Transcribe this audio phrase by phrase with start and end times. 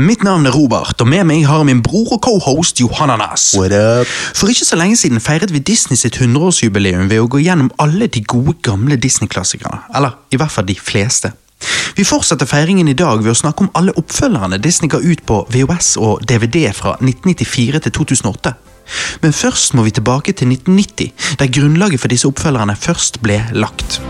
[0.00, 3.50] Mitt navn er Robert, og med meg har jeg min bror og cohost Johanna Nass.
[3.52, 8.08] For ikke så lenge siden feiret vi Disney sitt 100-årsjubileum ved å gå gjennom alle
[8.08, 9.82] de gode, gamle Disney-klassikerne.
[9.92, 11.34] Eller i hvert fall de fleste.
[11.98, 15.42] Vi fortsetter feiringen i dag ved å snakke om alle oppfølgerne Disney ga ut på
[15.52, 18.54] VOS og DVD fra 1994 til 2008.
[19.20, 21.12] Men først må vi tilbake til 1990,
[21.44, 24.00] der grunnlaget for disse oppfølgerne først ble lagt.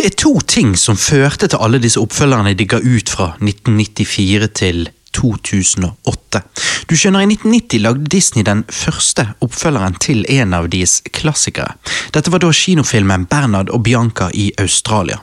[0.00, 4.46] Det er to ting som førte til alle disse oppfølgerne de ga ut fra 1994
[4.56, 4.78] til
[5.12, 6.40] 2008.
[6.88, 11.74] Du skjønner, I 1990 lagde Disney den første oppfølgeren til en av deres klassikere.
[12.16, 15.20] Dette var da kinofilmen Bernard og Bianca i Australia.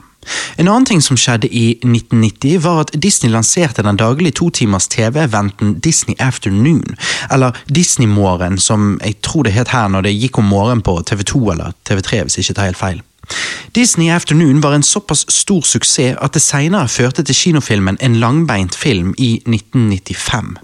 [0.62, 5.80] En annen ting som skjedde i 1990, var at Disney lanserte den daglige totimers TV-eventen
[5.82, 6.94] Disney Afternoon,
[7.32, 11.46] eller Disney-morgen, som jeg tror det het her når det gikk om morgenen på TV2
[11.56, 13.06] eller TV3, hvis jeg ikke tar helt feil.
[13.76, 18.74] Disney Afternoon var en såpass stor suksess at det senere førte til kinofilmen En langbeint
[18.74, 20.56] film i 1995.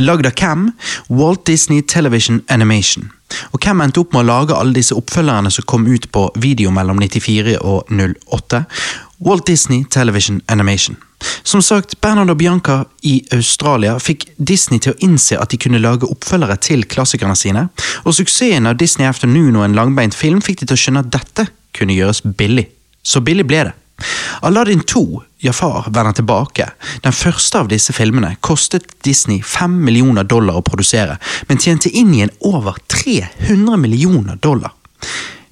[0.00, 0.70] Lagd av hvem?
[1.08, 3.10] Walt Disney Television Animation.
[3.52, 6.72] Og hvem endte opp med å lage alle disse oppfølgerne som kom ut på video
[6.74, 8.64] mellom 94 og 08?
[9.20, 10.96] Walt Disney Television Animation.
[11.42, 15.82] Som sagt, Bernard og Bianca i Australia fikk Disney til å innse at de kunne
[15.82, 17.68] lage oppfølgere til klassikerne sine,
[18.08, 21.12] og suksessen av Disney Afternoon og en langbeint film fikk de til å skjønne at
[21.12, 22.68] dette kunne gjøres billig.
[23.02, 23.76] Så billig ble det.
[24.40, 26.70] Aladdin 2, Jafar vender tilbake.
[27.04, 32.14] Den første av disse filmene kostet Disney 5 millioner dollar å produsere, men tjente inn
[32.14, 34.72] igjen over 300 millioner dollar.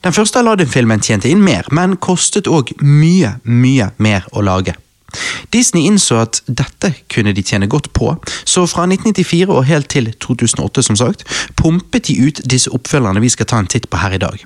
[0.05, 4.77] Den første Aladdin-filmen tjente inn mer, men kostet òg mye, mye mer å lage.
[5.51, 8.13] Disney innså at dette kunne de tjene godt på,
[8.45, 11.25] så fra 1994 og helt til 2008 som sagt,
[11.57, 14.45] pumpet de ut disse oppfølgerne vi skal ta en titt på her i dag.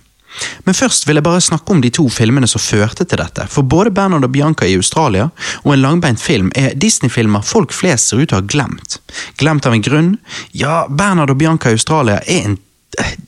[0.65, 3.47] Men først vil jeg bare snakke om de to filmene som førte til dette.
[3.53, 5.29] For både Bernard og Bianca i Australia
[5.63, 8.99] og en langbeint film er Disney-filmer folk flest ser ut til å ha glemt.
[9.41, 10.13] Glemt av en grunn?
[10.57, 12.59] Ja, Bernard og Bianca i Australia er en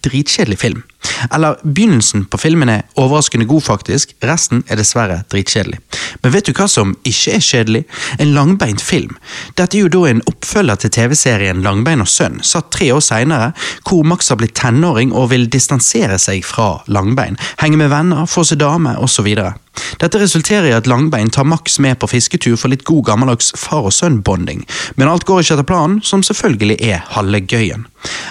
[0.05, 0.83] dritkjedelig film.
[1.35, 4.15] Eller begynnelsen på filmen er overraskende god, faktisk.
[4.25, 5.81] Resten er dessverre dritkjedelig.
[6.23, 7.85] Men vet du hva som ikke er kjedelig?
[8.19, 9.17] En langbeint film.
[9.59, 13.53] Dette er jo da en oppfølger til TV-serien Langbein og sønn, satt tre år seinere,
[13.87, 17.39] hvor Max har blitt tenåring og vil distansere seg fra Langbein.
[17.63, 19.31] Henge med venner, få seg dame, osv.
[20.01, 23.89] Dette resulterer i at Langbein tar Max med på fisketur for litt god gammeldags far
[23.89, 24.63] og sønn-bonding,
[24.97, 27.87] men alt går ikke etter planen, som selvfølgelig er halve gøyen.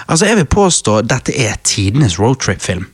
[0.08, 2.20] Altså, jeg vil påstå dette er tidenes
[2.64, 2.88] roadtrip-film.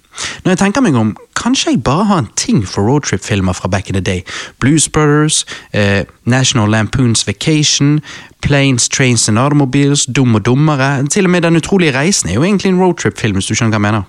[0.44, 3.90] Når jeg tenker meg om, kanskje jeg bare har en ting for roadtrip-filmer fra back
[3.90, 4.24] in the day.
[4.60, 8.02] Blues Brothers, eh, National Lampoons Vacation,
[8.42, 11.08] Planes, Trains and Automobiles, Dum og dummere.
[11.08, 13.86] Til og med Den utrolige reisen er jo egentlig en roadtrip-film, hvis du skjønner hva
[13.86, 14.04] jeg mener.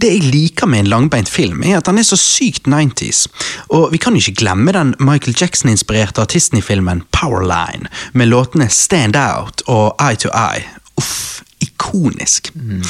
[0.00, 3.28] Det jeg liker med en langbeint film, er at den er så sykt 90s.
[3.68, 9.16] Og vi kan ikke glemme den Michael Jackson-inspirerte artisten i filmen Powerline, med låtene Stand
[9.16, 10.64] Out og Eye to Eye.
[10.96, 12.50] Uff, ikonisk.
[12.54, 12.82] Mm.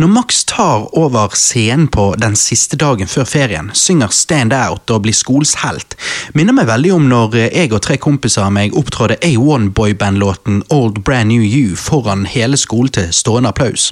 [0.00, 5.02] Når Max tar over scenen på den siste dagen før ferien, synger Stand Out og
[5.04, 5.92] blir skolens helt,
[6.32, 11.28] minner meg veldig om når jeg og tre kompiser av meg opptrådte A1-boyband-låten Old Brand
[11.28, 13.90] New You foran hele skolen til stående applaus.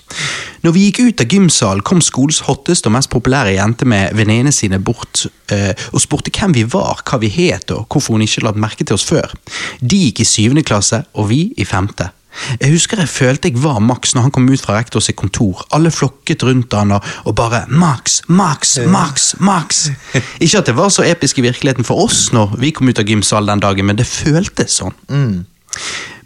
[0.65, 4.55] Når vi gikk ut av gymsalen, kom skolens hotteste og mest populære jente med venninnene
[4.55, 8.49] sine bort øh, og spurte hvem vi var, hva vi het og hvorfor hun ikke
[8.49, 9.37] la merke til oss før.
[9.85, 12.15] De gikk i syvende klasse, og vi i femte.
[12.60, 15.65] Jeg husker jeg følte jeg var Max når han kom ut fra rektor sitt kontor.
[15.75, 19.88] Alle flokket rundt han og, og bare Max, Max, Max, Max.
[20.44, 23.09] Ikke at det var så episk i virkeligheten for oss når vi kom ut av
[23.09, 24.97] gymsalen den dagen, men det føltes sånn.
[25.09, 25.44] Mm.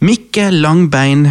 [0.02, 1.28] Mikke Langbein,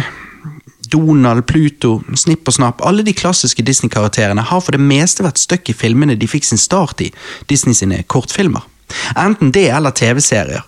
[0.92, 5.70] Donald, Pluto, Snipp og Snapp, alle de klassiske Disney-karakterene har for det meste vært stuck
[5.72, 7.10] i filmene de fikk sin start i,
[7.50, 8.66] Disney sine kortfilmer.
[9.16, 10.64] Enten det eller TV-serier.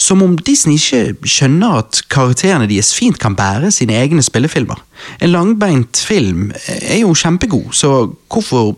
[0.00, 4.80] Som om Disney ikke skjønner at karakterene deres fint kan bære sine egne spillefilmer.
[5.20, 8.72] En langbeint film er jo kjempegod, så hvorfor,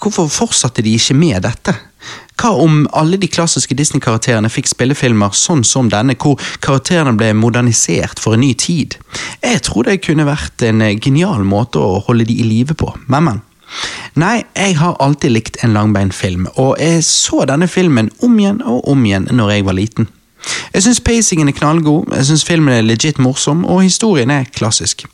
[0.00, 1.76] hvorfor fortsatte de ikke med dette?
[2.40, 8.22] Hva om alle de klassiske Disney-karakterene fikk spillefilmer sånn som denne, hvor karakterene ble modernisert
[8.22, 8.96] for en ny tid?
[9.44, 13.28] Jeg tror det kunne vært en genial måte å holde de i live på, men,
[13.28, 13.42] men.
[14.18, 18.64] Nei, jeg har alltid likt en langbeint film, og jeg så denne filmen om igjen
[18.64, 20.08] og om igjen når jeg var liten.
[20.74, 25.06] Jeg syns pacingen er knallgod, jeg syns filmen er legit morsom, og historien er klassisk.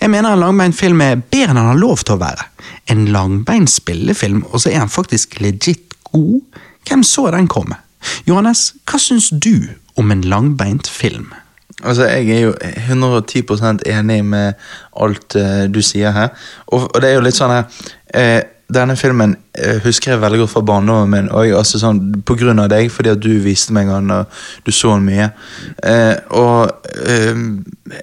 [0.00, 2.46] Jeg mener en langbeint film er bedre enn han har lov til å være.
[2.92, 6.40] En langbeint spillefilm, og så er han faktisk legit god?
[6.88, 7.80] Hvem så den komme?
[8.28, 9.68] Johannes, hva syns du
[9.98, 11.32] om en langbeint film?
[11.82, 14.52] Altså, Jeg er jo 110% enig med
[14.96, 16.28] alt uh, du sier her.
[16.66, 17.66] Og, og det er jo litt sånn her
[18.14, 18.40] eh,
[18.74, 21.28] Denne filmen eh, husker jeg veldig godt fra barndommen min.
[21.32, 24.26] Og jeg, altså sånn, På grunn av deg, fordi at du viste meg den, og
[24.66, 25.30] du så den mye.
[25.84, 26.68] Eh, og
[27.06, 27.40] eh,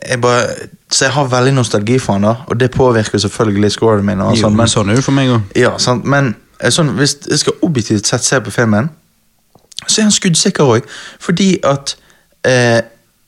[0.09, 0.47] jeg bare
[0.91, 4.21] Så jeg har veldig nostalgi for den, da og det påvirker selvfølgelig scoren min.
[4.21, 5.41] Og Jo, sånn, men sånn er det for meg òg.
[5.55, 8.89] ja, sant, men eh, sånn, hvis jeg skal objektivt sett se på filmen,
[9.87, 10.85] så er han skuddsikker òg.
[11.19, 11.95] Fordi at
[12.47, 12.81] eh,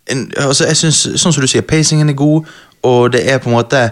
[0.09, 2.47] en, altså jeg synes, Sånn som du sier, pacingen er god,
[2.83, 3.89] og det er på en måte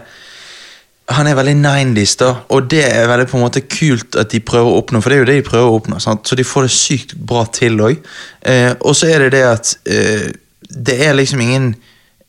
[1.13, 4.39] Han er veldig 90s, da, og det er veldig på en måte kult at de
[4.41, 5.99] prøver å oppnå, for det er jo det de prøver å oppnå.
[6.01, 6.25] Sant?
[6.25, 7.99] Så de får det sykt bra til òg.
[8.41, 10.31] Eh, og så er det det at eh,
[10.65, 11.67] det er liksom ingen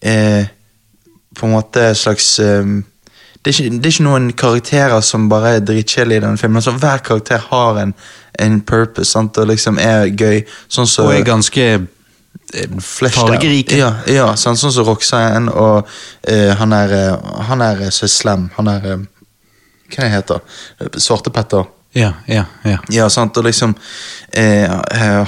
[0.05, 0.45] eh,
[1.37, 2.69] på en måte slags eh,
[3.41, 6.61] det, er ikke, det er ikke noen karakterer som bare er dritkjedelige i denne filmen.
[6.61, 7.93] Altså, hver karakter har en,
[8.43, 9.39] en purpose sant?
[9.39, 10.43] og liksom er gøy.
[10.69, 11.69] Sånn så, Og er ganske
[12.81, 13.79] fargerike.
[13.79, 18.09] Ja, ja sånn, sånn som Roxanne og uh, han er eh, Han er eh, så
[18.11, 18.51] slem.
[18.59, 19.01] Han er uh,
[19.93, 21.01] Hva heter han?
[21.01, 21.67] Svartepetter.
[21.97, 22.79] Ja, ja, ja.
[22.93, 23.73] Ja, sant, og liksom
[24.37, 24.69] eh,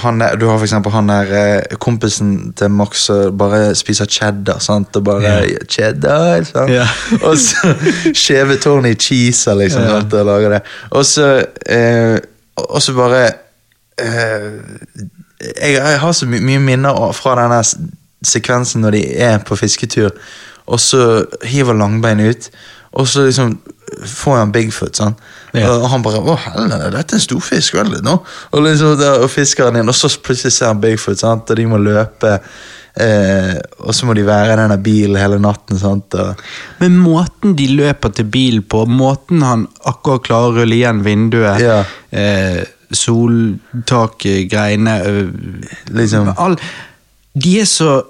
[0.03, 4.05] han er, Du har for eksempel han der eh, kompisen til Max som bare spiser
[4.05, 5.65] cheddar, sant, og bare yeah.
[5.65, 6.69] Cheddar, sant?
[6.69, 6.91] Yeah.
[7.25, 7.73] og så
[8.13, 9.95] skjeve i Cheese, liksom, yeah.
[9.97, 10.61] sant, og lager det.
[10.91, 11.29] Og så
[11.65, 12.19] eh,
[12.93, 13.23] bare
[13.97, 14.61] eh,
[15.39, 17.61] jeg, jeg har så my mye minner fra denne
[18.25, 20.11] sekvensen når de er på fisketur,
[20.69, 22.49] og så hiver Langbein ut,
[22.99, 23.55] og så liksom
[24.05, 25.15] får han Bigfoot, sånn.
[25.57, 25.69] Ja.
[25.71, 28.19] Og han bare 'Å, helvete, dette er en storfisk, vel?' Nå?
[28.51, 31.49] Og, liksom, der, og fisker han inn, og så plutselig ser han Bigfoot, sant?
[31.49, 32.39] og de må løpe.
[32.99, 35.77] Eh, og så må de være i denne bilen hele natten.
[35.79, 36.13] Sant?
[36.19, 36.35] Og,
[36.79, 41.59] Men måten de løper til bilen på, måten han akkurat klarer å rulle igjen vinduet,
[41.61, 41.83] Ja.
[42.11, 44.95] eh, soltakgreiene greiene
[45.93, 46.33] Liksom.
[46.37, 46.57] all,
[47.33, 48.01] De er så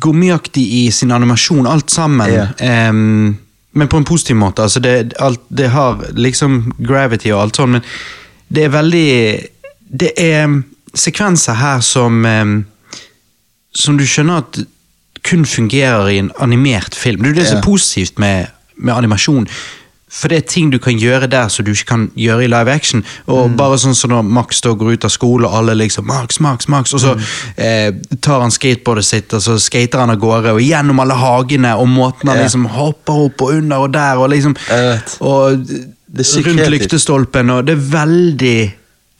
[0.00, 2.30] gummiaktige i sin animasjon, alt sammen.
[2.30, 2.90] Yeah.
[2.90, 3.38] Um,
[3.72, 4.62] men på en positiv måte.
[4.62, 7.82] Altså det, alt, det har liksom gravity og alt sånt, men
[8.48, 9.38] det er veldig
[9.88, 10.62] Det er
[10.94, 12.66] sekvenser her som um,
[13.74, 14.60] som du skjønner at
[15.28, 17.22] kun fungerer i en animert film.
[17.22, 18.46] Det er det som er positivt med,
[18.76, 19.48] med animasjon.
[20.08, 22.72] For det er ting du kan gjøre der som du ikke kan gjøre i live
[22.72, 23.04] action.
[23.28, 26.40] Og bare sånn som når Max da går ut av skole, og alle liksom Max,
[26.40, 27.14] Max, Max, og så
[27.60, 27.92] eh,
[28.24, 31.90] tar han skateboardet sitt, og så skater han av gårde, og gjennom alle hagene, og
[31.92, 32.48] måten han yeah.
[32.48, 34.56] liksom hopper opp og under og der, og liksom
[35.20, 35.70] Og
[36.46, 38.58] rundt lyktestolpen, og det er veldig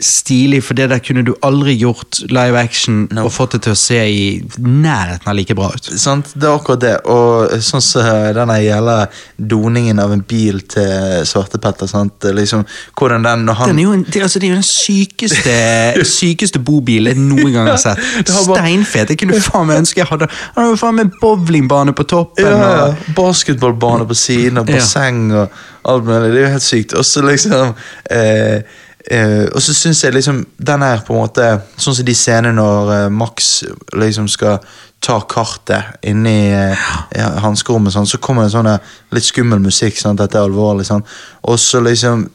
[0.00, 3.24] stilig, for det der kunne du aldri gjort live action No.
[3.26, 4.20] og fått det til å se i
[4.62, 5.88] nærheten av like bra ut.
[5.98, 6.30] sant?
[6.38, 6.92] Det er akkurat det.
[7.10, 8.06] Og sånn som
[8.36, 9.08] denne gjelder
[9.38, 11.90] doningen av en bil til Svartepetter.
[11.90, 12.22] Sant?
[12.22, 12.62] Liksom,
[12.98, 15.56] hvordan den, når han Den er jo, en, det, altså, det er jo den sykeste,
[16.18, 17.98] sykeste bobilen jeg noen gang har sett.
[18.28, 19.10] Bare- Steinfet.
[19.14, 22.44] Jeg kunne faen meg ønske jeg hadde Han har jo faen meg bowlingbane på toppen.
[22.46, 22.84] Ja, ja.
[22.92, 25.48] Og, Basketballbane på siden, og basseng og
[25.88, 26.30] alt mulig.
[26.34, 26.94] Det er jo helt sykt.
[26.94, 27.74] Og så liksom
[28.14, 28.62] eh,
[29.06, 32.56] eh, Og så syns jeg liksom den er på en måte Sånn som de scenene
[32.56, 33.62] når uh, Max
[33.96, 34.58] liksom skal
[35.00, 38.66] ta kartet inni uh, ja, hanskerommet, sånn, så kommer det sånn
[39.14, 39.94] litt skummel musikk.
[39.94, 40.88] Sånn, dette er alvorlig.
[40.88, 41.04] Sånn.
[41.46, 42.26] Og så liksom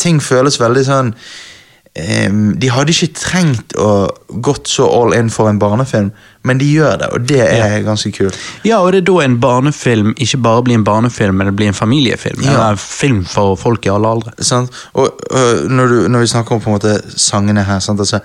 [0.00, 4.08] Ting føles veldig sånn um, de hadde ikke trengt å
[4.44, 6.10] gått så all in for en barnefilm,
[6.48, 8.38] men de gjør det, og det er ganske kult.
[8.66, 11.68] ja, og det er da en barnefilm ikke bare blir en barnefilm, men det blir
[11.72, 12.42] en familiefilm.
[12.42, 12.50] Ja.
[12.56, 14.32] Eller en film for folk i alle aldre.
[14.40, 14.72] Sant?
[14.94, 18.00] Og og når, du, når vi snakker om på en måte sangene her sant?
[18.00, 18.20] Altså,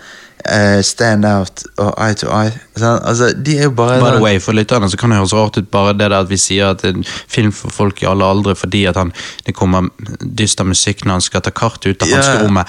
[0.48, 3.02] uh, Stand Out og Eye to Eye sant?
[3.06, 5.58] Altså, De er jo bare By the way, For lytterne så kan det høres rart
[5.60, 8.56] ut bare det der at vi sier at en film for folk i alle aldre
[8.56, 9.12] fordi at han,
[9.46, 9.90] det kommer
[10.22, 12.22] dyster musikk når han skal ta kart ut av Ja.
[12.22, 12.68] hanskerommet.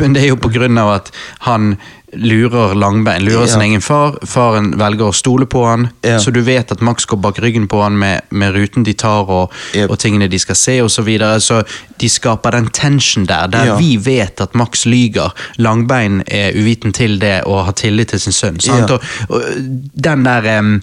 [0.00, 1.12] Men det er jo på grunn av at
[1.48, 1.76] han
[2.16, 3.66] lurer Langbein, lurer sin Ja.
[3.66, 4.18] egen far.
[4.26, 6.18] Faren velger å stole på han, Ja.
[6.18, 9.28] så du vet at Max går bak ryggen på han med, med ruten de tar
[9.30, 9.90] og, Yep.
[9.90, 10.96] og tingene de skal se osv.
[10.96, 11.40] Så, videre.
[11.40, 11.62] så
[12.00, 13.76] de skaper den tension der, der Ja.
[13.76, 15.32] vi vet at Max lyger.
[15.58, 18.90] Langbein er uviten til det og har tillit til sin sønn.
[18.90, 19.42] Og, og
[20.02, 20.82] den der em,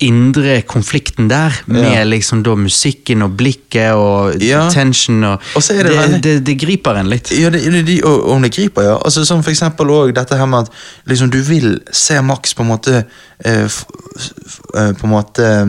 [0.00, 2.04] indre konflikten der, med Ja.
[2.04, 4.68] liksom da musikken og blikket og Ja.
[4.70, 7.30] tension og, Og det det, det, det griper en litt.
[7.38, 8.96] Ja, det, det, og, om det griper, ja.
[9.04, 10.68] Altså, som for eksempel også dette her med at
[11.06, 13.04] liksom, du vil se Max på en måte
[13.44, 13.84] eh, f,
[14.20, 15.66] f, eh, På en måte eh,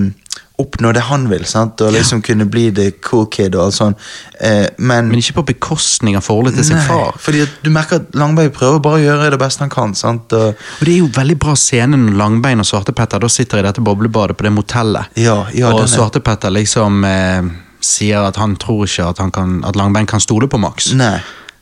[0.59, 1.79] oppnå det han vil, sant?
[1.81, 3.97] og liksom kunne bli the cool kid og alt sånt.
[4.39, 7.15] Eh, men Men ikke på bekostning av forholdet til sin Nei, far.
[7.19, 9.95] fordi du merker at Langbein prøver bare å gjøre det beste han kan.
[9.95, 10.33] sant?
[10.33, 13.65] Og, Og det er jo veldig bra scene når Langbein og Svartepetter da sitter i
[13.69, 15.05] dette boblebadet på det motellet.
[15.15, 17.41] Ja, ja, og er- Svartepetter liksom eh,
[17.81, 20.91] sier at han tror ikke at, han kan, at Langbein kan stole på Max.
[20.93, 21.19] nei.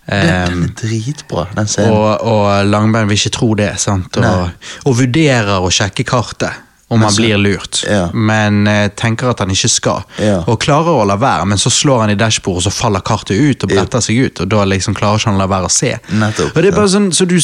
[0.10, 1.92] Den, den er dritbra, den scenen.
[1.92, 4.16] Og, og Langbein vil ikke tro det, sant?
[4.16, 4.50] Og,
[4.88, 6.64] og vurderer å sjekke kartet.
[6.90, 8.10] Om han blir lurt, Ja.
[8.14, 10.06] men eh, tenker at han ikke skal.
[10.24, 10.38] Ja.
[10.48, 13.64] Og klarer å la være, men så slår han i dashbordet, så faller kartet ut
[13.66, 14.40] og bretter seg ut.
[14.46, 15.90] Og da liksom klarer ikke han å la være å se.
[16.16, 17.36] Nettopp, og det er bare sånn, så du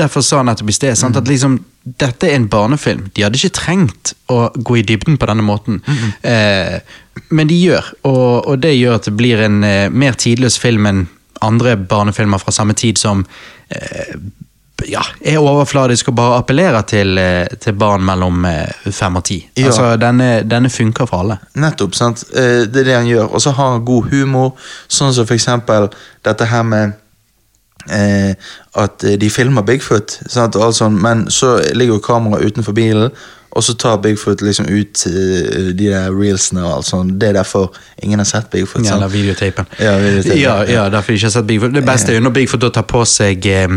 [0.00, 3.06] Derfor sa nettopp i sted sant, at liksom dette er en barnefilm.
[3.14, 5.78] De hadde ikke trengt å gå i dybden på denne måten.
[6.26, 6.80] eh,
[7.30, 10.86] men de gjør, og, og det gjør at det blir en eh, mer tidløs film
[10.90, 11.06] enn
[11.40, 13.22] andre barnefilmer fra samme tid som
[13.70, 14.16] eh,
[14.88, 19.40] ja, er overfladisk og bare appellerer til, eh, til barn mellom eh, fem og ti.
[19.56, 19.66] Ja.
[19.66, 21.38] Altså, denne, denne funker for alle.
[21.54, 22.24] Nettopp, sant.
[22.34, 23.28] Eh, Det er det han gjør.
[23.34, 24.52] Og så har han god humor,
[24.88, 25.88] sånn som for eksempel
[26.24, 26.92] dette her med
[27.90, 28.34] eh,
[28.76, 33.10] at de filmer Bigfoot, sant, sånt, men så ligger jo kameraet utenfor bilen,
[33.50, 37.16] og så tar Bigfoot liksom ut eh, de der reelsene og alt sånt.
[37.20, 38.84] Det er derfor ingen har sett Bigfoot.
[38.86, 39.66] Ja, eller videotapen.
[39.78, 40.38] Ja, videotapen.
[40.38, 41.74] Ja, ja, derfor ikke har sett Bigfoot.
[41.74, 43.74] Det beste er jo når Bigfoot tar på seg eh,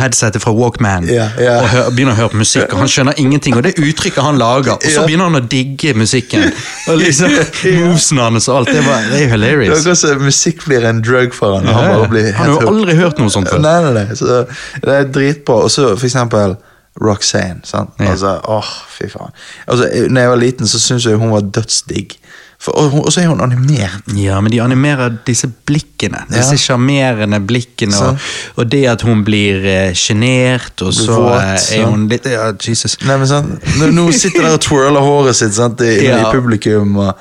[0.00, 1.58] headsetet fra Walkman Ja, ja.
[1.60, 4.40] og hør, begynner å høre på musikk, og han skjønner ingenting, og det uttrykket han
[4.40, 6.48] lager, og så begynner han å digge musikken.
[6.88, 7.36] Og liksom
[7.82, 10.04] movesene hans og alt, det, var, det er jo Det er hilarious.
[10.24, 11.68] musikk blir en drug for han.
[11.68, 13.60] Han, han har jo aldri hørt noe sånt før.
[13.60, 14.16] Nei, nei, nei.
[14.16, 14.44] Så
[14.80, 15.60] det er dritbra.
[15.66, 16.56] Og så for eksempel
[17.00, 17.60] Roxanne.
[17.64, 17.90] Sant?
[18.00, 18.10] Ja.
[18.10, 19.34] Altså, åh, fy faen.
[19.66, 22.16] Altså, når jeg var liten, så syntes jeg hun var dødsdigg.
[22.60, 24.02] For- Og og så er hun animert.
[24.20, 26.26] Ja, men de animerer disse blikkene.
[26.28, 27.38] Disse Ja.
[27.40, 28.18] blikkene, og,
[28.56, 31.40] og det at hun blir eh, sjenert, og så våt,
[31.72, 32.98] eh, er hun litt Ja, Jesus.
[33.00, 33.64] Nei, men sant?
[33.78, 35.80] Når når hun sitter der og twirler håret sitt sant?
[35.80, 36.18] I, Ja.
[36.28, 37.16] i publikum, og,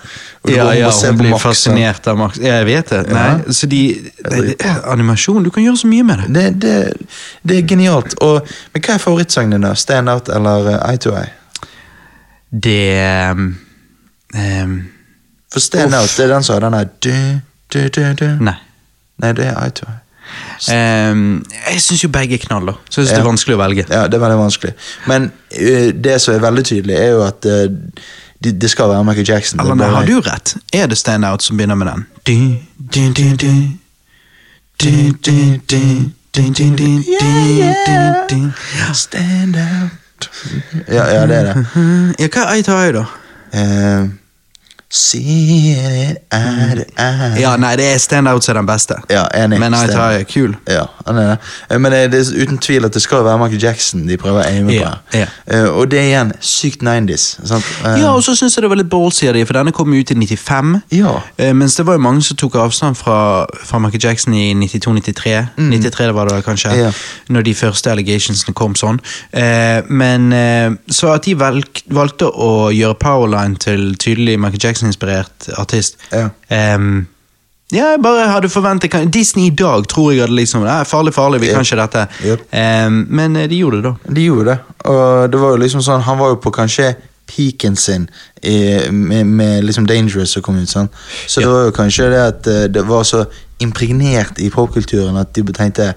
[0.48, 2.38] Ja, ja, hun blir Max, fascinert av Max.
[2.38, 3.06] Ja, jeg vet det.
[3.08, 3.14] Ja.
[3.38, 4.56] Nei, så de, nei, det,
[4.88, 6.34] animasjon, du kan gjøre så mye med det.
[6.34, 7.08] Det, det,
[7.48, 8.16] det er genialt.
[8.22, 8.42] Og,
[8.74, 9.76] men hva er favorittsangen din?
[9.76, 11.32] Stand Out eller uh, Eye to Eye?
[12.52, 13.56] Det um,
[15.54, 16.02] For Stand Uff.
[16.02, 17.40] Out, det er den som har den der du,
[17.74, 18.28] du, du, du.
[18.44, 18.56] Nei.
[19.20, 20.00] Nei, det er I to Eye.
[20.70, 22.76] Um, jeg syns jo begge er knall, da.
[22.90, 23.86] Så jeg synes det er vanskelig å velge.
[23.90, 24.74] Ja, det er veldig vanskelig.
[25.10, 27.66] Men eh, det som er veldig tydelig, er jo at eh,
[28.44, 29.60] det de skal være Michael Jackson.
[29.60, 30.54] Er Eller nei, har du rett?
[30.74, 32.06] Er det Stand Out som begynner med den?
[32.30, 32.38] Du,
[32.78, 33.54] du, du, du.
[34.80, 34.94] Du,
[35.26, 35.38] du,
[35.72, 35.82] du.
[36.36, 36.86] Du, du, du,
[37.20, 37.98] du, du,
[38.30, 38.52] du.
[38.94, 40.30] Stand out.
[40.88, 41.66] Ja, ja, det er det.
[42.20, 43.06] Ja, hva er I to I, da?
[43.50, 44.12] Uh,
[44.92, 47.36] see er er.
[47.40, 48.96] Ja, nei, det er Standouts er den beste.
[49.10, 49.60] Ja, enig.
[49.62, 50.56] Men Night High er kul.
[50.68, 50.86] Ja.
[51.08, 54.42] Eh, Men det det er uten tvil at det skal være Michael Jackson de prøver
[54.42, 54.80] å aime på.
[54.80, 55.28] Ja, ja.
[55.48, 57.28] Eh, og det er igjen sykt 90s.
[57.46, 57.66] Sant?
[57.86, 59.94] Eh, Ja, og så syns jeg det var litt ballsy av dem, for denne kom
[59.94, 60.82] ut i 95.
[60.92, 61.14] Ja.
[61.54, 65.48] Mens det var jo mange som tok avstand fra, fra Michael Jackson i 92-93.
[65.58, 66.80] 93 det var det kanskje, Mm.
[66.80, 66.92] Ja.
[67.30, 69.00] når de første allegationsene kom sånn.
[69.90, 70.32] Men
[70.90, 76.30] så at de valg, valgte å gjøre Powerline til tydelig Michael Jackson-inspirert artist Ja.
[76.76, 77.08] Um,
[77.72, 81.40] ja, jeg bare hadde forventet Disney i dag tror jeg hadde liksom er farlig, farlig,
[81.44, 82.06] vi kan ikke dette.
[82.26, 82.48] Yep.
[82.88, 84.14] Um, men eh, de gjorde det, da.
[84.16, 84.56] De gjorde det.
[84.90, 86.96] Og det var jo liksom sånn, han var jo på kanskje
[87.30, 88.08] peaken sin
[88.42, 88.56] i,
[88.90, 90.70] med, med liksom Dangerous som kom ut.
[90.72, 90.90] sånn.
[91.30, 93.22] Så det var jo kanskje det at eh, det var så
[93.62, 95.92] impregnert i popkulturen at de tenkte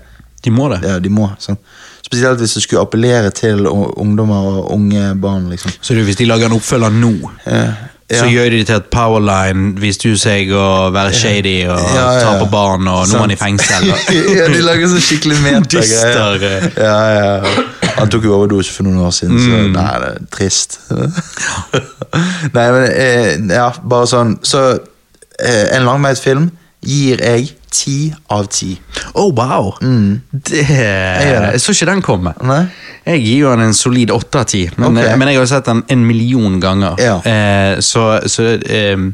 [0.45, 0.83] De må det.
[0.85, 1.31] ja, de må.
[1.39, 1.57] sånn.
[2.05, 5.49] Spesielt hvis det skulle appellere til ungdommer og unge barn.
[5.49, 5.73] liksom.
[5.81, 7.15] Så du, hvis de lager en oppfølger nå,
[7.47, 7.89] Eh,
[8.19, 12.21] så gjør de det til at Powerline viste seg å være shady og Ja, ja,
[12.25, 13.89] ta på barn, og nå er han i fengsel.
[14.39, 16.47] ja, de lager så skikkelig metagreier.
[16.49, 16.67] eh.
[16.77, 17.65] Ja, ja.
[17.99, 19.73] Han tok jo overdose for noen år siden, så Mm.
[19.77, 20.79] nei, det er trist.
[22.57, 26.51] nei, men eh, ja, bare sånn Så eh, en langveid film
[26.83, 28.75] gir jeg ti av ti.
[29.15, 29.73] Oh, wow!
[29.83, 30.21] Mm.
[30.31, 30.65] det.
[30.67, 32.35] jeg så ikke den komme.
[32.45, 32.67] Nei?
[33.07, 35.17] Jeg gir jo den en solid åtte av ti, men, okay.
[35.17, 36.99] men jeg har jo sett den en million ganger.
[37.01, 37.17] Ja.
[37.25, 39.09] Eh, så så eh,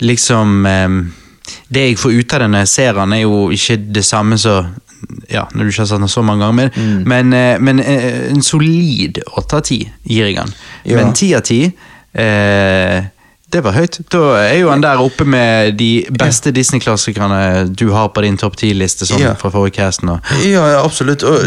[0.00, 0.88] liksom eh,
[1.68, 4.38] Det jeg får ut av den når jeg ser den, er jo ikke det samme
[4.38, 4.74] som
[5.30, 6.56] ja, når du ikke har sett den så mange ganger.
[6.58, 7.04] Men, Mm.
[7.08, 10.52] men, eh, men eh, en solid åtte av ti gir jeg den.
[10.84, 10.96] Ja.
[10.98, 11.60] Men ti av ti
[12.12, 13.04] eh,
[13.52, 14.00] det var høyt.
[14.12, 18.56] Da er jo han der oppe med de beste Disney-klassikerne du har på din topp
[18.60, 19.34] ti-liste sånn, Ja.
[19.34, 20.08] fra forrige casten.
[20.10, 21.22] og- Ja, ja, absolutt.
[21.22, 21.40] Og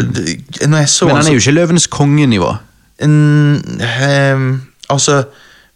[0.62, 0.72] Men
[1.16, 2.56] han er jo ikke Løvenes kongenivå.
[3.02, 5.22] Ehm, altså,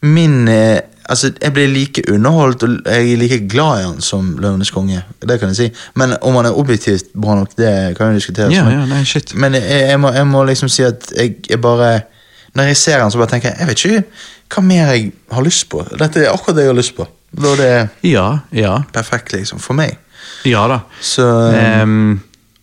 [0.03, 4.33] min eh, Altså, jeg blir like underholdt, og jeg er like glad i han som
[4.43, 5.05] Løvenes konge.
[5.23, 5.71] Det kan jeg si.
[5.95, 8.51] Men om han er objektivt bra nok, det kan jo diskuteres.
[8.53, 9.31] Ja, ja, nei, shit.
[9.39, 12.01] men jeg, jeg, må, jeg må liksom si at jeg, jeg bare
[12.57, 14.05] Når jeg ser den, så bare tenker jeg Jeg vet ikke
[14.57, 15.83] hva mer jeg har lyst på.
[15.99, 17.07] Dette er akkurat det jeg har lyst på.
[17.37, 18.77] Da er det Ja, ja.
[18.95, 19.97] perfekt, liksom, for meg.
[20.47, 20.81] Ja da.
[21.01, 21.25] Så
[21.83, 22.21] um,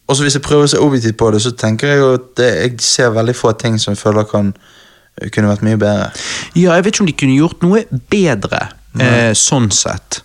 [0.07, 2.29] Og så hvis jeg prøver å se objektivt på det, så tenker jeg jo at
[2.39, 4.53] det, jeg ser veldig få ting som jeg føler kan
[5.31, 6.09] kunne vært mye bedre.
[6.55, 8.61] ja, jeg vet ikke om de kunne gjort noe bedre,
[8.99, 10.21] eh, sånn sett.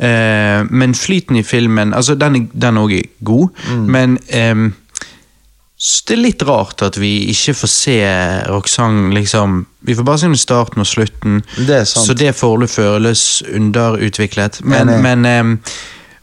[0.00, 3.48] Eh, men flyten i filmen Altså, den er- den òg er god,
[3.86, 4.79] men ehm, Så
[5.80, 7.94] det er litt rart at vi ikke får se
[8.50, 13.22] Roxanne liksom Vi får bare se starten og slutten, Det er så det foreløpig føles
[13.48, 14.60] underutviklet.
[14.64, 15.00] Men, Enig.
[15.02, 15.70] men, eh,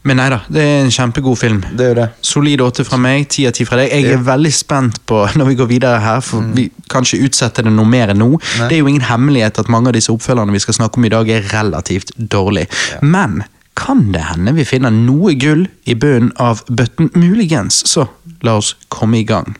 [0.06, 1.58] men nei da, det er en kjempegod film.
[1.76, 2.06] Det er det.
[2.24, 3.90] Solid åtte fra meg, ti av ti fra deg.
[3.90, 4.16] Jeg er Ja.
[4.22, 4.24] Mm.
[4.30, 7.84] veldig spent på når vi går videre her, for vi kan ikke utsette det noe
[7.84, 8.30] mer enn nå.
[8.60, 8.68] Nei.
[8.70, 11.08] Det er jo ingen hemmelighet at mange av disse oppfølgerne vi skal snakke om i
[11.12, 12.68] dag, er relativt dårlige.
[13.02, 13.42] Men
[13.78, 17.12] kan det hende vi finner noe gull i bunnen av bøtten?
[17.14, 18.08] Muligens, så
[18.42, 19.54] la oss komme i gang.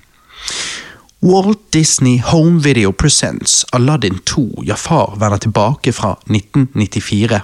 [1.22, 7.40] Walt Disney Home Video presents Aladdin 2, Jafar vender tilbake fra 1994.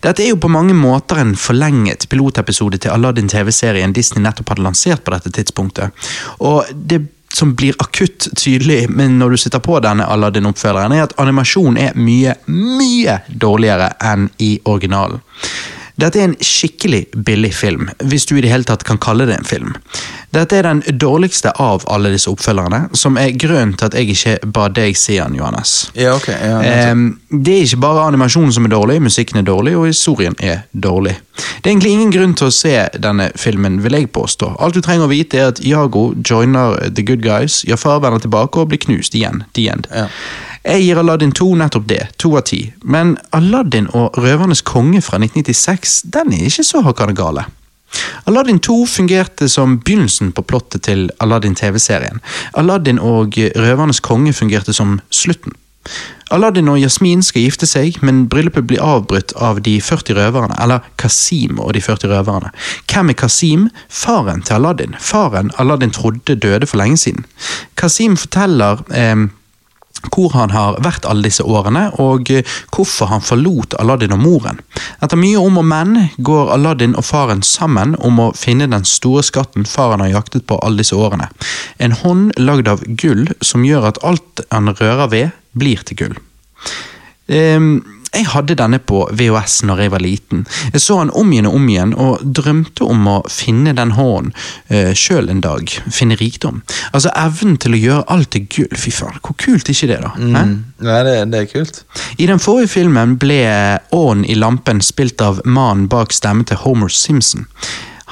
[0.00, 5.04] Dette er jo på mange måter en forlenget pilotepisode til Aladdin-TV-serien Disney nettopp hadde lansert
[5.04, 6.08] på dette tidspunktet.
[6.44, 7.00] Og det
[7.34, 11.96] som blir akutt tydelig men når du sitter på denne Aladdin-oppfølgeren, er at animasjonen er
[11.96, 15.24] mye, mye dårligere enn i originalen.
[16.00, 19.36] Dette er en skikkelig billig film, hvis du i det hele tatt kan kalle det
[19.38, 19.74] en film.
[20.34, 24.50] Dette er den dårligste av alle disse oppfølgerne, som er grunnen til at jeg ikke
[24.56, 25.74] ba deg si den, Johannes.
[25.94, 26.26] Ja, ok.
[26.32, 26.56] Ja.
[26.66, 30.64] Ehm, det er ikke bare animasjonen som er dårlig, musikken er dårlig, og historien er
[30.72, 31.14] dårlig.
[31.34, 34.56] Det er egentlig ingen grunn til å se denne filmen, vil jeg påstå.
[34.58, 38.58] Alt du trenger å vite er at Jago joiner The Good Guys, Jafar vender tilbake
[38.58, 39.44] og blir knust igjen.
[39.54, 39.88] The end.
[39.94, 40.08] Ja.
[40.64, 42.60] Jeg gir Aladdin 2 nettopp det, to av ti.
[42.80, 47.44] Men Aladdin og Røvernes konge fra 1996, den er ikke så hakkande gale.
[48.24, 52.22] Aladdin 2 fungerte som begynnelsen på plottet til Aladdin-TV-serien.
[52.56, 55.52] Aladdin og Røvernes konge fungerte som slutten.
[56.32, 60.86] Aladdin og Jasmin skal gifte seg, men bryllupet blir avbrutt av de 40 røverne, eller
[60.98, 62.50] Kasim og de 40 røverne.
[62.88, 63.68] Hvem er Kasim?
[63.92, 64.96] Faren til Aladdin.
[64.98, 67.28] Faren Aladdin trodde døde for lenge siden.
[67.76, 69.28] Kasim forteller eh,
[70.12, 72.44] hvor han har vært alle disse årene, og eh,
[72.74, 74.60] hvorfor han forlot Aladdin og moren.
[75.04, 79.24] Etter mye om og men går Aladdin og faren sammen om å finne den store
[79.26, 81.30] skatten faren har jaktet på alle disse årene.
[81.78, 86.16] En hånd lagd av gull som gjør at alt han rører ved, blir til gull.
[87.30, 87.78] Ehm,
[88.14, 90.44] jeg hadde denne på VHS når jeg var liten.
[90.72, 94.32] Jeg så han om igjen og om igjen, og drømte om å finne den hånden
[94.72, 95.70] uh, sjøl en dag.
[95.92, 96.62] Finne rikdom.
[96.92, 98.78] Altså evnen til å gjøre alt til gull.
[98.84, 100.12] Fy faen, hvor kult er ikke det, da?
[100.18, 100.54] Mm.
[100.84, 101.82] Nei, det, det er kult.
[102.18, 103.42] I den forrige filmen ble
[103.94, 107.48] ånden i lampen spilt av mannen bak stemmen til Homer Simpson.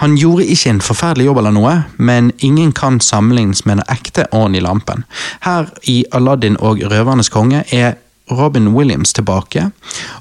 [0.02, 4.24] Han gjorde ikke en forferdelig jobb eller noe, men ingen kan sammenlignes med den ekte
[4.32, 5.04] ånden i lampen.
[5.44, 9.70] Her i Aladdin og Røvernes konge er Robin Williams tilbake,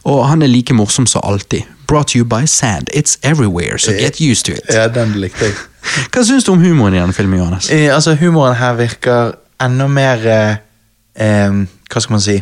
[0.04, 1.62] og han er like morsom som alltid.
[1.88, 2.90] Brought to you by Sand.
[2.96, 4.74] It's everywhere, so get used to it.
[4.74, 5.54] Ja, den likte jeg.
[6.14, 7.70] Hva syns du om humoren i denne filmen, Johannes?
[7.72, 11.52] Eh, altså, humoren her virker enda mer eh,
[11.92, 12.38] Hva skal man si?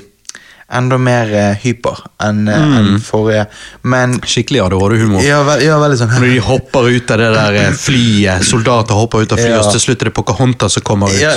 [0.72, 2.74] Enda mer eh, hyper enn eh, Mm.
[2.78, 3.48] en forrige.
[3.90, 5.24] Men Skikkelig ADHD-humor.
[5.26, 8.94] ja, ve ja, veldig sånn Når de hopper ut av det der eh, flyet, soldater
[8.94, 9.62] hopper ut av flyet, Ja.
[9.64, 11.20] og til slutt er det Pocahontas som kommer ut.
[11.20, 11.32] ja.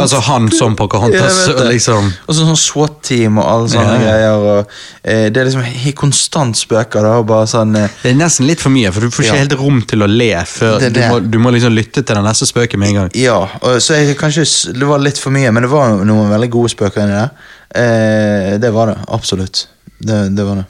[0.00, 2.08] Altså han som Pocahontas, liksom.
[2.28, 4.38] Og sånn SWAT-team og alle sånne greier.
[4.38, 4.72] Og,
[5.04, 7.02] eh, det er liksom konstant spøker.
[7.04, 9.42] da, og bare sånn eh, Det er nesten litt for mye, for du får ikke
[9.44, 11.02] helt rom til å le før Det det.
[11.02, 13.10] du må, du må liksom lytte til den neste spøken med en gang.
[13.14, 16.50] Ja, og, så jeg, kanskje det var litt for mye, men det var noen veldig
[16.50, 17.30] gode spøker inni der.
[17.74, 19.68] Eh, det var det, absolutt.
[19.98, 20.64] Det, det var det.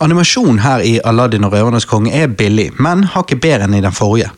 [0.00, 3.92] Animasjonen her i Aladdin og Røvernes konge er billig, men hakket bedre enn i den
[3.92, 4.30] forrige.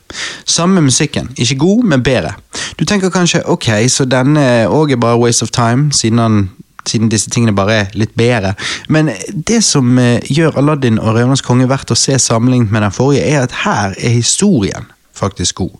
[0.48, 2.32] Samme musikken, ikke god, men bedre.
[2.78, 6.40] Du tenker kanskje ok, så denne òg er bare waste of time, siden, han,
[6.88, 8.56] siden disse tingene bare er litt bedre.
[8.88, 9.12] Men
[9.48, 13.28] det som eh, gjør Aladdin og Røvernes konge verdt å se sammenlignet med den forrige,
[13.30, 15.78] er at her er historien faktisk god.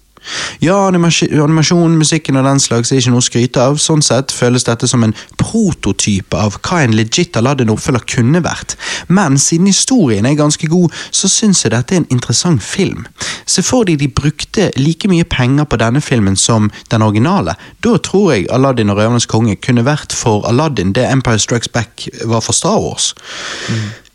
[0.63, 3.79] Ja, animasj- animasjon, musikken og den slags er ikke noe å skryte av.
[3.83, 8.77] Sånn sett føles dette som en prototype av hva en legit Aladdin-oppfølger kunne vært.
[9.09, 13.07] Men siden historien er ganske god, så syns jeg dette er en interessant film.
[13.47, 17.57] Se for deg de brukte like mye penger på denne filmen som den originale.
[17.83, 22.07] Da tror jeg Aladdin og Røvernes konge kunne vært for Aladdin det Empire Strikes Back
[22.25, 23.13] var for Star Wars.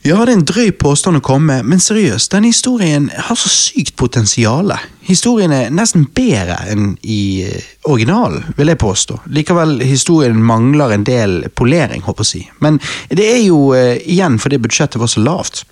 [0.07, 3.49] Ja, det er en drøy påstand å komme med, men seriøst, denne historien har så
[3.51, 4.71] sykt potensial.
[5.03, 9.17] Historien er nesten bedre enn i eh, originalen, vil jeg påstå.
[9.35, 12.43] Likevel, historien mangler en del polering, håper jeg å si.
[12.63, 12.79] Men
[13.11, 15.65] det er jo eh, igjen fordi budsjettet var så lavt.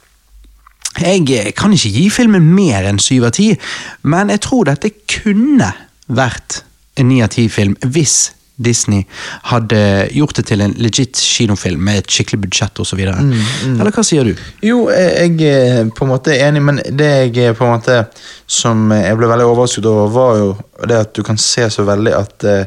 [0.99, 3.53] Jeg eh, kan ikke gi filmen mer enn syv av ti,
[4.03, 5.71] men jeg tror dette kunne
[6.11, 6.65] vært
[6.99, 9.03] en ni av ti-film hvis Disney
[9.51, 13.01] hadde gjort det til en legit kinofilm med et skikkelig budsjett osv.
[13.05, 14.35] Mm, Eller hva sier du?
[14.63, 18.05] Jo, jeg jeg er på en måte enig, men det jeg er på en måte
[18.47, 20.49] som jeg ble veldig overrasket over, var jo
[20.87, 22.65] det at du kan se så veldig at uh,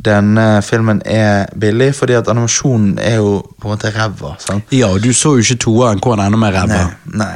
[0.00, 4.30] denne filmen er billig, fordi at animasjonen er jo på en måte ræva.
[4.72, 6.78] Ja, du så jo ikke toeren hvor den er enda mer ræva.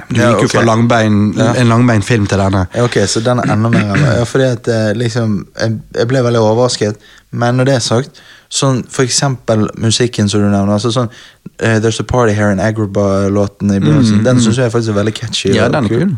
[0.09, 1.53] Du Ja, gikk jo fra langbein, Ja.
[1.61, 2.67] en langbein-film til denne.
[2.75, 4.15] Ja, Ok, så den er enda mer ræva.
[4.19, 6.97] Ja, fordi at uh, liksom jeg, jeg ble veldig overrasket,
[7.35, 8.21] men når det er sagt,
[8.55, 12.61] sånn for eksempel musikken som du nevner, altså sånn uh, There's a Party Here in
[12.63, 15.51] Agrabah-låten i begynnelsen, den syns jeg faktisk er veldig catchy.
[15.51, 16.15] Mm, Ja, den er kul.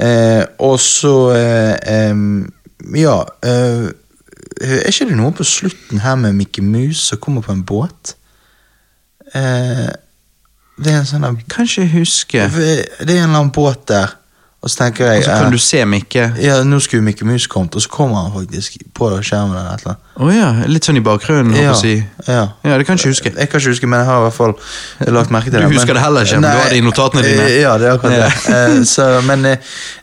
[0.00, 2.52] Uh, og så uh, um,
[2.96, 7.64] Ja Er ikke det noe på slutten her med Mickey Mouse som kommer på en
[7.66, 8.14] båt?
[9.34, 12.48] Det er en sånn der- Kan ikke huske.
[12.54, 14.14] Det er en eller annen båt der,
[14.64, 16.22] og så tenker jeg Og så kan eh, du se Mikke.
[16.40, 19.52] ja, nå skulle Mikke Mus kommet, og så kommer han faktisk på skjermen.
[19.58, 20.00] eller et eller annet.
[20.16, 21.92] Å ja, litt sånn i bakgrunnen, Ja, si.
[22.28, 22.46] ja.
[22.64, 23.32] Ja, det kan jeg ikke huske.
[23.36, 24.54] Jeg kan ikke huske, men jeg har i hvert fall
[25.18, 25.68] lagt merke til Du det.
[25.68, 27.42] men- husker det heller ikke, men du har det i notatene dine.
[27.50, 28.32] eh, Ja, det er akkurat det.
[28.54, 29.44] Eh, så, men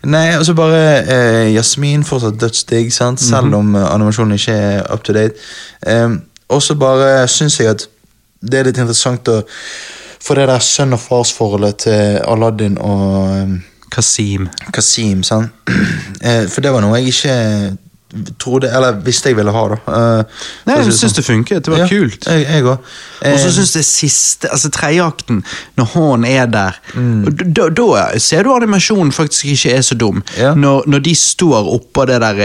[0.04, 3.20] Nei, og så bare uh, Jasmin fortsatt dødsdigg, sant?
[3.22, 3.30] Mhm.
[3.30, 5.34] selv om eh, animasjonen ikke er up to date.
[5.88, 7.88] Um, og så bare syns jeg at
[8.44, 9.42] det er litt interessant å
[10.22, 13.60] få det der sønn og fars-forholdet til Aladdin og eh,
[13.92, 14.50] Kasim.
[14.74, 15.52] Kasim, sant?
[16.22, 17.78] Eh, For det var noe jeg ikke
[18.44, 19.76] trodde, eller visste jeg ville ha, da.
[19.88, 21.14] Eh, Nei, jeg syns sånn.
[21.16, 21.64] det funket.
[21.66, 22.26] Det var Ja, kult.
[22.28, 22.92] Jeg, jeg også.
[23.32, 25.40] Og så syns jeg siste, altså tredjeakten,
[25.80, 27.24] når Hån er der Mm.
[27.56, 30.22] da, da ser du animasjonen faktisk ikke er så dum.
[30.38, 30.52] Ja.
[30.54, 32.44] Når, når de står oppå det der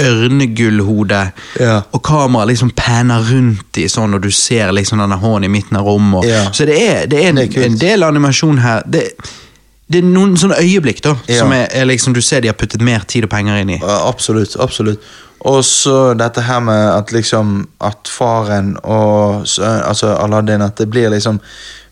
[0.00, 1.20] ørnegullhode,
[1.60, 1.82] Ja.
[1.92, 5.76] og kameraet liksom panner rundt i sånn, og du ser liksom denne hånden i midten
[5.76, 6.24] av rommet.
[6.28, 6.44] Ja.
[6.50, 8.82] Så det er, det er, en, Det er en del animasjon her.
[8.86, 9.04] Det,
[9.92, 11.42] det er noen sånne øyeblikk da, Ja.
[11.42, 13.80] som er, er liksom, du ser de har puttet mer tid og penger inn i.
[13.82, 14.56] Absolutt.
[14.60, 15.00] absolutt.
[15.44, 21.10] Og så dette her med at liksom At faren og altså Aladdin At det blir
[21.12, 21.40] liksom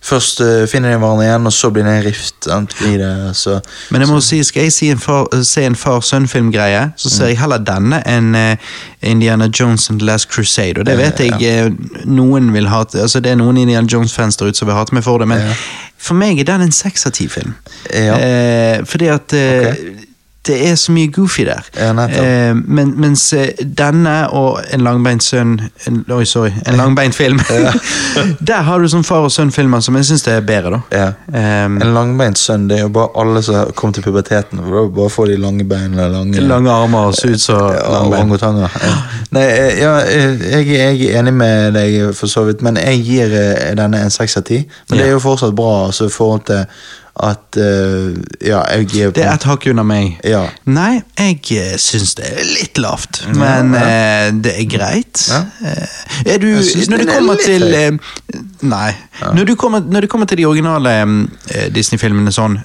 [0.03, 3.37] Først eh, finner de hverandre igjen, og så blir det en rift sant, i det.
[3.39, 7.31] Så, Men jeg må si, skal jeg si en far, se en far-sønn-filmgreie, så ser
[7.31, 8.73] jeg heller denne enn uh,
[9.07, 10.83] Indiana Jones and The Last Crusade.
[10.83, 11.69] Og det vet jeg ja.
[12.05, 15.07] noen vil ha Altså det er noen Indiana Jones-fans der ute som vil hate meg
[15.07, 15.55] for det, men Ja.
[16.03, 17.55] For meg er den en seks av ti-film.
[17.95, 18.17] Ja.
[18.19, 20.09] Eh, fordi at eh, Ok.
[20.47, 21.67] Det er så mye goofy der.
[21.77, 25.53] Ja, eh, men, mens eh, denne og En langbeint sønn
[26.11, 26.51] Oi, sorry.
[26.67, 27.39] En langbeint film.
[28.51, 30.81] der har du sånn far og sønn-filmer som jeg syns er bedre, da.
[30.99, 31.09] ja.
[31.67, 34.65] Um, En langbeint sønn, det er jo bare alle som kommer til puberteten.
[34.67, 38.75] Bare får de lange bein eller lange Lange armer og se ut som orangutanger.
[39.37, 43.05] Nei, eh, ja, eh, jeg, jeg er enig med deg for så vidt, men jeg
[43.07, 43.39] gir
[43.79, 44.65] denne en seks av ti.
[44.91, 46.67] Men det er jo fortsatt bra altså, i forhold til
[47.21, 50.17] at uh, Ja, jeg gir Det er et hakk under meg.
[50.25, 50.47] Ja.
[50.65, 55.21] Nei, jeg eh, syns det er litt lavt, men eh, det er greit.
[55.29, 55.43] Ja.
[55.61, 57.99] Eh, er du, når det er kommer til
[58.63, 58.93] Nei.
[59.35, 60.93] Når, du kommer, når det kommer til de originale
[61.75, 62.57] Disney-filmene sånn,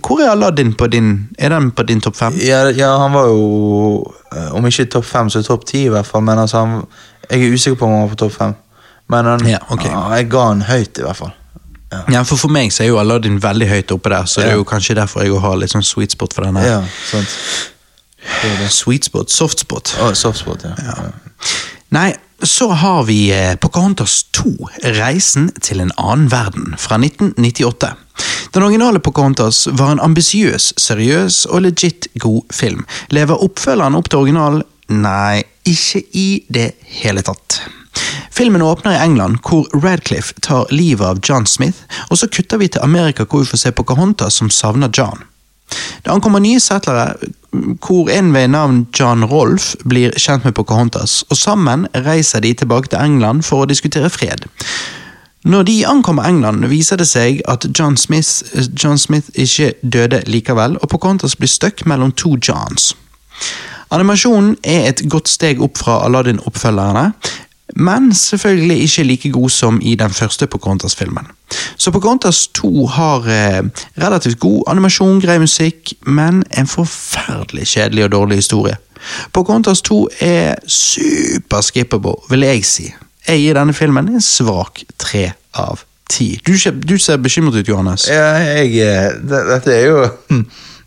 [0.00, 2.36] hvor er Aladdin på din Er den på din topp fem?
[2.44, 4.02] Ja, ja, han var jo
[4.56, 6.24] Om ikke topp fem, så topp ti i hvert fall.
[6.26, 6.82] Men altså, han,
[7.30, 8.56] jeg er usikker på om han var på topp fem.
[9.10, 9.84] Men han, Ja, ok.
[9.84, 11.36] ja, jeg ga han høyt, i hvert fall.
[11.90, 12.04] Ja.
[12.12, 14.58] Ja, for For meg så er jo Aladdin veldig høyt oppe der, så det er
[14.60, 16.68] jo kanskje derfor jeg har litt sånn sweet spot for den her.
[16.68, 17.36] Ja, sant.
[18.20, 18.70] Det det.
[18.70, 19.94] Sweet spot, soft spot.
[20.14, 20.74] Soft spot, ja.
[20.78, 21.10] ja.
[21.90, 24.52] Nei, så har vi eh, Pocahontas 2,
[25.00, 27.90] Reisen til en annen verden, fra 1998.
[28.54, 32.86] Den originale Pocahontas var en ambisiøs, seriøs og legit god film.
[33.10, 34.64] Lever oppfølgeren opp til originalen?
[34.90, 36.72] Nei, ikke i det
[37.02, 37.60] hele tatt.
[38.40, 42.70] Filmen åpner i England, hvor Radcliffe tar livet av John Smith, og så kutter vi
[42.72, 45.26] til Amerika, hvor vi får se Pocahontas som savner John.
[46.00, 47.18] Det ankommer nye settlere,
[47.84, 52.88] hvor en ved navn John Rolf blir kjent med Pocahontas, og sammen reiser de tilbake
[52.88, 54.48] til England for å diskutere fred.
[55.44, 58.40] Når de ankommer England, viser det seg at John Smith,
[58.72, 62.94] John Smith ikke døde likevel, og Pocahontas blir stuck mellom to Johns.
[63.92, 67.10] Animasjonen er et godt steg opp fra Aladdin-oppfølgerne,
[67.76, 71.26] men selvfølgelig ikke like god som i den første Pocahontas-filmen.
[71.76, 73.62] Så Pocahontas 2 har eh,
[74.02, 78.76] relativt god animasjon, grei musikk, men en forferdelig kjedelig og dårlig historie.
[79.32, 82.90] Pocahontas 2 er superskippable, vil jeg si.
[83.28, 86.40] Jeg gir denne filmen en svak tre av ti.
[86.46, 88.08] Du, du ser bekymret ut, Johannes.
[88.08, 90.04] Ja, jeg eh, det, Dette er jo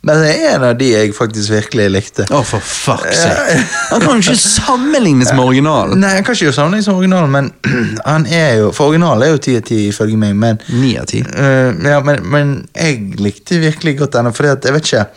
[0.04, 2.26] Men det er en av de jeg faktisk virkelig likte.
[2.28, 3.54] Å, for fuck's sake.
[3.94, 6.02] Han kan jo ikke sammenlignes med originalen.
[6.04, 7.48] Nei, han kan ikke sammenlignes med originalen, men
[8.12, 11.08] han er jo For originalen er jo ti av ti, ifølge meg, men Ni av
[11.08, 11.24] ti.
[11.24, 15.08] Eh, ja, men, men jeg likte virkelig godt denne, fordi at jeg vet ikke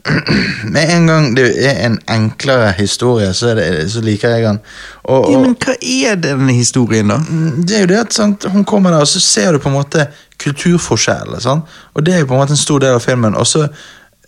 [0.74, 4.62] med en gang det er en enklere historie, så, det, så liker jeg den.
[5.02, 7.20] Og, og Ja, men hva er denne historien, da?
[7.20, 9.68] Mm, det er jo det at sant, hun kommer der, og så ser du på
[9.68, 10.08] en måte
[10.40, 11.60] kulturforskjellene.
[11.92, 13.36] Og det er jo på en måte en stor del av filmen.
[13.36, 13.66] Og så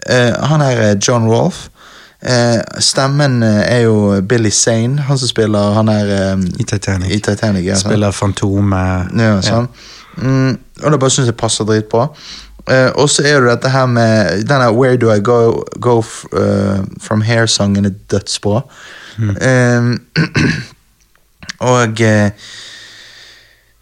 [0.09, 1.73] Han her er John Rolfe.
[2.23, 7.11] Eh, stemmen eh, er jo Billy Zane, han som spiller han er eh, I Titanic.
[7.11, 7.65] i Titanic.
[7.67, 7.75] Ja.
[7.75, 9.11] Spiller Fantomet.
[9.19, 9.67] Ja, sånn.
[10.23, 12.07] Mm, og det bare syns jeg passer dritbra.
[12.71, 15.99] Eh, og så er det dette her med denne Where Do I Go, go
[16.39, 18.63] eh, From Here-sangen er dødsbra.
[19.19, 19.91] Eh,
[21.75, 22.31] og eh,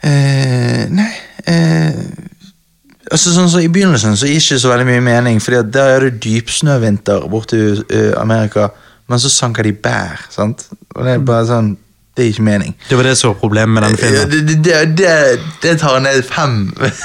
[0.03, 1.13] eh, Nei
[1.45, 2.05] eh,
[3.11, 5.71] Altså sånn så I begynnelsen så gir det ikke så veldig mye mening, Fordi at
[5.75, 8.69] der er det dypsnøvinter borte i uh, Amerika,
[9.11, 10.21] men så sanker de bær.
[10.31, 10.69] sant?
[10.95, 11.73] Og det er bare sånn
[12.17, 12.73] Det gir ikke mening.
[12.89, 14.31] Det var det som var problemet med denne filmen.
[14.31, 15.11] det, det, det,
[15.63, 16.57] det tar ned fem,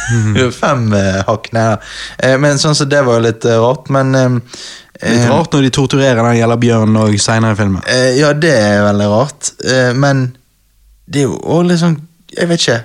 [0.63, 1.85] fem uh, hakk ned.
[2.23, 4.39] Uh, men sånn så det var litt eh, rart, men eh,
[5.05, 7.81] Litt rart når de torturerer den gjelder bjørnen og senere i filmen.
[7.91, 9.49] eh, Ja, det er veldig rart.
[9.67, 10.21] Eh, men
[11.05, 11.97] det er jo òg litt sånn
[12.35, 12.77] Jeg vet ikke.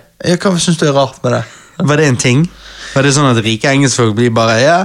[0.42, 1.44] Hva syns du er rart med det?
[1.86, 2.42] Var det en ting?
[2.94, 4.78] Var det sånn at rike engelskfolk blir bare ja,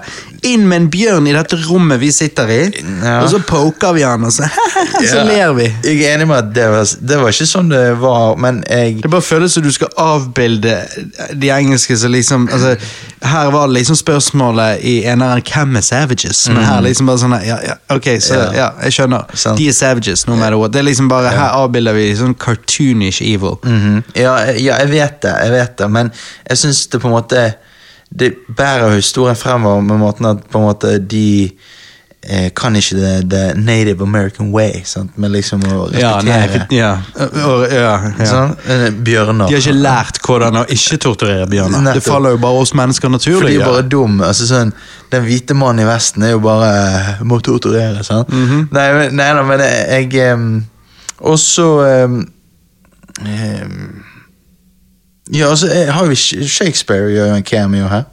[0.46, 2.60] inn med en bjørn i dette rommet vi sitter i,
[3.04, 3.22] Ja.
[3.24, 4.46] og så poker vi han, og så,
[5.02, 5.24] så Ja.
[5.24, 5.66] ler vi.
[5.84, 9.02] Jeg er enig med at det var, det var ikke sånn det var, men jeg
[9.02, 10.76] Det bare føles som du skal avbilde
[11.34, 12.76] de engelske som liksom altså,
[13.26, 17.40] Her var det liksom spørsmålet i eneren 'Hvem er savages?' Men her liksom bare sånn
[17.46, 18.70] ja, ja, Ok, så Ja.
[18.84, 19.26] jeg skjønner.
[19.34, 19.58] Sant.
[19.58, 20.72] De er savages, no matter what.
[20.72, 23.58] Det er liksom bare Her avbilder vi sånn cartoonish evil.
[23.64, 24.04] Mhm.
[24.16, 26.12] ja, ja, jeg vet det, jeg vet det, men
[26.50, 27.54] jeg syns det på en måte
[28.10, 31.52] Det bærer historien fremover med måten at på en måte de
[32.26, 35.18] eh, kan ikke the, the native American way, sant?
[35.18, 38.26] med liksom å respektere ja, ja, ja.
[38.30, 39.48] sånn, eh, bjørner.
[39.50, 41.92] De har ikke lært hvordan å ikke torturere bjørner.
[41.94, 43.52] Det faller jo bare oss mennesker For naturlig.
[43.58, 44.22] de er bare dum.
[44.26, 44.74] Altså, sånn,
[45.12, 48.04] den hvite mannen i Vesten er jo bare eh, må torturere.
[48.04, 48.30] sant?
[48.34, 48.70] Mhm.
[48.72, 50.66] Nei, men- nei da, men jeg, um, em,
[51.22, 52.18] Og så em,
[53.26, 54.04] em,
[55.34, 56.16] Ja, altså, jeg har jo
[56.48, 58.04] Shakespeare gjør en cameo her.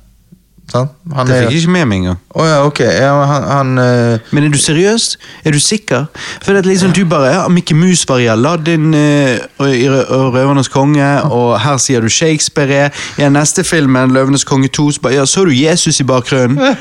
[0.72, 0.88] Sånn?
[1.12, 2.18] Han Det fikk jeg ikke med meg engang.
[2.33, 2.88] Oh, ja, okay.
[2.96, 4.31] Ja, han, han uh...
[4.33, 5.18] Men er du seriøs?
[5.44, 6.07] Er du sikker?
[6.40, 10.72] For det er liksom du bare ja, Mickey Mus var i Aladdin uh, og Røvernes
[10.72, 13.03] konge, og her sier du Shakespeare er.
[13.20, 16.61] I neste filmen, Løvenes konge 2, så bare ja, så du Jesus i bakgrunnen?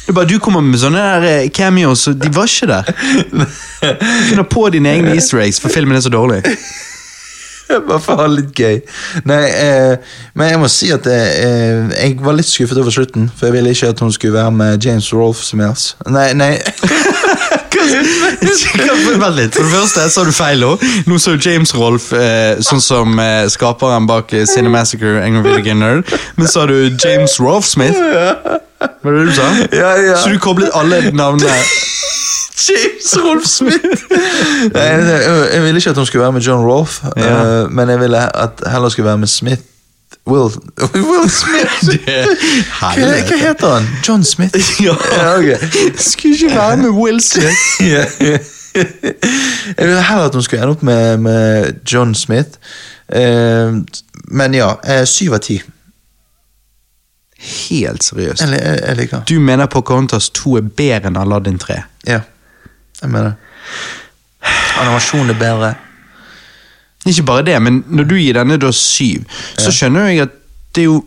[0.00, 2.88] Det er bare Du kommer med sånne der eh, cameos, og de var ikke der.
[3.36, 6.40] Du Finner på dine egne easter eggs, for filmen er så dårlig.
[7.70, 8.80] Bare for å ha litt gøy.
[9.30, 13.30] Nei, eh, men jeg må si at eh, jeg var litt skuffet over slutten.
[13.36, 15.96] For jeg ville ikke at hun skulle være med James Rolfe som helst.
[16.10, 16.54] Nei, nei.
[17.74, 19.54] Vent litt.
[19.54, 20.82] For det første sa du feil òg.
[21.08, 26.10] Nå så James Rolf eh, sånn som eh, skaperen bak eh, Cinemassacre, Angry Nerd.
[26.38, 27.96] Men sa du James Rolf Smith?
[27.98, 29.48] Var det det du sa?
[29.76, 30.16] Ja, ja.
[30.22, 31.50] Så du koblet alle navnene
[32.60, 34.04] James Rolf Smith!
[34.74, 35.20] Nei, jeg,
[35.54, 37.30] jeg ville ikke at hun skulle være med John Rolfe, Ja.
[37.64, 39.62] eh, men jeg ville at heller skulle være med Smith.
[40.26, 40.50] Will,
[40.94, 42.00] Will Smith!
[42.78, 43.88] Hva, hva heter han?
[44.08, 44.56] John Smith?
[44.84, 44.94] Ja.
[45.38, 45.56] okay.
[45.96, 47.56] Skulle ikke være med Will Smith.
[49.78, 52.48] Jeg ville heller at hun skulle ende opp med, med John Smith.
[53.16, 53.80] Uh,
[54.30, 55.62] men ja, eh, syv av ti.
[57.40, 58.42] Helt seriøst.
[58.42, 61.80] Jeg, jeg, jeg liker Du mener Pocahontas 2 er bedre enn Aladdin 3?
[62.06, 62.20] Ja,
[63.02, 63.34] jeg mener det.
[64.80, 65.74] Animasjonen er bedre.
[67.06, 69.24] Ikke bare det, men når du gir denne da syv,
[69.58, 70.36] så skjønner jeg at
[70.74, 71.00] det er jo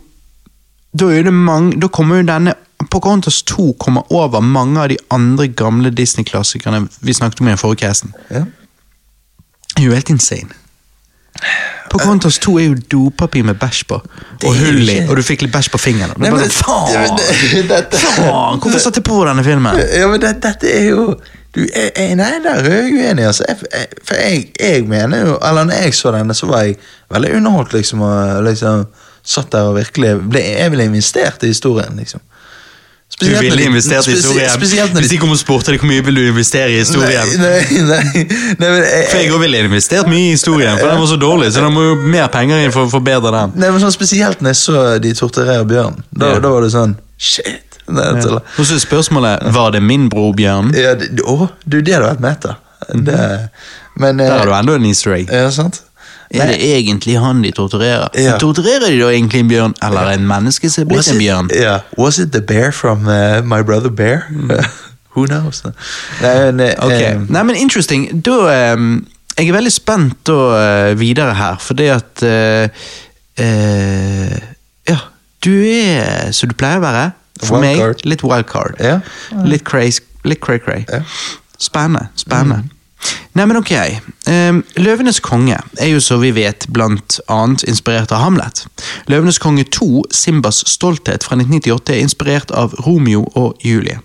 [0.94, 2.52] Da er det mange Da kommer jo denne
[2.90, 7.58] Pocahontas 2 kommer over mange av de andre gamle Disney-klassikerne vi snakket om i den
[7.58, 8.12] forrige casten.
[8.30, 8.44] Ja.
[9.74, 10.52] Det er jo helt insane.
[11.90, 14.00] Pocahontas 2 er jo dopapir med bæsj på,
[14.44, 16.18] og hull i, og du fikk litt bæsj på fingeren.
[16.18, 17.18] Nei, men sånn, faen!
[17.94, 18.60] Faen!
[18.60, 19.80] Hvorfor satte jeg på denne filmen?
[19.94, 21.06] Ja, men det, dette er jo
[21.54, 23.26] du, jeg, jeg, Nei, der er jeg uenig.
[23.30, 23.44] Altså.
[23.48, 26.76] Jeg, for jeg, jeg mener jo Eller når jeg så denne, så var jeg
[27.14, 28.02] veldig underholdt, liksom.
[28.02, 28.86] Og liksom
[29.24, 32.20] satt der og virkelig ble, Jeg ville investert i historien, liksom.
[33.14, 34.50] Spesielt du ville investert i historien.
[34.50, 37.28] Spesielt Hvis de kom og spurte deg hvor mye vil du investere i historien.
[37.38, 38.24] Nei, nei, nei,
[38.58, 41.18] nei men jeg, For jeg òg ville investert mye i historien, for den var så
[41.22, 41.52] dårlig.
[41.54, 43.54] Så da må jo mer penger inn for å forbedre den.
[43.60, 46.00] Nei, men sånn Spesielt når jeg så de torturerer bjørn.
[46.10, 46.42] Da, Ja.
[46.42, 47.73] da var det sånn Shit!
[47.88, 50.72] Og så spørsmålet var det min bror Bjørn.
[50.76, 52.54] Ja, det, å, du, det hadde vært meta.
[52.88, 53.18] Det,
[54.00, 55.32] men eh, Der har du enda en easter egg.
[55.32, 55.82] Ja, sant?
[56.34, 58.08] Er det egentlig han de torturerer?
[58.18, 58.38] Ja.
[58.42, 61.50] Torturerer de da egentlig en bjørn, eller en menneske som er blitt en bjørn?
[61.54, 61.84] Yeah.
[61.98, 64.26] Was it the bear from uh, My Brother Bear?
[65.14, 65.62] Who knows?
[66.22, 66.76] Nei, men, okay.
[66.86, 68.08] Ok, eh, Nei, men interesting.
[68.26, 69.04] Da um,
[69.38, 72.86] Jeg er veldig spent da uh, videre her, fordi at uh,
[73.38, 74.34] eh,
[74.90, 74.98] Ja,
[75.44, 77.04] du er som du pleier å være.
[77.48, 78.04] For meg card.
[78.04, 78.80] litt wildcard.
[78.82, 79.00] Ja.
[79.44, 80.86] Litt crazy, Litt cray-cray.
[80.88, 81.02] Ja.
[81.60, 82.08] Spennende.
[82.16, 82.70] Spennende.
[83.32, 83.72] Nei, men ok.
[84.30, 88.64] Um, Løvenes konge er jo som vi vet blant annet inspirert av Hamlet.
[89.10, 93.98] Løvenes konge 2, Simbas stolthet fra 1998, er inspirert av Romeo og Julie.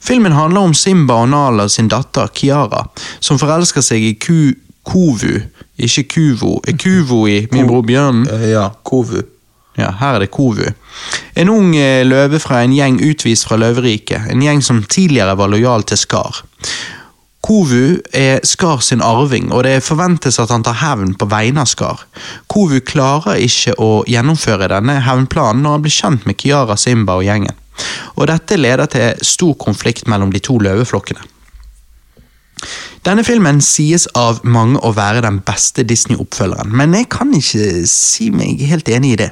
[0.00, 2.86] Filmen handler om Simba og Nala sin datter Kiara,
[3.20, 4.54] som forelsker seg i Ku
[4.86, 5.42] Kovu,
[5.76, 6.54] ikke Kuvo.
[6.68, 8.24] Er Kuvo i Min bror Bjørnen?
[8.32, 9.20] Eh, ja, Kovu.
[9.78, 10.64] Ja, her er det Kovu.
[11.38, 15.52] En ung eh, løve fra en gjeng utvist fra løveriket, en gjeng som tidligere var
[15.52, 16.42] lojal til Skar.
[17.40, 21.70] Kovu er Skar sin arving, og det forventes at han tar hevn på vegne av
[21.70, 22.04] Skar.
[22.52, 27.24] Kovu klarer ikke å gjennomføre denne hevnplanen når han blir kjent med Kiara, Simba og
[27.24, 27.56] gjengen.
[28.18, 31.22] Og dette leder til stor konflikt mellom de to løveflokkene.
[33.06, 38.28] Denne filmen sies av mange å være den beste Disney-oppfølgeren, men jeg kan ikke si
[38.34, 39.30] meg helt enig i det.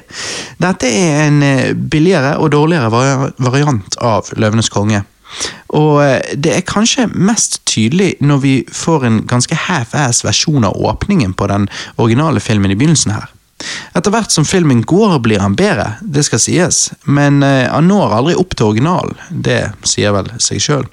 [0.61, 2.89] Dette er en eh, billigere og dårligere
[3.37, 5.03] variant av Løvenes konge.
[5.77, 10.77] Og eh, det er kanskje mest tydelig når vi får en ganske half-ass versjon av
[10.77, 13.29] åpningen på den originale filmen i begynnelsen her.
[13.93, 18.17] Etter hvert som filmen går, blir han bedre, det skal sies, men eh, han når
[18.17, 19.19] aldri opp til originalen.
[19.29, 20.87] Det sier vel seg sjøl.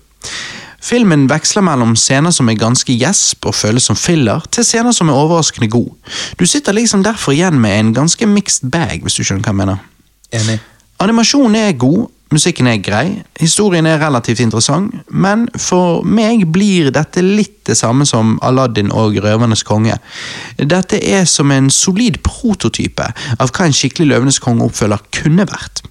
[0.87, 5.11] Filmen veksler mellom scener som er ganske gjesp og føles som filler, til scener som
[5.11, 5.89] er overraskende god.
[6.39, 9.63] Du sitter liksom derfor igjen med en ganske mixed bag, hvis du skjønner hva jeg
[9.65, 9.81] mener.
[10.37, 10.61] Enig.
[11.03, 17.25] Animasjonen er god, musikken er grei, historien er relativt interessant, men for meg blir dette
[17.25, 19.99] litt det samme som Aladdin og Røvernes konge.
[20.57, 25.83] Dette er som en solid prototype av hva en skikkelig Løvenes konge-oppfølger kunne vært.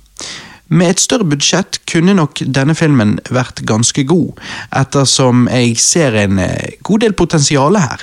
[0.67, 4.39] Med et større budsjett kunne nok denne filmen vært ganske god,
[4.73, 8.01] ettersom jeg ser en eh, god del potensial her.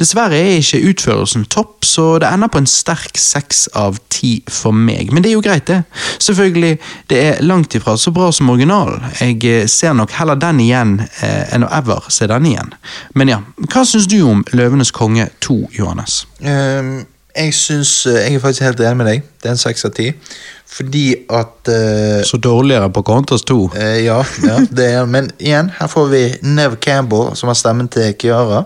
[0.00, 4.74] Dessverre er ikke utførelsen topp, så det ender på en sterk seks av ti for
[4.74, 5.12] meg.
[5.14, 5.84] Men det er jo greit, det.
[6.18, 6.72] Selvfølgelig,
[7.12, 9.06] det er langt ifra så bra som originalen.
[9.20, 12.74] Jeg eh, ser nok heller den igjen eh, enn å ever se den igjen.
[13.14, 13.38] Men ja,
[13.70, 16.24] hva syns du om Løvenes konge 2, Johannes?
[16.42, 17.04] Um,
[17.36, 19.28] jeg syns eh, Jeg er faktisk helt enig med deg.
[19.40, 20.10] Det er en seks av ti.
[20.70, 23.60] Fordi at uh, Så dårligere på Counters 2.
[23.74, 27.88] Uh, ja, ja, det er Men igjen, her får vi Nev Campbell, som har stemmen
[27.88, 28.64] til Kiara.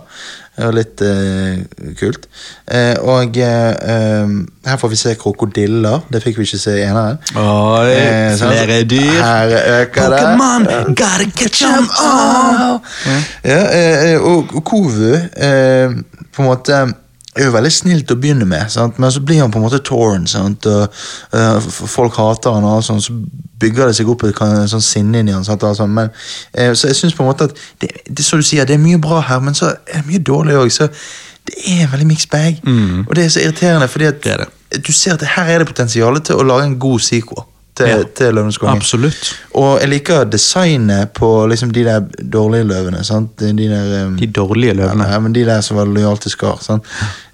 [0.55, 2.29] Det er litt uh, kult.
[2.71, 4.35] Eh, og eh, eh,
[4.69, 6.05] her får vi se krokodiller.
[6.13, 7.19] Det fikk vi ikke se i eneren.
[7.35, 9.17] Oi, uh, flere dyr.
[9.19, 10.21] Her øker det.
[10.23, 12.79] Pokémon, gotta catch 'em all!
[13.45, 15.91] Ja, eh, eh, og Kovu eh,
[16.37, 16.85] på en måte
[17.43, 18.99] er jo veldig snill til å begynne med, sant?
[19.03, 20.27] men så blir han på en måte torn.
[20.31, 20.67] Sant?
[20.71, 21.01] Og,
[21.35, 23.15] uh, folk hater han, og sånn, så
[23.61, 25.47] bygger det seg opp et sånn sinne inni han.
[25.47, 25.63] Sant?
[25.67, 25.83] og.
[25.91, 26.11] Men,
[26.53, 29.01] eh, så jeg syns på en måte at det, det, du sier, det er mye
[29.03, 30.71] bra her, men så er det mye dårlig òg.
[30.75, 30.91] Så
[31.49, 32.61] det er en veldig mixed bag.
[33.09, 34.87] Og det er så irriterende, fordi at Det det.
[34.87, 38.03] du ser at her er det potensial til å lage en god sequel til, Ja.
[38.17, 38.77] til Løvenes konge.
[38.77, 39.35] Absolutt.
[39.59, 42.01] Og jeg liker designet på liksom de der
[42.33, 43.05] dårlige løvene.
[43.05, 43.37] sant?
[43.41, 45.09] De der, um, De dårlige løvene.
[45.11, 46.59] Ja, men de der som var lojale til Skar.
[46.63, 46.85] sant?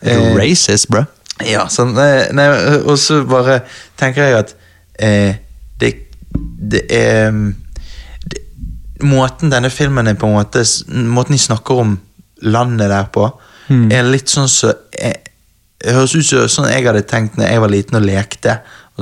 [0.03, 1.05] Eh, racist, bro?
[1.47, 2.49] ja, sånn, Nei, nei,
[2.85, 3.61] og så bare
[3.99, 4.55] tenker jeg at
[4.99, 5.35] eh,
[5.81, 5.95] det,
[6.71, 7.31] det er
[8.29, 8.43] det,
[9.03, 10.61] Måten denne filmen er på en måte
[10.93, 11.99] Måten de snakker om
[12.43, 13.31] landet der på,
[13.71, 15.15] er litt sånn så eh,
[15.87, 18.59] høres ut som sånn jeg hadde tenkt når jeg var liten og lekte.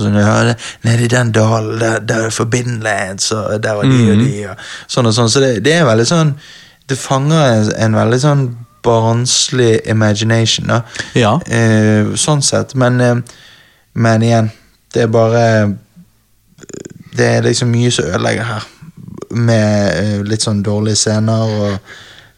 [0.07, 4.11] Og ja, det- Nede i den dalen, der, der er forbindelse, og der var de
[4.13, 4.49] og de.
[4.51, 4.57] Og
[4.89, 5.29] sånn og sånn.
[5.29, 6.35] Så det, det er veldig sånn
[6.89, 8.45] Det fanger en, en veldig sånn
[8.83, 10.67] barnslig imagination.
[10.71, 10.81] da.
[11.15, 11.35] Ja.
[11.47, 12.75] Eh, sånn sett.
[12.75, 13.17] Men, eh,
[13.95, 14.51] men igjen,
[14.95, 15.75] det er bare
[17.17, 18.65] Det er liksom mye som ødelegger her.
[19.31, 21.79] Med eh, litt sånn dårlige scener og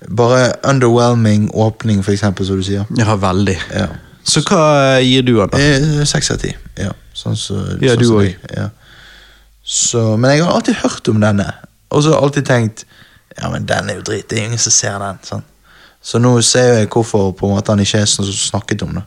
[0.09, 2.87] bare underwhelming åpning, for eksempel, som du sier.
[2.97, 3.59] Ja, veldig.
[3.75, 3.87] Ja.
[4.25, 5.59] Så hva eh, gir du han, da?
[5.59, 6.53] Eh, Seks av ti.
[6.79, 8.35] Ja, sånn så, Ja, sånn du òg.
[8.57, 8.69] Ja.
[9.65, 11.47] Så, men jeg har alltid hørt om denne,
[11.91, 12.85] og så har jeg alltid tenkt
[13.39, 15.19] Ja, men den er jo drit, det er ingen som ser den.
[15.25, 15.43] Sånn.
[16.03, 18.97] Så nå ser jeg hvorfor på en måte han ikke er sånn som snakket om
[18.99, 19.05] det.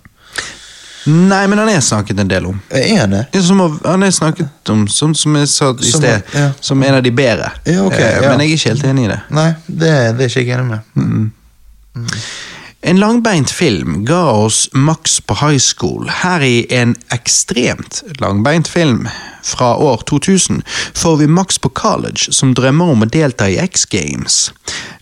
[1.06, 2.62] Nei, men han er snakket en del om.
[2.72, 3.26] Er han det?
[3.36, 6.46] Ja, Som, han er snakket om, som, som jeg sa i Som- sted, ja.
[6.64, 7.50] som en av de bedre.
[7.68, 8.30] Ja, ok, Eh, ja.
[8.30, 9.20] Men jeg er ikke helt enig i det.
[9.36, 12.14] Nei, det, det er ikke jeg enig med.
[12.86, 16.10] En langbeint film ga oss Max på high school.
[16.10, 19.08] Her i en ekstremt langbeint film
[19.44, 20.62] fra år 2000
[20.94, 24.52] får vi Max på college, som drømmer om å delta i X Games.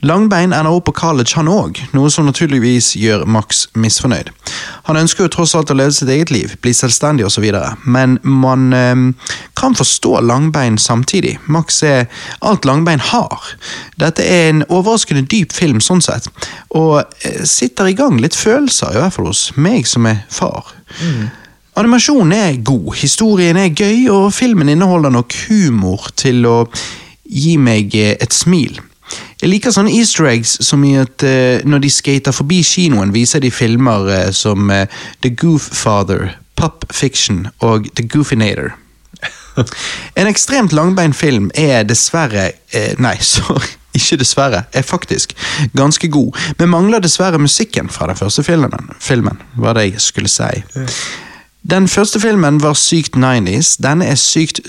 [0.01, 4.31] Langbein ender opp på college han òg, noe som naturligvis gjør Max misfornøyd.
[4.89, 7.45] Han ønsker jo tross alt å leve sitt eget liv, bli selvstendig osv.,
[7.85, 9.03] men man eh,
[9.57, 11.37] kan forstå Langbein samtidig.
[11.45, 12.09] Max er
[12.41, 13.53] alt Langbein har.
[14.01, 16.29] Dette er en overraskende dyp film sånn sett,
[16.73, 20.73] og eh, sitter i gang litt følelser, i hvert fall hos meg som er far.
[21.79, 26.65] Animasjonen er god, historien er gøy, og filmen inneholder nok humor til å
[27.23, 28.81] gi meg eh, et smil.
[29.39, 33.41] Jeg liker sånne easter eggs som i at uh, når de skater forbi kinoen, viser
[33.43, 34.83] de filmer uh, som uh,
[35.23, 38.75] The Goof Father, Pop Fiction og The Goofinator.
[40.19, 42.51] En ekstremt langbeint film er dessverre
[43.03, 43.80] Nei, sorry.
[43.93, 45.33] Ikke dessverre, er faktisk
[45.75, 50.31] ganske god, men mangler dessverre musikken fra den første filmen, filmen var det jeg skulle
[50.31, 50.63] si.
[51.61, 54.61] Den første filmen var sykt 90s, denne er sykt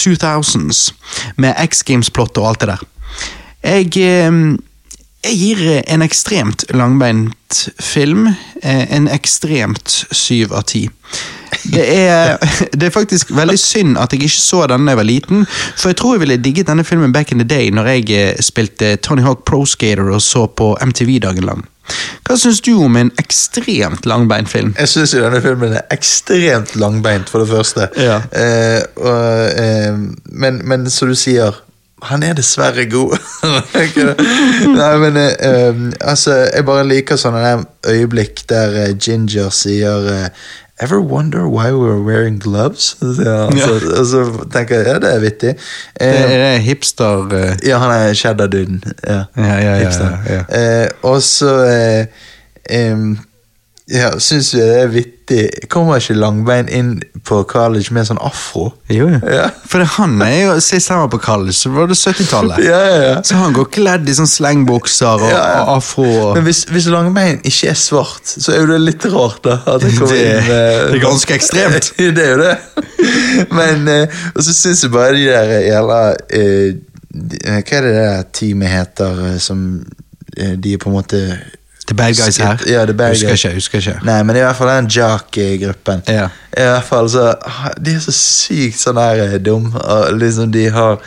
[0.00, 0.92] 2000s,
[1.36, 2.84] med X Games-plott og alt det der.
[3.62, 4.32] Jeg, eh,
[5.24, 8.26] jeg gir en ekstremt langbeint film
[8.62, 10.88] eh, en ekstremt syv av ti.
[11.72, 12.36] Det er,
[12.72, 15.44] det er faktisk veldig synd at jeg ikke så denne da jeg var liten,
[15.76, 18.40] for jeg tror jeg ville digget denne filmen back in the day når jeg eh,
[18.44, 21.64] spilte Tony Hawk Pro Skater og så på MTV dagen lang.
[22.26, 24.74] Hva syns du om en ekstremt langbeint film?
[24.78, 27.88] Jeg syns denne filmen er ekstremt langbeint, for det første.
[27.98, 28.20] Ja.
[28.30, 29.98] Eh, og, eh,
[30.30, 31.58] men, men som du sier,
[32.02, 33.14] han er dessverre god.
[34.78, 40.08] Nei, men eh, eh, altså, jeg bare liker sånne øyeblikk der eh, Ginger sier
[40.82, 42.96] Ever wonder why we're wearing gloves?
[43.24, 44.22] Ja, altså, Og så
[44.52, 45.54] tenker jeg ja, det er vittig.
[46.00, 47.28] Det Eh, er hipster...
[47.32, 48.82] eh, ja, han er cheddar-duden.
[49.06, 49.22] Ja.
[49.36, 49.90] Ja, ja, ja,
[50.26, 50.82] ja, ja.
[50.82, 51.52] Eh, og så
[52.70, 53.18] eh, um,
[53.90, 55.18] ja, syns jeg det er vittig.
[55.72, 56.90] Kommer ikke Langbein inn
[57.26, 58.68] på college med sånn afro?
[58.90, 59.18] Jo, jo.
[59.30, 59.46] Ja.
[59.70, 62.62] For han er jo, Sist han var på college, så var det 70-tallet.
[62.70, 63.14] Ja, ja, ja.
[63.26, 66.06] Så han går kledd i sånn slengbukser og, og afro.
[66.08, 69.58] Og, Men hvis, hvis Langbein ikke er svart, så er jo det litt rart, da.
[69.68, 70.52] Han Det- inn uh,
[70.92, 71.92] det er ganske ekstremt.
[72.18, 72.54] det er jo det.
[73.54, 76.68] Men uh, Og så syns jeg bare de der jævla uh,
[77.12, 79.64] Hva er det det teamet heter som
[80.32, 81.18] De er på en måte
[81.88, 82.60] The bad guys her.
[82.70, 83.44] Ja, the bad husker guys.
[83.44, 83.94] ikke, husker ikke.
[84.06, 86.02] Nei, men i hvert fall den jockey-gruppen.
[86.06, 86.28] Ja.
[86.54, 87.32] I hvert fall så
[87.82, 89.72] De er så sykt sånn her eh, dum.
[89.74, 91.00] Og liksom de har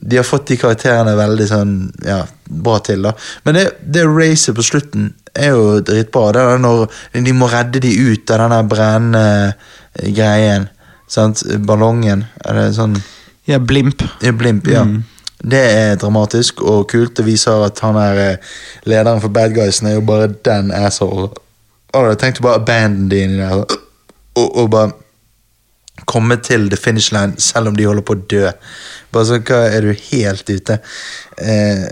[0.00, 3.12] De har fått de karakterene veldig sånn Ja, bra til, da.
[3.44, 6.30] Men det, det racet på slutten er jo dritbra.
[6.32, 6.86] Det er når
[7.26, 9.26] de må redde de ut av den der brennende
[10.00, 10.68] eh, greien.
[11.12, 11.42] Sant?
[11.68, 12.24] Ballongen.
[12.44, 12.96] Er det sånn
[13.46, 14.00] Ja, Blimp.
[14.24, 14.82] ja, Blimp, ja.
[15.42, 17.16] Det er dramatisk og kult.
[17.16, 18.54] Det viser at han er eh,
[18.88, 21.28] lederen for Bad Guysen er jo bare den asshole.
[21.96, 23.64] Og jeg tenkte bare abandon de inni der.
[24.36, 24.92] Og, og bare
[26.06, 28.50] komme til the finish line selv om de holder på å dø.
[29.12, 30.78] Bare så, hva Er du helt ute?
[31.38, 31.86] Eh,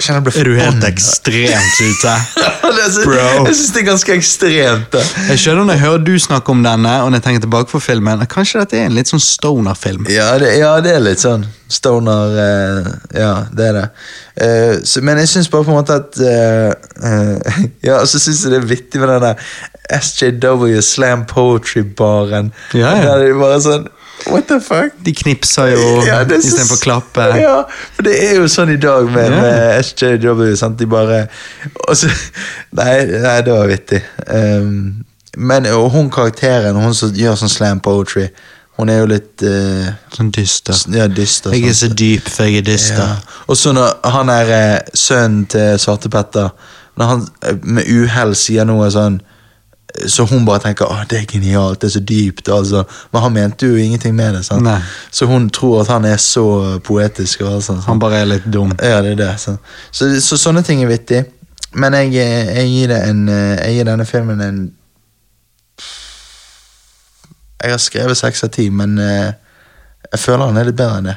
[0.00, 2.14] kjenner jeg ble Er du helt ekstremt ute?
[3.06, 3.46] Bro.
[3.46, 4.96] Jeg syns det er ganske ekstremt.
[5.30, 7.80] Jeg skjønner når jeg hører du snakke om denne, og når jeg tenker tilbake på
[7.82, 10.08] filmen, at kanskje dette er en litt sånn stoner-film.
[10.12, 13.86] Ja det, ja, det er litt sånn stoner eh, Ja, det er det.
[14.44, 16.70] Eh, så, men jeg syns bare på en måte at eh,
[17.02, 19.50] eh, Ja, så syns jeg det er vittig med den der
[19.96, 22.52] SJW Slam Poetry-baren.
[22.74, 23.02] Ja, ja.
[23.04, 23.86] Der er det bare sånn
[24.26, 24.94] What the fuck?
[25.04, 27.26] De knipser jo Ja, istedenfor å klappe.
[27.38, 27.56] Ja,
[27.94, 29.42] for det er jo sånn i dag med, yeah.
[29.44, 30.48] med SJW.
[30.58, 30.78] Sant?
[30.80, 31.26] De bare
[31.86, 32.10] og så,
[32.78, 34.02] nei, nei, det var vittig.
[34.26, 35.04] Um,
[35.36, 38.30] men og hun karakteren, hun som gjør sånn slam poetry,
[38.76, 40.76] hun er jo litt uh, Sånn dyster.
[40.96, 41.54] ja, dyster.
[41.56, 43.04] Jeg er så dyp, for jeg er dyster.
[43.04, 43.38] Ja.
[43.48, 46.52] Og så når han er eh, sønnen til Svarte Petter,
[46.96, 49.20] når han eh, med uhell sier noe sånn
[50.08, 52.48] så hun bare tenker at det er genialt, det er så dypt.
[52.52, 52.82] Altså.
[53.12, 54.44] Men han mente jo ingenting med det.
[55.10, 57.40] Så hun tror at han er så poetisk.
[57.40, 57.86] Og alt sånt, sant?
[57.88, 58.72] Han bare er litt dum.
[58.82, 59.30] Ja, det er det.
[59.40, 59.56] Så,
[59.92, 61.24] Så, så sånne ting er vittig.
[61.72, 64.60] Men jeg, eh, jeg, gir en, eh, jeg gir denne filmen en
[67.62, 71.16] Jeg har skrevet seks av ti, men jeg føler han er litt bedre enn det.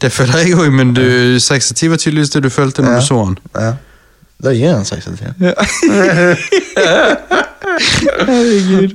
[0.00, 0.94] Det føler jeg òg, men
[1.40, 3.00] seks av ti var tydeligvis det du følte når Ja.
[3.00, 3.36] du så han.
[3.54, 3.72] Ja.
[4.44, 5.24] Da gir jeg en seks av ti.
[7.80, 8.94] Herregud.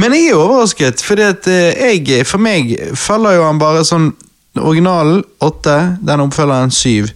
[0.00, 4.12] Men jeg er overrasket, fordi at eh, jeg, for meg faller jo han bare sånn
[4.60, 5.74] Originalen åtte,
[6.04, 7.08] den oppfølgeren syv.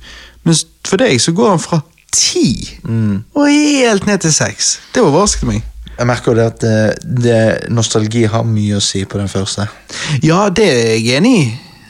[0.47, 0.57] Men
[0.89, 1.83] for deg så går han fra
[2.17, 2.49] ti
[2.89, 4.79] og helt ned til seks.
[4.95, 5.65] Det overrasket meg.
[5.97, 6.79] Jeg merker jo det at det,
[7.25, 7.37] det,
[7.73, 9.67] nostalgi har mye å si på den første.
[10.25, 11.47] Ja, det er jeg enig i.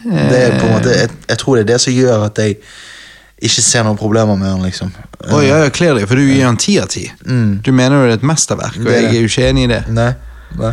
[0.06, 2.60] Det er på en måte, jeg, jeg tror det er det som gjør at jeg
[3.36, 4.62] ikke ser noen problemer med den.
[4.64, 4.92] liksom.
[5.28, 7.04] Å ja, ja, kler deg, for du gir han ti av ti.
[7.24, 9.72] Du mener jo det er et mesterverk, og Det jeg er jo ikke enig i
[9.74, 9.82] det.
[9.92, 10.10] Nei,
[10.56, 10.72] nei.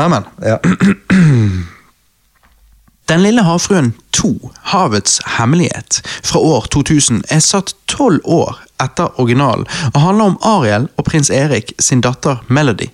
[0.00, 0.24] Men, men.
[0.40, 0.58] Ja.
[3.10, 4.30] Den lille havfruen 2,
[4.72, 10.86] Havets hemmelighet, fra år 2000, er satt tolv år etter originalen og handler om Ariel
[10.96, 12.88] og prins Erik sin datter Melody.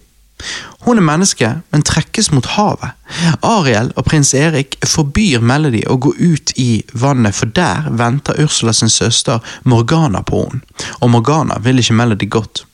[0.87, 2.95] Hun er menneske, men trekkes mot havet.
[3.43, 8.73] Ariel og prins Erik forbyr Melody å gå ut i vannet, for der venter Ursula
[8.73, 10.63] sin søster Morgana på henne,
[11.03, 12.65] og Morgana vil ikke Melody godt.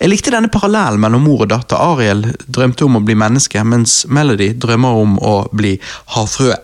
[0.00, 1.80] Jeg likte denne parallellen mellom mor og datter.
[1.80, 5.76] Ariel drømte om å bli menneske, mens Melody drømmer om å bli
[6.16, 6.56] havfrue.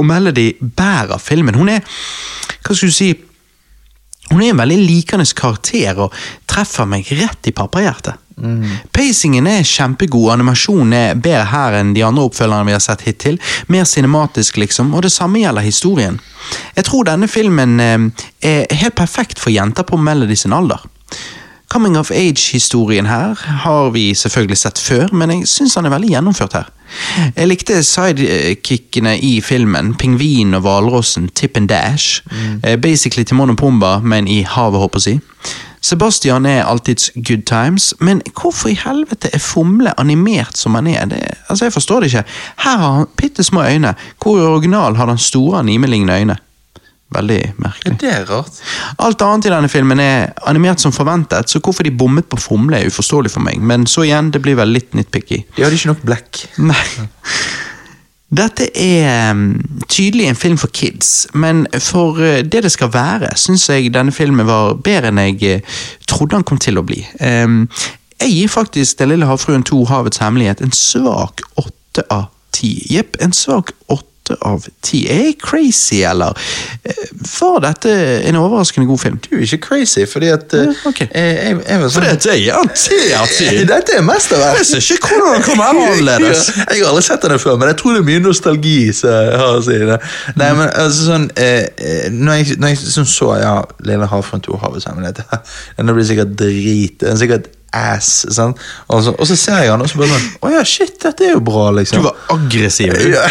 [0.00, 1.54] og Melody bærer filmen.
[1.54, 1.80] Hun er
[2.64, 3.14] Hva skal du si?
[4.30, 6.14] Hun er en veldig likende karakter og
[6.46, 8.14] treffer meg rett i pappahjertet.
[8.92, 13.40] Pacingen er kjempegod, animasjonen er bedre her enn de andre oppfølgerne vi har sett hittil.
[13.68, 16.20] Mer cinematisk, liksom, og det samme gjelder historien.
[16.76, 18.08] Jeg tror denne filmen eh,
[18.40, 20.82] er helt perfekt for jenter på Melody sin alder.
[21.70, 26.08] Coming of age-historien her har vi selvfølgelig sett før, men jeg syns han er veldig
[26.10, 26.70] gjennomført her.
[27.36, 32.24] Jeg likte sidekickene i filmen, pingvinen og hvalrossen, Tip and Dash.
[32.26, 32.80] Mm.
[32.82, 35.54] Basically til og Pumba, men i havet, håper jeg å si.
[35.80, 41.06] Sebastian er alltids good times, men hvorfor i helvete er Fomle animert som han er?
[41.08, 42.24] Det, altså, Jeg forstår det ikke.
[42.64, 46.36] Her har han bitte små øyne, hvor i original har han store animelignende øyne.
[47.10, 47.96] Veldig merkelig.
[48.00, 48.60] Det er rart.
[49.02, 52.78] Alt annet i denne filmen er animert som forventet, så hvorfor de bommet på Fomle
[52.78, 55.40] er uforståelig for meg, men så igjen, det blir vel litt nitpicky.
[55.56, 56.44] De hadde ikke nok black.
[56.62, 56.84] Nei.
[58.30, 59.34] Dette er
[59.90, 64.14] tydelig en film for kids, men for uh, det det skal være, syns jeg denne
[64.14, 67.02] filmen var bedre enn jeg uh, trodde han kom til å bli.
[68.20, 72.74] Jeg gir faktisk Den lille havfruen 2 Havets hemmelighet en svak åtte av ti.
[72.92, 74.09] Jepp, en svak åtte
[74.46, 75.02] av ti.
[75.10, 77.04] Er jeg crazy, eller uh,
[77.40, 77.92] var dette
[78.28, 79.18] en overraskende god film?
[79.24, 81.08] Du er ikke crazy, fordi at eh, Ja, okay.
[81.14, 83.34] jeg, jeg, jeg var sånn dette er en ti av
[83.70, 84.60] Dette er mesterverk!
[84.60, 86.50] Jeg ser ikke hvordan den kan være annerledes.
[86.56, 88.78] Ja, jeg har aldri sett den før, men jeg tror det er mye nostalgi.
[88.96, 90.00] Så jeg har å si det.
[90.40, 93.54] Nei, men altså sånn eh, eh, Når jeg, når jeg sånn, så ja,
[93.86, 95.22] Lille havfruen 2 Havets hemmelighet
[95.78, 97.00] Den blir sikkert drit.
[97.02, 98.24] Den er sikkert ass.
[98.34, 98.58] Sant?
[98.88, 101.26] Og, så, og så ser jeg han, og så bare sånn Å ja, shit, dette
[101.28, 102.02] er jo bra, liksom.
[102.02, 103.10] Du var aggressiv, du.
[103.14, 103.26] ja,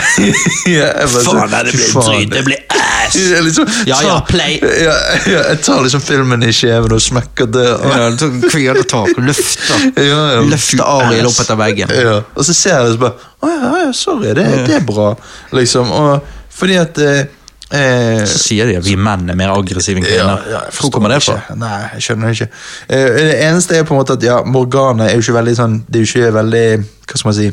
[0.69, 2.33] jeg bare sånn, Faen, det blir faen.
[2.33, 3.17] det blir ass!
[3.19, 4.59] Jeg liksom, Ja, ja, play.
[4.61, 4.95] Ja,
[5.27, 8.19] ja, jeg tar liksom filmen i kjeven og smekker døren.
[8.19, 9.87] Ja, kvinner tak og løfter.
[10.09, 10.43] Ja, ja.
[10.47, 11.91] Løfter Ariel opp etter veggen.
[11.93, 14.85] Ja, og så ser jeg det så bare Å ja, ja, sorry, det, det er
[14.87, 15.11] bra.
[15.55, 15.91] Liksom.
[15.95, 17.27] Og fordi at eh,
[17.71, 20.43] eh, Så sier de at vi menn er mer aggressive enn kvinner.
[20.49, 21.37] jeg Hvor kommer det fra?
[21.55, 22.49] Nei, jeg skjønner det ikke.
[22.89, 25.79] Eh, det eneste er på en måte at ja, Morgana er jo ikke veldig sånn
[25.87, 26.65] Det er jo ikke veldig
[27.09, 27.49] Hva skal man si?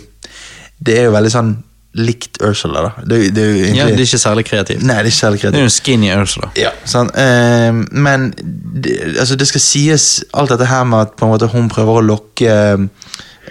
[0.78, 1.56] Det er jo veldig sånn
[1.96, 3.04] likt Ursula, da.
[3.08, 4.82] Det, det er jo egentlig Ja, det er ikke særlig kreativt.
[4.84, 5.54] Nei, det er ikke særlig kreativt.
[5.54, 6.50] Det er jo en skinny Ursula.
[6.60, 11.24] Ja, sånn, Eh, men det, altså det skal sies alt dette her med at på
[11.24, 12.56] en måte hun prøver å lokke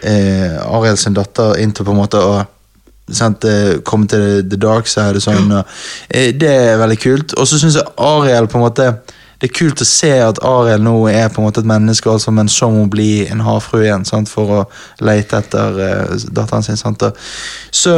[0.03, 2.35] eh, Ariel sin datter inn til på en måte å
[3.11, 5.51] sant, eh, komme til the dark side og sånn.
[5.51, 5.77] Og,
[6.09, 7.37] eh, det er veldig kult.
[7.37, 8.89] Og så syns jeg Ariel på en måte
[9.35, 12.31] det er kult å se at Ariel nå er på en måte et menneske, altså,
[12.31, 14.61] men så må hun bli en havfrue igjen sant, for å
[15.03, 16.79] lete etter eh, datteren sin.
[16.79, 17.03] Sant?
[17.03, 17.19] Og,
[17.71, 17.97] så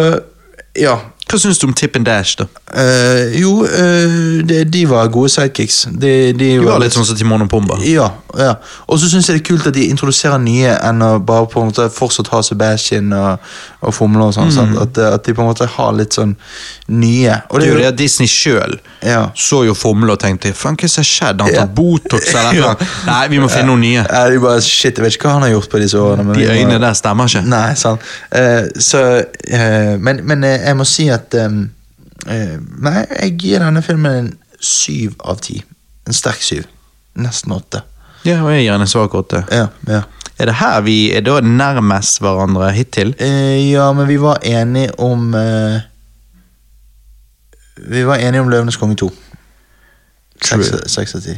[0.78, 0.98] ja.
[1.28, 2.46] Hva syns du om Tip and Dash, da?
[2.72, 5.82] Uh, jo, uh, de, de var gode sidekicks.
[5.92, 7.76] De, de de var litt sånn som Timon og Pumba.
[7.84, 8.10] Ja.
[8.40, 8.54] ja.
[8.88, 11.60] Og så syns jeg det er kult at de introduserer nye enn å bare på
[11.62, 13.44] en måte fortsatt ha Sebastian og,
[13.84, 14.54] og Fomle og sånn.
[14.56, 14.78] sant?
[14.80, 16.36] At, at de på en måte har litt sånn
[16.88, 17.42] nye.
[17.52, 19.26] Og Det det at Disney sjøl Ja.
[19.36, 21.44] så jo Fomle og tenkte faen, hva som har skjedd?
[21.44, 21.66] Han Ja.
[21.68, 22.88] Botox eller noe?
[23.10, 24.06] Nei, vi må finne noen nye.
[24.08, 26.36] Ja, de bare, shit, jeg vet ikke hva han har gjort på disse årene.
[26.38, 27.44] De øynene må- der stemmer ikke.
[27.52, 28.08] Nei, sant.
[28.32, 29.04] Uh, så,
[29.44, 31.58] eh, men, men eh, jeg må si at eh,
[32.28, 35.60] uh, Nei, jeg gir denne filmen en syv av ti.
[36.08, 36.68] En sterk syv.
[37.18, 37.84] Nesten åtte.
[38.26, 39.44] Ja, og jeg gir den en svak åtte.
[39.54, 40.04] Ja, ja.
[40.38, 43.16] Er det her vi er da nærmest hverandre hittil?
[43.22, 45.80] Uh, ja, men vi var enige om uh,
[47.78, 49.12] Vi var enige om Løvenes konge 2.
[50.42, 51.38] Seks av ti.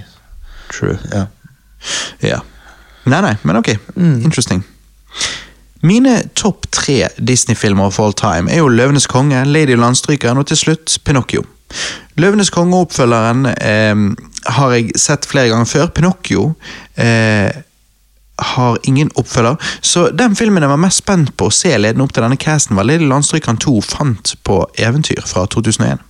[0.72, 0.98] True.
[1.12, 1.26] Ja.
[2.24, 2.40] Ja.
[3.10, 3.72] Nei, nei, men ok.
[3.96, 4.64] Interesting.
[5.82, 10.60] Mine topp tre Disney-filmer of all time er jo Løvenes konge, Lady Landstrykeren og til
[10.60, 11.46] slutt Pinocchio.
[12.20, 14.04] Løvenes konge-oppfølgeren eh,
[14.58, 15.88] har jeg sett flere ganger før.
[15.96, 16.50] Pinocchio
[17.00, 17.64] eh,
[18.40, 22.14] har ingen oppfølger, så den filmen jeg var mest spent på å se ledende opp
[22.16, 26.04] til denne casten, var Lady Landstrykeren 2 fant på eventyr fra 2001.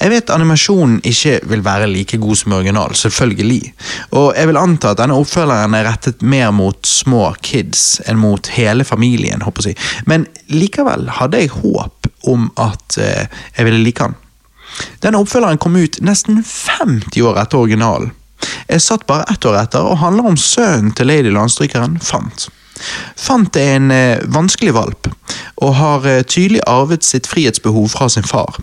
[0.00, 3.72] Jeg vet animasjonen ikke vil være like god som original, selvfølgelig.
[4.18, 8.52] Og jeg vil anta at denne oppfølgeren er rettet mer mot små kids enn mot
[8.54, 9.78] hele familien, håper jeg.
[10.06, 13.26] Men likevel hadde jeg håp om at eh,
[13.56, 14.16] jeg ville like den.
[15.02, 18.14] Denne oppfølgeren kom ut nesten 50 år etter originalen.
[18.70, 22.48] Jeg satt bare ett år etter og handler om sønnen til Lady Landstrykeren, Fant.
[23.16, 25.08] Fant er en eh, vanskelig valp,
[25.60, 28.60] og har eh, tydelig arvet sitt frihetsbehov fra sin far.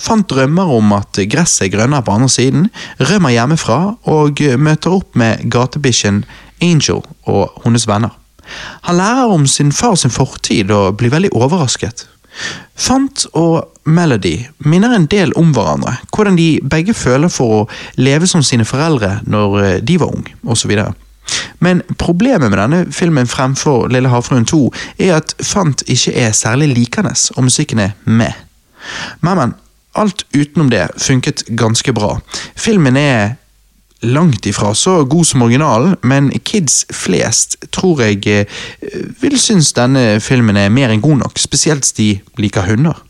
[0.00, 2.68] Fant drømmer om at gresset er grønnere på andre siden,
[3.10, 6.24] rømmer hjemmefra og eh, møter opp med gatebikkjen
[6.64, 8.16] Angel og hennes venner.
[8.88, 12.06] Han lærer om sin far sin fortid og blir veldig overrasket.
[12.78, 17.66] Fant og Melody minner en del om hverandre, hvordan de begge føler for å
[17.98, 20.74] leve som sine foreldre når de var unge, osv.
[21.58, 24.60] Men problemet med denne filmen fremfor Lille havfruen 2
[24.98, 28.32] er at Fant ikke er særlig likende, og musikken er med.
[29.20, 29.54] Men, men,
[29.98, 32.18] alt utenom det funket ganske bra.
[32.56, 33.34] Filmen er
[34.02, 38.46] langt ifra så god som originalen, men kids flest tror jeg eh,
[39.20, 43.02] vil synes denne filmen er mer enn god nok, spesielt de liker hunder.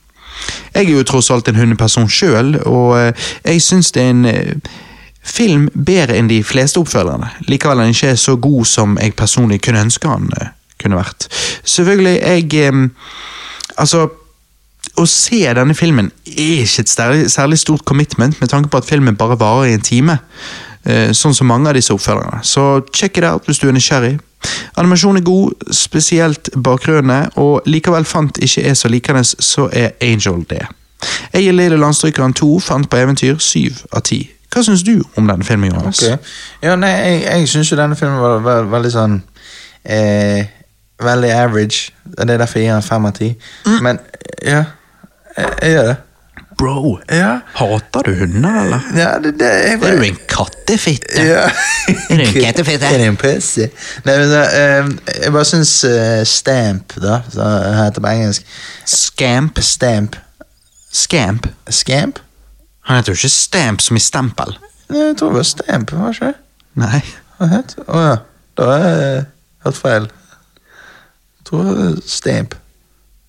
[0.75, 4.25] Jeg er jo tross alt en hundeperson sjøl, og eh, jeg syns det er en
[4.25, 4.55] eh,
[5.29, 7.31] film bedre enn de fleste oppfølgerne.
[7.49, 11.29] Likevel er den ikke så god som jeg personlig kunne ønske han eh, kunne vært.
[11.65, 12.87] Selvfølgelig, jeg eh,
[13.79, 14.09] Altså,
[14.99, 18.89] å se denne filmen er ikke et særlig, særlig stort commitment, med tanke på at
[18.89, 20.19] filmen bare varer i en time.
[20.85, 22.41] eh, Sånn som mange av disse oppfølgerne.
[22.43, 24.17] Så check it out hvis du er nysgjerrig.
[24.79, 30.43] Animasjonen er god, spesielt bakgrunnene, og likevel fant ikke er så likende, så er Angel
[30.51, 30.65] det.
[31.33, 34.38] Jeg gir Lille Landstrykeren 2 fant på eventyr 7 av 10.
[34.55, 36.01] Hva syns du om denne filmen, Johannes?
[36.03, 36.17] Okay.
[36.65, 39.19] Ja, nei, jeg, jeg syns jo denne filmen var, var veldig sånn
[39.85, 40.47] eh,
[40.99, 41.93] Veldig average.
[42.11, 43.29] Det er derfor jeg gir den fem av ti.
[43.69, 43.77] Mm.
[43.87, 43.99] Men
[44.43, 44.65] ja,
[45.37, 45.97] jeg, jeg gjør det.
[46.59, 48.87] Bro, Ja, hater du hunder, eller?
[48.99, 51.23] ja det, det jeg Er du en kattefitte?
[51.23, 51.45] Ja.
[52.11, 52.89] Er du en kattefitte?
[52.91, 53.69] Er du en pussy?
[54.09, 54.91] Nei, men da, eh,
[55.23, 58.51] jeg bare syns eh, Stamp, da, som det heter på engelsk
[58.91, 59.63] Scamp?
[59.63, 60.19] Stamp.
[60.91, 61.47] Scamp?
[61.71, 62.19] Scamp?
[62.89, 64.55] Han heter jo ikke Stamp som i stempel.
[64.89, 66.33] Jeg tror det var Stamp, var det ikke?
[66.81, 67.03] Nei.
[67.39, 67.75] Hva het?
[67.85, 68.17] Å ja.
[68.59, 69.27] Da har jeg
[69.67, 70.09] hørt feil.
[70.09, 72.57] Jeg tror det var Stamp.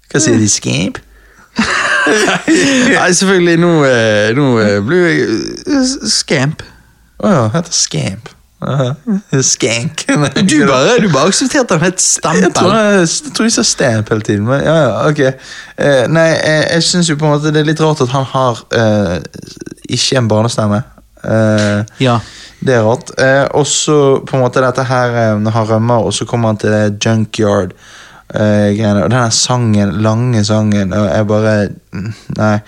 [0.09, 0.47] Hva sier de?
[0.49, 0.97] Scamp?
[2.95, 6.63] Nei, selvfølgelig, nå, eh, nå eh, blir jeg eh, Scamp.
[7.19, 8.31] Å ja, heter Scamp.
[8.61, 8.89] Aha.
[9.41, 10.03] Skank.
[10.51, 12.71] Du bare, du bare aksepterte at han het Jeg tror, Stempel.
[12.75, 15.19] jeg, jeg tror de sa stamp hele tiden, men ja, ja, ok.
[15.77, 18.27] Eh, nei, jeg, jeg syns jo på en måte det er litt rart at han
[18.33, 19.15] har eh,
[19.95, 20.81] ikke en barnestemme.
[21.23, 22.17] Eh, Ja.
[22.59, 23.13] det er rart.
[23.19, 26.51] Eh, og så på en måte dette her eh, når han rømmer, og så kommer
[26.51, 27.71] han til junkyard.
[28.33, 31.53] Eh, greiene, og denne sangen, lange sangen, og jeg bare
[32.37, 32.59] Nei.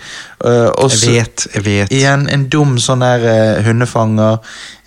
[0.44, 1.92] Eh, og Jeg vet, jeg vet.
[1.94, 4.38] igjen en dum sånn der uh, hundefanger.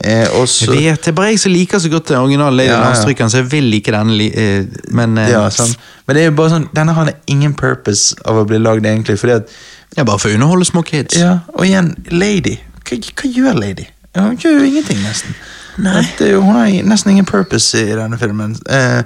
[0.04, 2.70] eh, også, Jeg vet, Det er bare jeg som liker så godt den originale Lady
[2.70, 2.82] Ja.
[2.84, 5.72] Landstrykeren, så jeg vil like denne, li- men eh, Ja, sånn.
[6.08, 9.18] Men det er jo bare sånn, denne har ingen purpose av å bli lagd, egentlig.
[9.20, 9.50] Fordi at,
[9.98, 11.16] ja, bare for å underholde små kids.
[11.16, 12.60] ja, Og igjen, Lady.
[12.84, 13.88] Hva, hva gjør Lady?
[14.16, 15.34] Hun gjør jo ingenting, nesten.
[15.78, 16.04] Nei.
[16.20, 18.54] Det hun har nesten ingen purpose i denne filmen.
[18.70, 19.02] Eh,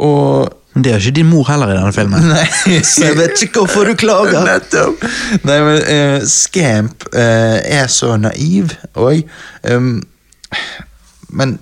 [0.00, 2.26] og Men det er ikke din mor heller i denne filmen.
[2.34, 2.80] Nei.
[2.84, 4.42] Så jeg vet ikke hvorfor du klager.
[4.44, 5.06] Nettopp.
[5.48, 9.22] Nei, men uh, Scamp uh, er så naiv òg.
[9.64, 10.02] Um,
[11.32, 11.56] men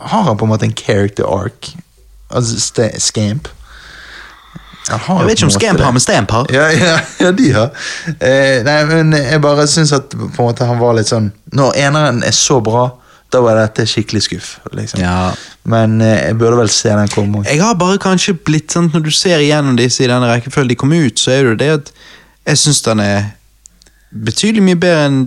[0.00, 1.74] har han på en måte en character arc?
[2.32, 3.52] Altså Scamp?
[4.88, 6.48] Jeg vet ikke om Scamp har med Stamp har.
[6.52, 7.70] Ja, ja, ja, de har.
[8.08, 11.78] Eh, nei, men jeg bare syns at på en måte han var litt sånn Når
[11.86, 12.90] eneren er så bra,
[13.34, 14.50] da var dette skikkelig skuff.
[14.72, 15.02] Liksom.
[15.02, 15.32] Ja.
[15.68, 17.44] Men eh, jeg burde vel se den komme.
[17.48, 20.78] Jeg har bare kanskje blitt sånn Når du ser igjennom disse i denne rekkefølgen de
[20.80, 21.94] kom ut, så er det det at
[22.44, 23.32] jeg syns den er
[24.24, 25.18] betydelig mye bedre enn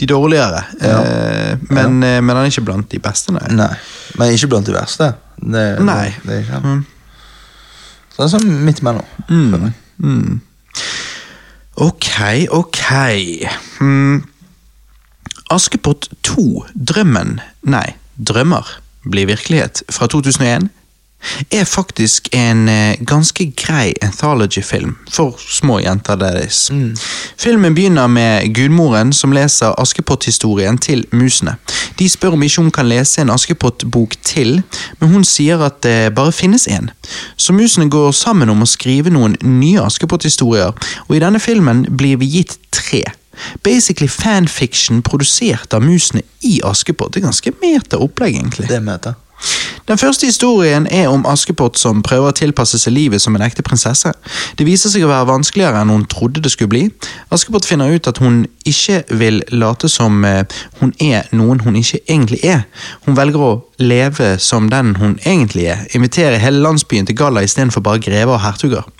[0.00, 0.62] de dårligere.
[0.80, 0.98] Ja.
[1.00, 3.46] Eh, men, eh, men den er ikke blant de beste, nei.
[3.56, 3.72] Nei,
[4.18, 5.12] Men ikke blant de verste.
[5.36, 6.10] Det, Nei.
[6.24, 6.76] Det, det er ikke.
[8.12, 9.04] Så det er sånn midt imellom.
[9.28, 9.72] Mm.
[10.00, 10.40] Mm.
[11.84, 12.08] Ok,
[12.56, 12.82] ok.
[13.84, 14.22] Mm.
[15.50, 18.66] Askepott 2, Drømmen Nei, Drømmer
[19.06, 20.70] blir virkelighet fra 2001
[21.50, 26.70] er faktisk en eh, ganske grei anthology-film for små jenter deres.
[27.38, 31.56] Filmen begynner med gudmoren som leser Askepott-historien til musene.
[31.98, 34.62] De spør om ikke hun kan lese en Askepott-bok til,
[35.00, 36.90] men hun sier at det bare finnes en.
[37.36, 40.74] Så musene går sammen om å skrive noen nye Askepott-historier,
[41.08, 43.02] og i denne filmen blir vi gitt tre.
[43.62, 47.14] Basically fanfiction produsert av musene i Askepott.
[47.14, 48.68] Det er ganske meta opplegg, egentlig.
[48.70, 49.14] Det det.
[49.88, 53.62] Den første historien er om Askepott som prøver å tilpasse seg livet som en ekte
[53.62, 54.10] prinsesse.
[54.58, 56.82] Det viser seg å være vanskeligere enn hun trodde det skulle bli.
[57.30, 60.42] Askepott finner ut at hun ikke vil late som eh,
[60.80, 62.64] hun er noen hun ikke egentlig er.
[63.06, 67.84] Hun velger å leve som den hun egentlig er, invitere hele landsbyen til galla istedenfor
[67.86, 68.90] bare grever og hertuger.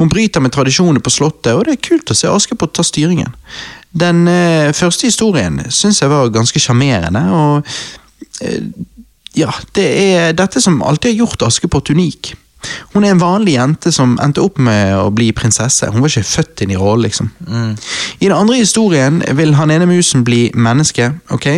[0.00, 3.34] Hun bryter med tradisjonene på slottet, og det er kult å se Askepott ta styringen.
[3.94, 8.64] Den eh, første historien syns jeg var ganske sjarmerende, og eh,
[9.38, 12.34] ja, det er dette som alltid har gjort Askepott unik.
[12.94, 15.88] Hun er en vanlig jente som endte opp med å bli prinsesse.
[15.92, 17.30] Hun var ikke født inn i rollen, liksom.
[18.20, 21.48] I den andre historien vil han ene musen bli menneske, ok?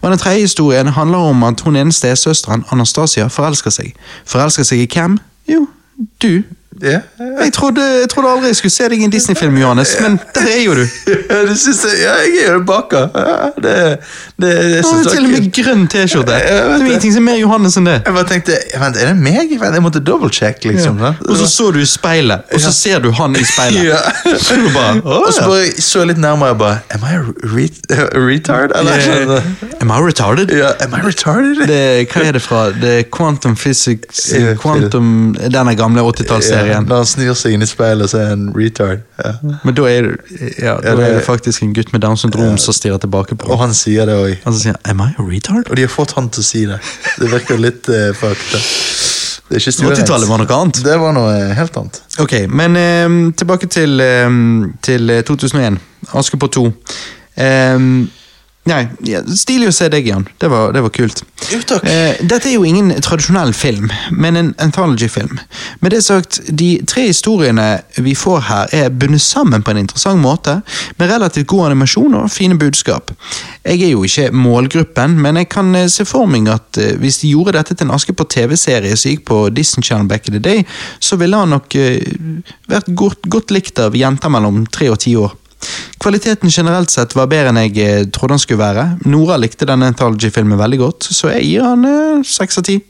[0.00, 3.92] Og den tredje historien handler om at hun ene stesøsteren, Anastasia, forelsker seg.
[4.30, 5.18] Forelsker seg i hvem?
[5.50, 5.66] Jo,
[6.22, 6.44] du.
[6.82, 6.98] Ja.
[7.44, 10.48] Jeg trodde, jeg trodde aldri jeg skulle se deg i en Disney-film, Johannes, men der
[10.50, 10.82] er jo du.
[10.84, 13.08] Ja, det synes jeg, ja, jeg er jo baker.
[13.14, 13.74] Ja, det,
[14.42, 16.32] det, det Du synes til og med grønn T-skjorte.
[16.34, 17.96] Det er ingenting som er mer Johannes enn det.
[18.06, 19.54] Jeg bare tenkte, vent, er det meg?
[19.54, 20.98] Jeg måtte double-check, liksom.
[21.04, 21.12] ja.
[21.28, 23.94] Og så så du i speilet, og så ser du han i speilet.
[24.42, 27.16] Så du bare, Og så bare så jeg litt nærmere, og bare Am I
[27.54, 27.68] re
[28.18, 28.74] retard?
[28.76, 29.40] Eller
[29.80, 30.50] Am I retarded?
[30.80, 31.66] Am I retarded?
[31.68, 31.80] Det,
[32.12, 32.64] hva er det fra?
[32.74, 34.26] Det er Quantum Physics
[34.62, 36.63] Quantum, Denne gamle 80-tallsserien.
[36.64, 39.04] Når han snur seg inn i speilet, så er han retard.
[39.20, 39.32] Ja.
[39.64, 40.10] Men da er,
[40.58, 43.60] ja, da er det faktisk en gutt med Downs syndrom som stirrer tilbake på Og
[43.62, 44.36] han sier det òg.
[44.44, 46.80] Han sier 'Am I a retard?' Og de har fått han til å si det.
[47.20, 48.62] Det virker litt uh, fakta.
[49.48, 49.98] Det er ikke stuerent.
[49.98, 50.80] 80-tallet var noe annet.
[50.84, 52.00] Det var noe helt annet.
[52.18, 54.30] Ok, men eh, tilbake til, eh,
[54.82, 55.76] til eh, 2001.
[56.16, 56.64] Askepott 2.
[57.36, 57.78] Eh,
[58.68, 60.26] nei, ja, stilig å se deg, igjen.
[60.40, 61.22] Det var, det var kult.
[61.52, 61.84] Jo, takk.
[61.88, 65.38] Eh, dette er jo ingen tradisjonell film, men en anthology-film.
[65.84, 67.66] Med det sagt, de tre historiene
[68.00, 70.60] vi får her, er bundet sammen på en interessant måte,
[70.96, 73.12] med relativt god animasjon og fine budskap.
[73.64, 77.20] Jeg er jo ikke målgruppen, men jeg kan eh, se for meg at eh, hvis
[77.22, 80.42] de gjorde dette til en Askepott TV-serie som gikk på Disney Channel back in the
[80.42, 80.64] day,
[81.00, 82.00] så ville han nok eh,
[82.70, 85.36] vært godt, godt likt av jenter mellom tre og ti år.
[86.02, 88.88] Kvaliteten generelt sett var bedre enn jeg eh, trodde han skulle være.
[89.08, 92.80] Nora likte denne Anthology-filmen veldig godt, så jeg gir han eh, seks av ti.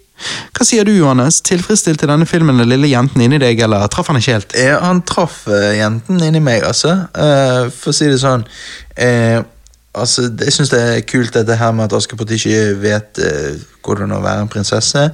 [0.55, 1.41] Hva sier du, Johannes?
[1.45, 4.55] Tilfredsstilte denne filmen den lille jenten inni deg, eller traff han ikke helt?
[4.59, 6.95] Ja, han traff uh, jenten inni meg, altså.
[7.17, 8.47] Uh, for å si det sånn
[8.95, 9.43] eh,
[9.95, 14.15] altså, Jeg syns det er kult dette her med at Askepott ikke vet eh, hvordan
[14.17, 15.05] å være en prinsesse.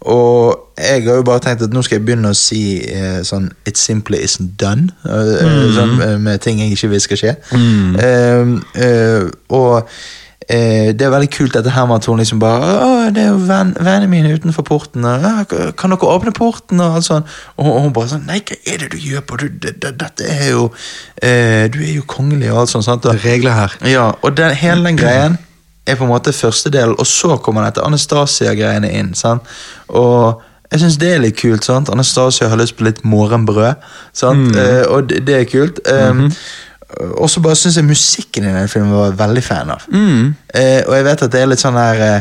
[0.00, 3.48] Og jeg har jo bare tenkt at nå skal jeg begynne å si eh, sånn
[3.66, 4.90] It simply isn't done.
[5.04, 5.72] Mm.
[5.76, 7.34] sånn, eh, med ting jeg ikke vil skal skje.
[7.56, 9.90] Eh, eh, og
[10.46, 13.32] Eh, det er veldig kult dette her med at hun liksom bare Å, det er
[13.32, 15.02] jo venn, vennene mine utenfor porten.
[15.02, 16.78] Og, «Ja, kan dere åpne porten?
[16.84, 17.26] Og alt sånn.
[17.58, 19.40] Og og hun bare sånn Nei, hva er det du gjør på?
[19.42, 20.68] Du, det, det, dette er jo
[21.18, 22.86] eh, Du er jo kongelig og alt sånt.
[22.86, 23.08] Sant?
[23.10, 23.74] Og, Regler her.
[23.90, 25.38] ja, og den, hele den greien
[25.86, 29.12] er på en måte første del, og så kommer dette Anastasia-greiene inn.
[29.14, 29.46] Sant?
[29.94, 30.42] Og
[30.72, 31.64] jeg syns det er litt kult.
[31.64, 31.90] sant?
[31.94, 33.84] Anastasia har lyst på litt morgenbrød,
[34.16, 34.56] sant?
[34.58, 35.78] Eh, og det, det er kult.
[35.86, 36.26] Um,
[37.18, 39.86] Og så bare syns jeg musikken i den filmen var veldig fan av.
[39.90, 42.20] Eh, og jeg vet at det er litt sånn her eh,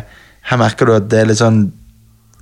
[0.50, 1.68] Her merker du at det er litt sånn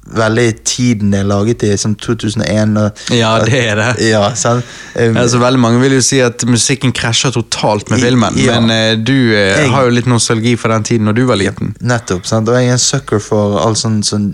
[0.03, 2.73] Veldig tiden det er laget i, som 2001.
[2.75, 3.85] Og, Ja, det er det.
[4.09, 4.65] Ja, sant?
[4.99, 8.59] Um, Altså, veldig Mange vil jo si at musikken krasjer totalt med I- filmen, ja.
[8.59, 11.39] men eh, du eh, Jeg- har jo litt nostalgi for den tiden når du var
[11.39, 11.71] liten.
[11.79, 12.25] Nettopp.
[12.27, 12.49] sant?
[12.51, 14.27] Og jeg er en sucker for alt sånt som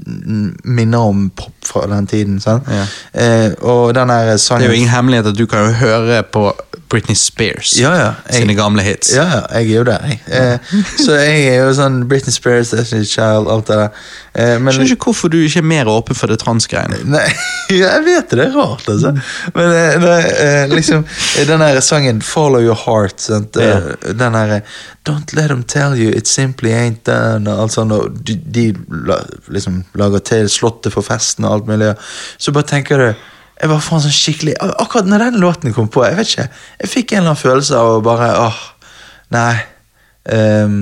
[0.65, 2.39] minner om pop fra den tiden.
[2.43, 2.67] sant?
[2.69, 2.85] Ja.
[3.13, 6.23] Eh, og den her sangen Det er jo ingen hemmelighet at du kan jo høre
[6.33, 6.49] på
[6.89, 8.11] Britney Spears Ja, ja.
[8.29, 9.11] Jeg- sine gamle hits.
[9.15, 10.19] Ja, ja, jeg er jo der, jeg.
[10.27, 10.57] Eh,
[11.05, 13.89] så jeg er jo sånn Britney Spears, Destiny's Child, alt det der.
[14.35, 16.97] Eh, men Skjønner ikke hvorfor du ikke er mer åpen for det transgreiene.
[17.13, 17.27] Nei,
[17.69, 19.13] jeg vet det, det er rart, altså.
[19.53, 21.05] Men eh, eh, liksom
[21.37, 23.57] eh, Den her sangen 'Follow Your Heart', sant?
[23.57, 24.13] Eh, Ja.
[24.13, 24.61] den her eh,
[25.09, 28.73] 'Don't let them tell you it simply ain't done', og alt sånt, og de, de
[29.07, 29.15] la,
[29.49, 31.91] liksom lager til Slottet for festen og alt mulig.
[32.37, 33.09] Så bare tenker du
[33.59, 36.45] jeg var faen sånn skikkelig Akkurat når den låten kom på, jeg vet ikke
[36.79, 38.59] Jeg fikk en eller annen følelse av å bare åh,
[39.35, 39.57] Nei.
[40.31, 40.77] ehm,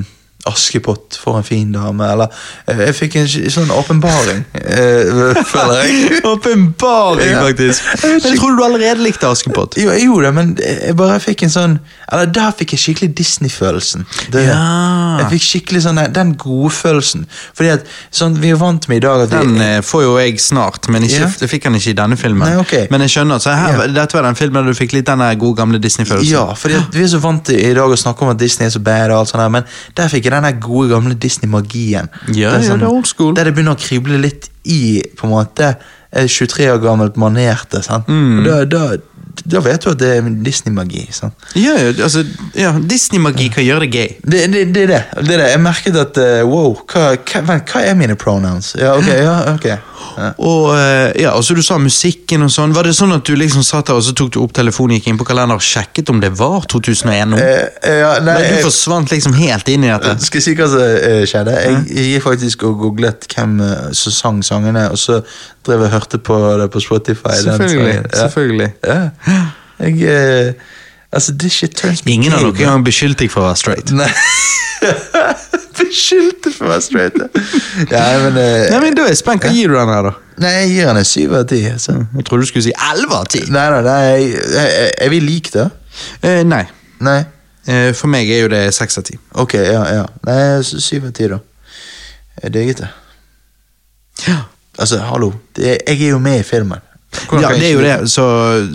[0.48, 2.08] Askepott, for en fin dame.
[2.08, 2.32] Eller
[2.68, 6.22] eh, Jeg fikk en sånn åpenbaring, eh, føler jeg.
[6.34, 7.92] Åpenbaring, faktisk!
[8.04, 9.78] Jeg jeg trodde du allerede likte Askepott.
[9.80, 11.76] Jo, jeg gjorde det, men jeg bare fikk en sånn
[12.12, 14.06] Eller der fikk jeg skikkelig Disney-følelsen.
[14.34, 14.58] Ja.
[15.22, 17.26] Jeg fikk skikkelig sånn den- den gode følelsen.
[17.54, 20.18] Fordi at sånn, Vi er vant med i dag at Den vi, eh, får jo
[20.18, 21.48] jeg snart, men ikke, yeah.
[21.50, 22.48] fikk han ikke i denne filmen.
[22.48, 22.88] Nei, okay.
[22.92, 23.94] Men jeg skjønner at så her, yeah.
[23.94, 26.32] dette var den filmen der du fikk litt den gode gamle Disney-følelsen.
[26.32, 28.72] Ja, fordi vi er så vant til i dag å snakke om at Disney er
[28.72, 32.10] så bad, og alt sånt her, men der fikk jeg den der gode gamle Disney-magien.
[32.34, 33.34] Ja, ja, sånn- det er old school.
[33.34, 35.78] Der det begynner å krible litt i på en måte
[36.12, 37.82] eh, 23 år gammelt manerte.
[37.84, 38.08] sant?
[38.08, 38.40] Mm.
[38.40, 38.98] Og da, da,
[39.46, 41.04] da vet du at det er Disney-magi.
[41.56, 42.24] Ja, ja, altså,
[42.58, 44.16] ja, Disney-magi kan gjøre det gøy.
[44.24, 45.04] Det, det, det er det.
[45.28, 45.52] det er det.
[45.54, 48.74] Jeg merket at eh, wow, hva, hva, hva er mine pronouns?
[48.80, 49.12] Ja, ok.
[49.14, 49.70] ja, ok.
[50.18, 50.32] Ja.
[50.42, 52.74] Og eh, ja, altså du sa musikken og sånn.
[52.76, 55.12] Var det sånn at du liksom satt der og så tok du opp telefonen, gikk
[55.12, 57.42] inn på kalender og sjekket om det var 2001 nå?
[57.42, 60.18] Eh, ja, nei, du forsvant liksom helt inn i dette.
[60.26, 61.58] Skal jeg si hva som eh, skjedde?
[61.62, 65.22] Jeg, jeg gikk faktisk og googlet hvem eh, som sang sangene, og så
[65.68, 67.38] drev jeg og hørte på det på Spotify.
[67.44, 67.96] Selvfølgelig.
[67.96, 68.20] Ja.
[68.24, 68.74] selvfølgelig.
[68.84, 69.00] Ja.
[69.78, 70.54] Jeg eh,
[71.12, 73.60] Altså, this shit turns me Ingen har gay, noen gang beskyldt deg for å være
[73.62, 73.92] straight.
[73.96, 74.10] Nei.
[75.78, 77.16] Beskyldte for å være straight.
[77.92, 79.46] Ja, men, eh, Nei, men Da er jeg spent.
[79.46, 80.14] Hva gir du den her, da?
[80.44, 81.62] Nei, jeg gir den en syv av ti.
[81.72, 81.96] Altså.
[82.18, 83.48] Jeg trodde du skulle si 11 av 10.
[83.56, 84.68] Nei, nei, nei,
[85.08, 85.70] er vi like, da?
[86.22, 86.66] Eh, nei.
[87.08, 87.20] Nei?
[87.68, 89.24] Eh, for meg er jo det 6 av 10.
[89.46, 90.06] Ok, ja, ja.
[90.28, 91.40] Nei, syv av ti, da.
[92.44, 92.92] Jeg digget det.
[94.28, 94.42] Ja.
[94.78, 95.32] Altså, hallo.
[95.56, 96.80] Det, jeg er jo med i filmen.
[97.30, 97.96] Hvordan Ja, det er jo det.
[98.12, 98.26] Så,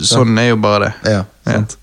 [0.08, 1.12] sånn er jo bare det.
[1.16, 1.76] Ja, sant.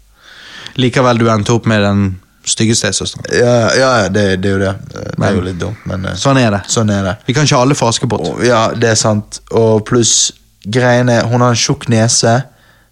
[0.80, 2.04] Likevel du endte opp med den
[2.50, 3.26] stygge stesøsteren.
[3.36, 4.74] Ja, ja, ja det, det er jo det.
[4.94, 6.62] Det er jo litt dumt, men eh, Sånn er det.
[6.72, 7.16] sånn er det.
[7.28, 8.26] Vi kan ikke alle få Askepott.
[8.48, 9.42] Ja, det er sant.
[9.56, 10.32] Og pluss
[10.66, 12.40] greiene Hun har en tjukk nese,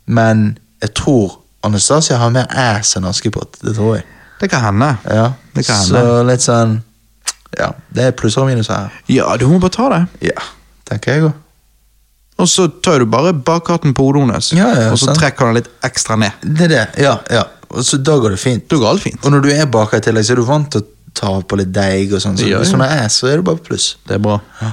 [0.05, 3.57] men jeg tror Anastasia har mer ass enn Askepott.
[3.63, 4.05] Det tror jeg.
[4.39, 4.91] Det kan hende.
[5.09, 6.03] Ja, Det kan hende.
[6.05, 6.77] Så litt sånn
[7.57, 8.99] Ja, det er plusser og minuser her.
[9.09, 10.03] Ja, du må bare ta det.
[10.29, 10.43] Ja,
[10.87, 11.35] tenker jeg òg.
[12.37, 15.17] Og så tar du bare bakhatten på hodet hennes, Ja, ja, og så sant.
[15.21, 16.31] trekker han litt ekstra ned.
[16.43, 16.83] Det er det.
[17.01, 17.43] Ja, ja.
[17.73, 18.67] Og så da går det fint.
[18.69, 19.17] Da går alt fint.
[19.25, 20.85] Og når du er baker i tillegg, så er du vant til å
[21.17, 22.37] ta på litt deig og sånn.
[22.37, 22.67] Så Ja, ja.
[22.69, 23.95] Sånn er, så er det bare pluss.
[24.07, 24.37] Det er bra.
[24.61, 24.71] Ja.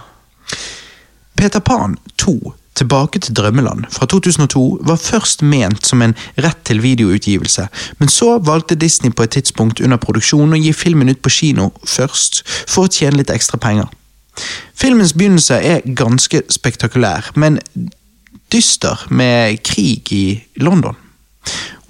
[1.37, 6.81] Peter Pan 2, Tilbake til drømmeland, fra 2002, var først ment som en rett til
[6.83, 7.69] videoutgivelse,
[8.01, 11.69] men så valgte Disney på et tidspunkt under produksjonen å gi filmen ut på kino
[11.87, 13.87] først, for å tjene litt ekstra penger.
[14.75, 17.61] Filmens begynnelse er ganske spektakulær, men
[18.53, 20.27] dyster med krig i
[20.57, 20.97] London.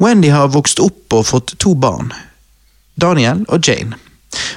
[0.01, 2.13] Wendy har vokst opp og fått to barn,
[3.01, 3.99] Daniel og Jane.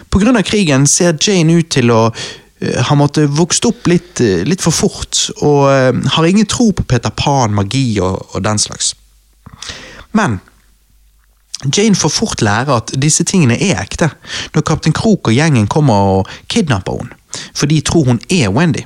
[0.10, 4.22] På grunn av krigen ser Jane ut til å eh, ha måttet vokst opp litt,
[4.24, 8.46] eh, litt for fort, og eh, har ingen tro på Peter Pan, magi og, og
[8.46, 8.96] den slags.
[10.18, 10.40] Men
[11.66, 14.12] Jane får fort lære at disse tingene er ekte,
[14.54, 17.18] når kaptein Krok og gjengen kommer og kidnapper henne,
[17.54, 18.86] for de tror hun er Wendy.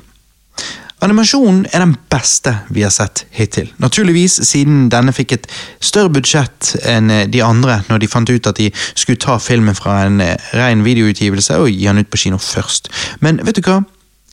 [1.02, 3.72] Animasjonen er den beste vi har sett hittil.
[3.82, 5.48] Naturligvis siden denne fikk et
[5.82, 9.78] større budsjett enn eh, de andre når de fant ut at de skulle ta filmen
[9.78, 12.92] fra en eh, ren videoutgivelse og gi den ut på kino først.
[13.26, 13.80] Men vet du hva?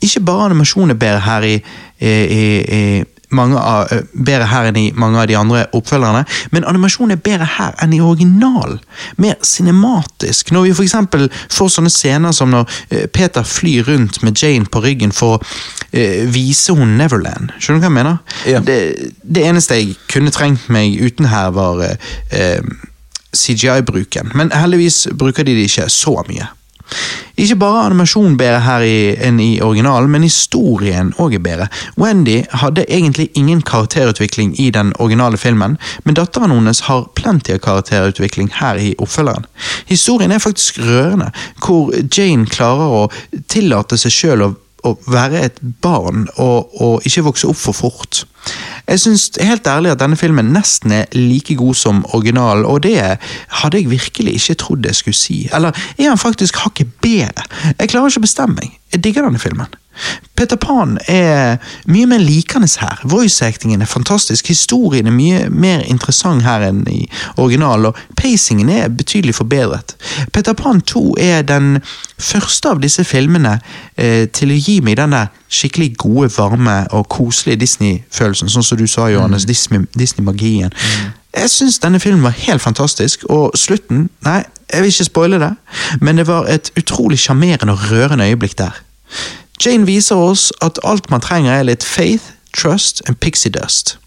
[0.05, 1.55] Ikke bare animasjonen er bedre her i,
[2.05, 2.83] i, i,
[3.37, 7.49] av, eh, bedre her enn i mange av de andre oppfølgerne, men animasjonen er bedre
[7.59, 8.81] her enn i originalen.
[9.17, 10.53] Mer cinematisk.
[10.53, 14.83] Når vi eksempel får sånne scener som når eh, Peter flyr rundt med Jane på
[14.83, 17.53] ryggen for å uh, vise hun Neverland.
[17.59, 18.19] Skjønner du hva jeg mener?
[18.49, 18.61] Ja.
[18.61, 18.79] Det,
[19.23, 22.61] det eneste jeg kunne trengt meg uten her, var eh,
[23.37, 26.49] CGI-bruken, men heldigvis bruker de det ikke så mye.
[27.39, 31.69] Ikke bare animasjonen bedre her i, enn i originalen, men historien òg er bedre.
[32.01, 37.63] Wendy hadde egentlig ingen karakterutvikling i den originale filmen, men datteren hennes har plenty av
[37.67, 39.47] karakterutvikling her i oppfølgeren.
[39.87, 41.31] Historien er faktisk rørende,
[41.63, 43.05] hvor Jane klarer å
[43.53, 44.55] tillate seg sjøl å
[44.87, 48.23] å være et barn og, og ikke vokse opp for fort.
[48.89, 52.97] Jeg syns helt ærlig at denne filmen nesten er like god som originalen, og det
[53.61, 55.41] hadde jeg virkelig ikke trodd jeg skulle si.
[55.53, 57.45] Eller er han faktisk hakket bedre?
[57.75, 58.79] Jeg klarer ikke å bestemme meg.
[58.95, 59.77] Jeg digger denne filmen.
[60.37, 61.57] Peter Pan er
[61.91, 63.01] mye mer likende her.
[63.05, 67.01] Voice-actingen er fantastisk, historien er mye mer interessant her enn i
[67.37, 69.97] originalen, og pacingen er betydelig forbedret.
[70.33, 71.81] Peter Pan 2 er den
[72.19, 73.59] første av disse filmene
[73.97, 78.79] eh, til å gi meg den der skikkelig gode, varme og koselige Disney-følelsen, sånn som
[78.79, 80.71] du sa, Johannes, Disney- Disney-magien.
[81.39, 84.43] Jeg syns denne filmen var helt fantastisk, og slutten Nei,
[84.73, 85.53] jeg vil ikke spoile det,
[86.05, 88.83] men det var et utrolig sjarmerende og rørende øyeblikk der.
[89.65, 93.99] Jane viser oss at alt man trenger er litt faith, trust and pixie dust.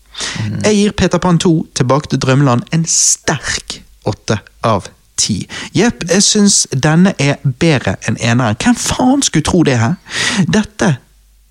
[0.63, 4.87] Jeg gir Peter Pan 2 tilbake til drømmeland en sterk åtte av
[5.17, 5.47] ti.
[5.75, 8.57] Jepp, jeg syns denne er bedre enn eneren.
[8.61, 9.95] Hvem faen skulle tro det her?
[10.47, 10.95] Dette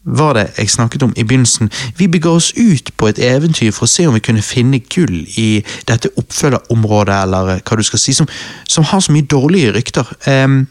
[0.04, 1.70] var det jeg snakket om i begynnelsen.
[1.96, 5.26] Vi bega oss ut på et eventyr for å se om vi kunne finne gull
[5.38, 8.28] i dette oppfølgerområdet, eller hva du skal si, som,
[8.68, 10.08] som har så mye dårlige rykter.
[10.30, 10.64] Ehm,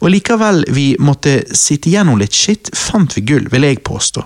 [0.00, 4.24] og likevel vi måtte sitte gjennom litt skitt, fant vi gull, vil jeg påstå.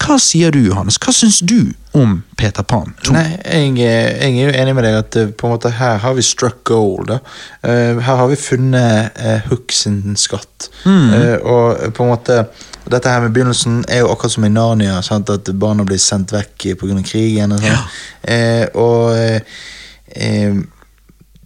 [0.00, 0.98] Hva sier du, Johannes?
[1.00, 3.14] Hva syns du om Peter Pan 2?
[3.14, 6.16] Nei, jeg, jeg er jo enig med deg at eh, på en måte her har
[6.16, 7.10] vi struck gold.
[7.10, 7.20] Da.
[7.66, 10.70] Eh, her har vi funnet uh, Hook sin skatt.
[10.86, 12.42] Eh, og på en måte
[12.90, 15.30] dette her med begynnelsen er jo akkurat som i Narnia, sant?
[15.30, 17.02] at barna blir sendt vekk pga.
[17.06, 17.52] krigen.
[17.54, 17.90] Og, sånn.
[18.24, 19.04] eh, og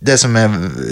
[0.05, 0.51] det som jeg,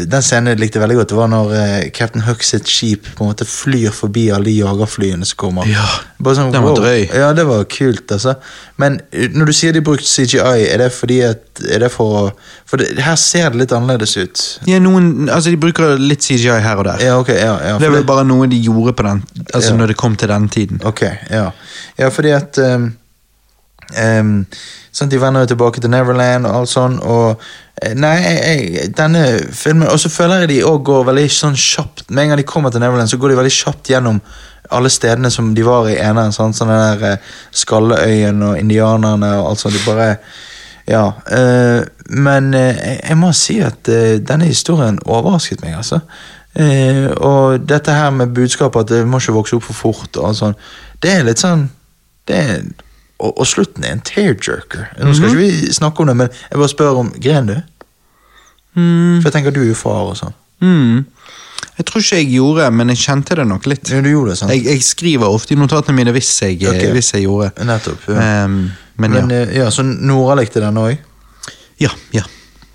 [0.08, 3.24] Den scenen jeg likte veldig godt, det var når eh, Captain Hook sitt skip på
[3.24, 5.68] en måte flyr forbi alle de jagerflyene som kommer.
[5.68, 5.84] Ja,
[6.22, 7.08] Bare sånn, den var drøy.
[7.10, 8.36] Ja, det var kult, altså.
[8.80, 12.16] Men eh, når du sier de brukte CGI, er det fordi at Er det for
[12.16, 12.22] å
[12.66, 14.44] For det, her ser det litt annerledes ut.
[14.70, 17.04] Ja, noen, altså De bruker litt CGI her og der.
[17.04, 19.20] Ja, ok, ja, ja det er vel bare noe de gjorde på den,
[19.52, 19.76] altså Ja.
[19.82, 20.80] når det kom til den tiden.
[20.88, 21.50] Ok, ja.
[22.00, 22.92] Ja, fordi at um,
[23.96, 24.30] um,
[24.92, 27.42] sånn, De vender jo tilbake til Neverland og alt sånn, og
[27.82, 28.38] eh, Nei, jeg,
[28.76, 29.24] jeg, denne
[29.56, 32.48] filmen Og så føler jeg de òg går veldig sånn kjapt Med en gang de
[32.48, 34.22] kommer til Neverland, så går de veldig kjapt gjennom
[34.72, 36.32] alle stedene som de var i eneren.
[36.32, 37.32] Sånn, sånn den der eh,
[37.62, 39.76] Skalleøyen og indianerne og alt sånt.
[39.76, 40.16] De bare
[40.88, 41.12] Ja.
[41.30, 46.00] eh, men eh, jeg, må si at eh, denne historien overrasket meg, altså.
[47.24, 50.58] Og dette her med budskapet at det må ikke vokse opp for fort, og sånt,
[51.02, 51.62] det er litt sånn
[52.28, 52.58] Det er
[53.20, 54.86] og, og slutten er en tearjerker.
[55.02, 55.38] Nå skal Mhm.
[55.38, 57.56] ikke vi snakke om det, men jeg bare spør om Gren du?
[58.74, 60.32] For jeg tenker du er jo far og sånn.
[60.62, 61.04] Mm.
[61.78, 63.88] Jeg tror ikke jeg gjorde, men jeg kjente det nok litt.
[63.90, 64.52] Ja, du gjorde det, sant?
[64.52, 66.90] Jeg, jeg skriver ofte i notatene mine hvis jeg, okay.
[66.94, 67.52] hvis jeg gjorde.
[67.68, 68.04] Nettopp.
[68.08, 68.44] Ja.
[68.44, 69.40] Um, men men ja.
[69.42, 70.96] eh, ja, så Nora likte den òg?
[71.80, 71.90] ja.
[72.12, 72.22] Ja.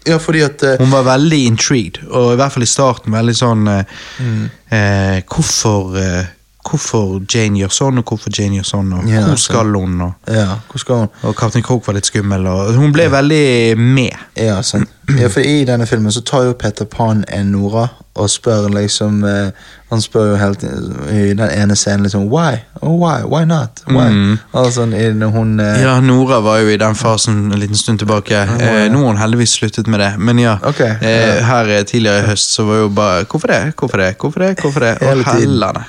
[0.07, 3.33] Ja, fordi at Uh, Hun var veldig intrigued, og i hvert fall i starten veldig
[3.35, 3.83] sånn uh,
[4.23, 4.45] Mm.
[4.71, 6.25] uh, hvorfor, eh,
[6.69, 10.13] hvorfor Jane gjør sånn, og hvorfor Jane gjør sånn, og Ja, hvor skal hun, og,
[10.27, 11.09] Ja, hvor skal hun?
[11.23, 14.13] og Captain Coke var litt skummel, og hun ble veldig med.
[14.35, 14.89] Ja, sant.
[15.15, 17.85] Ja, for I denne filmen så tar jo Peter Pan en Nora
[18.17, 19.51] og spør liksom eh,
[19.91, 22.57] Han spør jo helt i den ene scenen liksom Why?
[22.81, 23.21] Oh, why?
[23.23, 23.79] Why not?
[23.87, 24.09] Why?
[24.11, 24.37] Mm.
[24.53, 24.83] Altså,
[25.31, 28.35] hun eh, Ja, Nora var jo i den fasen en liten stund tilbake.
[28.59, 30.57] Eh, nå har hun heldigvis sluttet med det, men ja.
[30.63, 33.61] Ok, eh, her eh, tidligere i høst så var jo bare Hvorfor det?
[33.79, 34.15] Hvorfor det?
[34.19, 34.55] Hvorfor det?
[34.59, 34.97] Hvorfor det?
[35.01, 35.39] Hele Og tiden.
[35.39, 35.85] hellene.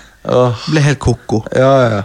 [0.68, 1.42] Ble helt ko-ko.
[1.56, 2.02] Ja, ja.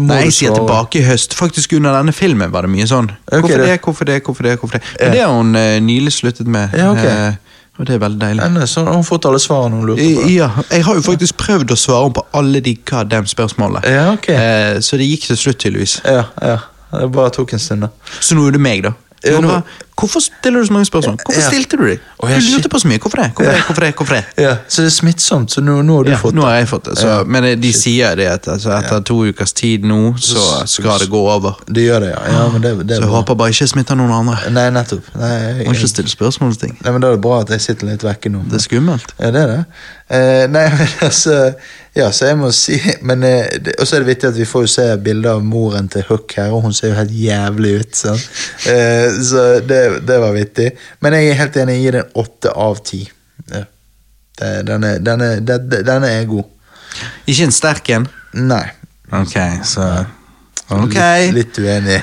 [0.00, 1.34] Nei, jeg sier tilbake i høst.
[1.38, 3.10] Faktisk under denne filmen var det mye sånn.
[3.28, 4.54] Okay, Hvorfor det- det, hvorfor det, hvorfor det?
[4.60, 4.82] hvorfor det?
[5.00, 6.72] Men det har hun uh, nylig sluttet med.
[6.74, 7.04] Ja, ok.
[7.04, 7.36] uh,
[7.78, 8.42] og det er veldig deilig.
[8.46, 10.26] Enne, så har hun fått alle svarene hun lurte på.
[10.30, 13.84] Ja, jeg har jo faktisk prøvd å svare på alle de goddamn spørsmålene.
[13.86, 14.28] Ja, ok.
[14.34, 15.96] Eh, så det gikk til slutt, tydeligvis.
[16.04, 16.58] Ja, ja.
[16.94, 17.88] Det bare tok en stund, da.
[18.20, 18.92] Så nå er det meg, da.
[19.24, 19.62] Ja, nå-
[19.94, 21.16] Hvorfor stiller du så mange spørsmål?
[21.24, 21.48] Hvorfor Ja.
[21.50, 21.98] stilte du dem?
[22.20, 22.26] Du
[22.56, 22.98] lurte på så mye.
[22.98, 23.30] Hvorfor det?
[23.34, 23.60] Hvorfor det?
[23.66, 23.94] Hvorfor det?
[23.96, 24.24] Hvorfor det?
[24.42, 26.68] Ja, Så det er smittsomt, så nå, nå har du Ja, fått nå har jeg
[26.68, 27.24] fått det, så, Ja.
[27.24, 27.82] men de Shit.
[27.82, 31.54] sier det at altså, etter to ukers tid nå, så skal det gå over.
[31.66, 32.32] Det gjør det, ja.
[32.32, 34.50] ja men det, det Så jeg håper bare ikke smitter noen andre.
[34.50, 35.04] Nei, nettopp.
[35.14, 36.78] Nei, jeg, Må ikke stille spørsmål om ting.
[36.84, 38.42] nei, men Da er det bra at jeg sitter litt vekke nå.
[38.50, 39.12] Det er skummelt.
[39.20, 39.64] Ja, det er det.
[40.10, 41.54] Uh, nei, men altså
[41.96, 44.60] Ja, så jeg må si Men det, Og så er det viktig at vi får
[44.60, 47.92] jo se bilder av moren til Hook her, og hun ser jo helt jævlig ut.
[47.96, 48.20] Sånn.
[48.66, 50.70] Uh, så det, det var vittig.
[51.04, 53.02] Men jeg er helt enig, jeg gir den åtte av ti.
[53.48, 56.44] Den, er- den, er- den, er god.
[57.26, 58.08] Ikke en sterk en?
[58.34, 58.64] Nei.
[59.14, 59.36] Ok,
[59.68, 59.86] så
[60.74, 62.00] Ok, Litt, litt uenig.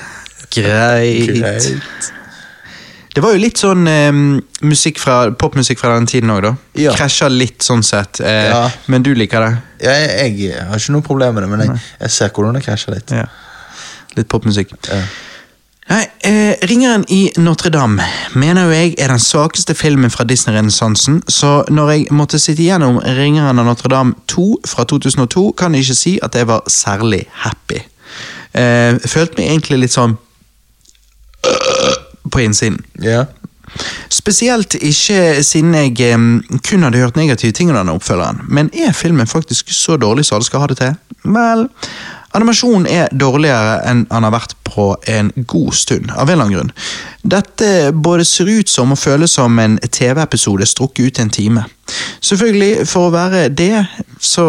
[0.53, 1.31] greit.
[1.35, 2.11] Greit.
[3.11, 6.51] Det var jo litt sånn eh, fra, popmusikk fra den tiden òg, da.
[6.79, 6.93] Ja.
[6.95, 8.21] Krasja litt sånn sett.
[8.23, 8.61] Eh, Ja.
[8.87, 9.51] Men du liker det?
[9.83, 12.63] Ja, jeg, jeg har ikke noe problem med det, men jeg, jeg ser hvordan det
[12.63, 13.11] krasjer litt.
[13.11, 13.25] Ja.
[14.15, 14.71] Litt popmusikk.
[14.87, 15.01] Ja.
[15.89, 18.03] Nei, eh, 'Ringeren i Notre-Dame'
[18.35, 22.99] mener jo jeg er den svakeste filmen fra Disney-renessansen, så når jeg måtte sitte igjennom
[23.01, 27.81] 'Ringeren av Notre-Dame 2' fra 2002, kan jeg ikke si at jeg var særlig happy.
[28.53, 30.17] Eh, følte meg egentlig litt sånn
[32.31, 32.79] på innsiden.
[33.01, 33.25] Ja.
[34.09, 36.17] Spesielt ikke siden jeg eh,
[36.69, 38.45] kun hadde hørt negative ting om denne oppfølgeren.
[38.47, 40.95] Men er filmen faktisk så dårlig som alle skal ha det til?
[41.23, 41.67] Vel,
[42.37, 46.55] animasjonen er dårligere enn han har vært på en god stund, av en eller annen
[46.55, 46.71] grunn.
[47.33, 51.65] Dette både ser ut som og føles som en TV-episode strukket ut i en time.
[52.23, 53.83] Selvfølgelig, for å være det,
[54.19, 54.45] så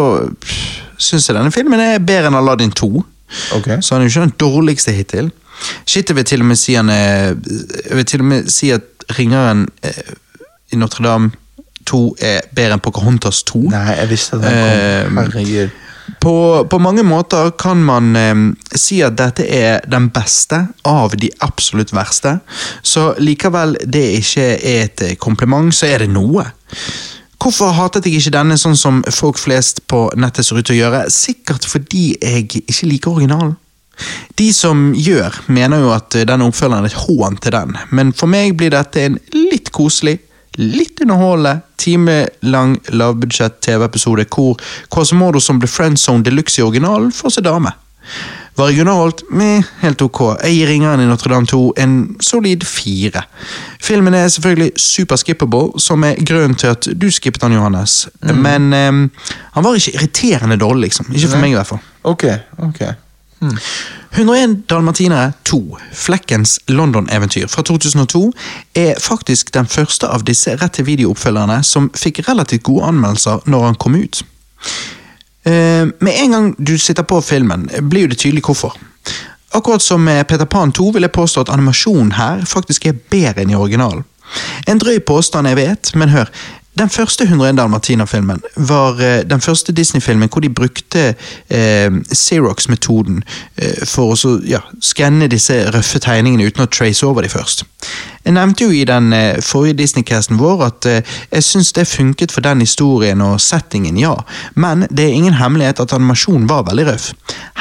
[0.97, 2.91] syns jeg denne filmen er bedre enn Aladdin 2.
[3.59, 3.81] Okay.
[3.81, 5.31] Så han er jo ikke den dårligste hittil.
[5.85, 9.67] Shit, jeg vil til og med si er vil til og med si at Ringeren
[9.83, 10.13] eh,
[10.71, 11.33] i Notre-Dame
[11.89, 13.65] 2 er bedre enn Pocahontas 2.
[13.73, 14.47] Nei, jeg visste kom.
[14.47, 15.79] Eh, Herregud.
[16.23, 18.35] På, på mange måter kan man eh,
[18.79, 22.37] si at dette er den beste av de absolutt verste.
[22.81, 26.45] Så likevel det ikke er et eh, kompliment, så er det noe.
[27.43, 30.81] Hvorfor hatet jeg ikke denne sånn som folk flest på nettet ser ut til å
[30.85, 31.03] gjøre?
[31.11, 33.57] Sikkert fordi jeg ikke liker originalen.
[34.39, 38.15] De som gjør, mener jo at eh, denne oppfølgeren er et hån til den, men
[38.15, 40.21] for meg blir dette en litt koselig,
[40.59, 44.59] litt underholdende, timelang lavbudsjett TV-episode hvor
[44.93, 47.73] Quasimodo som ble friendzone deluxe i originalen, får seg dame.
[48.55, 50.19] Var underholdt Meh, helt ok.
[50.43, 53.23] Jeg gir Ringeren i Notre-Dame 2 en solid fire.
[53.81, 58.03] Filmen er selvfølgelig super skippable, som er grunnen til at du skippet han, Johannes.
[58.21, 59.07] Men um,
[59.55, 61.09] han var ikke irriterende dårlig, liksom.
[61.09, 61.47] Ikke for Nei.
[61.47, 61.81] meg, i hvert fall.
[62.13, 62.27] Ok,
[62.69, 62.83] ok.
[64.13, 68.31] 101 dalmatinere 2, Flekkens London-eventyr fra 2002,
[68.77, 73.67] er faktisk den første av disse rett til video-oppfølgerne som fikk relativt gode anmeldelser når
[73.69, 74.23] han kom ut.
[75.43, 78.77] Eh, med en gang du sitter på filmen, blir det tydelig hvorfor.
[79.53, 83.43] Akkurat som med Peter Pan 2 vil jeg påstå at animasjonen her faktisk er bedre
[83.43, 84.05] enn i originalen.
[84.67, 86.29] En drøy påstand jeg vet, men hør.
[86.79, 91.13] Den første 101 Dalmatiner-filmen var eh, den første Disney-filmen hvor de brukte
[91.49, 93.23] eh, Xerox-metoden
[93.57, 97.65] eh, for å ja, skanne disse røffe tegningene uten å trace over de først.
[98.23, 102.31] Jeg nevnte jo i den eh, forrige Disney-casten vår at eh, jeg syns det funket
[102.31, 104.13] for den historien og settingen, ja,
[104.55, 107.11] men det er ingen hemmelighet at animasjonen var veldig røff.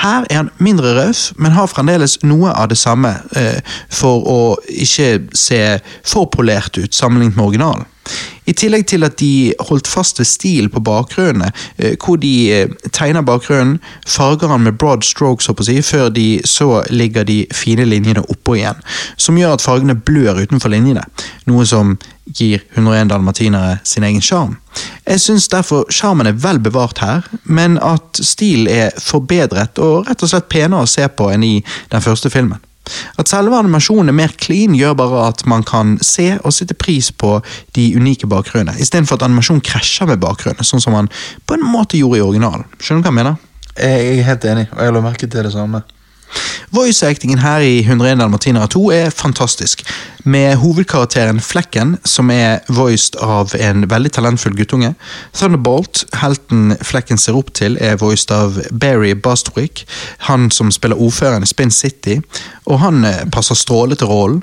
[0.02, 3.58] Her er han mindre røff, men har fremdeles noe av det samme, eh,
[3.90, 5.64] for å ikke se
[6.06, 7.88] for polert ut sammenlignet med originalen.
[8.50, 11.52] I tillegg til at de holdt fast ved stil på bakgrunnene,
[12.02, 17.22] hvor de tegner bakgrunnen, farger han med broad strokes, å si, før de så ligger
[17.28, 18.82] de fine linjene oppå igjen,
[19.14, 21.04] som gjør at fargene blør utenfor linjene,
[21.48, 21.96] noe som
[22.36, 24.58] gir 101 dalmatinere sin egen sjarm.
[25.08, 30.22] Jeg syns derfor sjarmen er vel bevart her, men at stilen er forbedret og rett
[30.22, 31.56] og slett penere å se på enn i
[31.92, 32.60] den første filmen.
[33.20, 37.12] At selve animasjonen er mer clean, gjør bare at man kan se og sette pris
[37.14, 37.36] på
[37.76, 41.10] de unike bakgrunnene, istedenfor at animasjon krasjer med bakgrunnen, sånn som man
[41.46, 42.66] på en måte gjorde i originalen.
[42.80, 43.40] Skjønner du hva jeg mener?
[43.72, 45.82] Jeg er helt enig, og jeg la merke til det samme.
[46.72, 49.82] Voice-actingen her i 101 Dalmatinere 2 er fantastisk,
[50.24, 54.94] med hovedkarakteren Flekken, som er voiced av en veldig talentfull guttunge.
[55.34, 59.84] Thunderbolt, helten Flekken ser opp til, er voiced av Barry Bastwick,
[60.30, 62.20] han som spiller ordføreren i Spin City,
[62.64, 64.42] og han eh, passer strålende til rollen.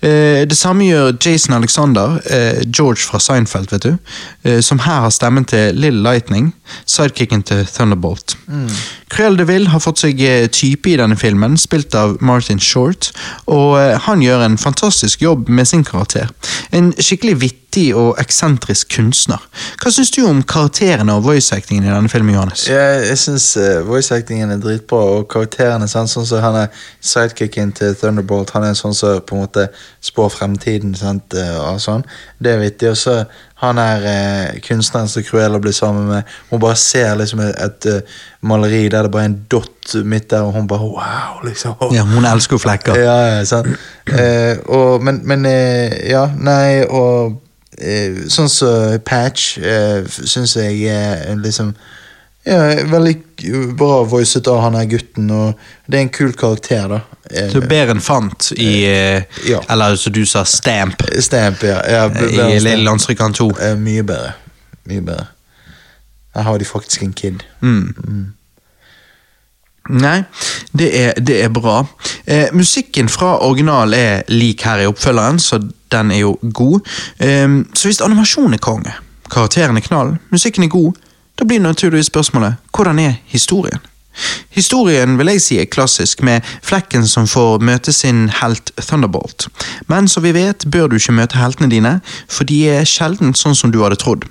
[0.00, 3.98] Eh, det samme gjør Jason Alexander, eh, George fra Seinfeld, vet du,
[4.44, 6.54] eh, som her har stemmen til Little Lightning,
[6.86, 8.36] sidekicken til Thunderbolt.
[8.46, 8.68] Mm.
[9.10, 10.18] Cruel de Ville har fått seg
[10.52, 13.10] type i denne filmen, spilt av Martin Short,
[13.46, 16.28] og han gjør en fantastisk jobb med sin karakter.
[16.72, 17.58] En skikkelig vittig
[17.94, 19.42] og eksentrisk kunstner.
[19.78, 22.64] Hva syns du om karakterene og voice-actingen i denne filmen, Johannes?
[22.66, 26.10] Jeg, jeg syns uh, voice-actingen er dritbra, og karakterene sant?
[26.10, 28.50] sånn som han er sidekicken til Thunderbolt.
[28.56, 29.68] Han er sånn som på en måte
[30.00, 31.36] spår fremtiden sant?
[31.36, 32.06] eh, og sånn.
[32.42, 32.90] Det er vittig.
[32.90, 33.20] Og så
[33.60, 36.28] han er eh, kunstneren som Cruella blir sammen med.
[36.50, 40.28] Hun bare ser liksom et, et eh, maleri der det bare er en dott midt
[40.30, 41.74] der, og hun bare wow, liksom.
[41.96, 42.98] Ja, Hun elsker flekker.
[42.98, 43.68] Ja, ja, sant.
[44.06, 47.44] Eh, og, men, men eh, ja, nei, og eh,
[48.32, 51.74] sånn som Patch uh, syns jeg er liksom
[52.48, 53.14] ja, veldig
[53.76, 57.00] bra voicet av han her gutten, og det er en kul karakter, da.
[57.52, 59.60] Så bedre enn fant i eh, Ja.
[59.68, 61.02] Eller som du sa, Stamp.
[61.20, 61.82] Stamp, ja.
[61.84, 62.60] ja eh, I.
[62.62, 63.50] Lille Landstrykkeren 2.
[63.66, 64.32] Eh, mye bedre.
[64.88, 65.28] Mye bedre.
[66.36, 67.44] Her har de faktisk en kid.
[69.88, 70.22] Nei,
[70.76, 71.80] det er, det er bra.
[72.26, 75.60] Eh, musikken fra original er lik her i oppfølgeren, så
[75.92, 76.80] den er jo god.
[77.18, 78.94] Eh, så hvis animasjonen er konge,
[79.32, 80.98] karakteren er knall, musikken er god,
[81.38, 83.80] da blir naturligvis spørsmålet hvordan er historien?
[84.50, 89.46] Historien vil jeg si er klassisk, med Flekken som får møte sin helt Thunderbolt.
[89.86, 93.54] Men som vi vet, bør du ikke møte heltene dine, for de er sjelden sånn
[93.54, 94.26] som du hadde trodd.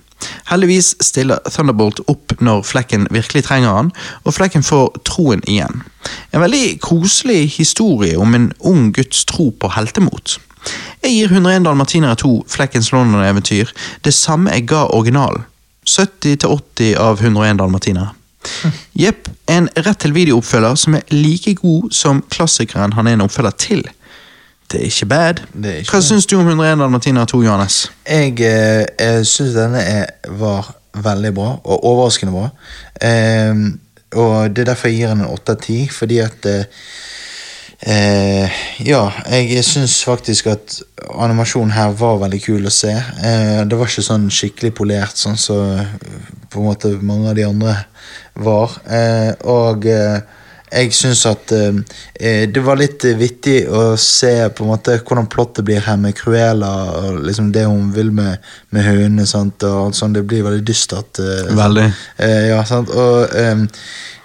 [0.47, 3.91] Heldigvis stiller Thunderbolt opp når Flekken virkelig trenger han,
[4.23, 5.83] og Flekken får troen igjen.
[6.33, 10.37] En veldig koselig historie om en ung gutts tro på heltemot.
[11.03, 13.71] Jeg gir 101 Dalmatinere 2 Flekkens London-eventyr
[14.03, 15.45] det samme jeg ga originalen.
[15.87, 18.13] 70-80 av 101 Dalmatinere.
[19.03, 23.55] Jepp, en rett til videooppfølger som er like god som klassikeren han er en oppfølger
[23.61, 23.85] til.
[24.71, 25.41] Det er ikke bad.
[25.63, 27.91] Er ikke Hva syns du om 101 Dalmatina 2, Johannes?
[28.03, 32.49] Jeg, eh, jeg syns denne er, var veldig bra, og overraskende bra.
[33.01, 33.55] Eh,
[34.19, 36.65] og det er derfor jeg gir den en åtte av ti, fordi at eh,
[37.87, 40.81] eh, Ja, jeg syns faktisk at
[41.15, 42.91] animasjonen her var veldig kul å se.
[42.91, 45.79] Eh, det var ikke sånn skikkelig polert, sånn som
[46.51, 47.77] på en måte mange av de andre
[48.35, 48.75] var.
[48.83, 50.19] Eh, og eh,
[50.71, 51.77] jeg syns at eh,
[52.19, 55.95] eh, det var litt eh, vittig å se på en måte hvordan plottet blir her
[56.01, 58.43] med Cruella og liksom det hun vil med,
[58.75, 59.25] med hundene.
[59.29, 61.19] sant, og alt sånt, Det blir veldig dystert.
[61.23, 61.87] eh, Veldig.
[62.17, 62.89] Eh, ja, sant?
[62.91, 63.67] Og ehm,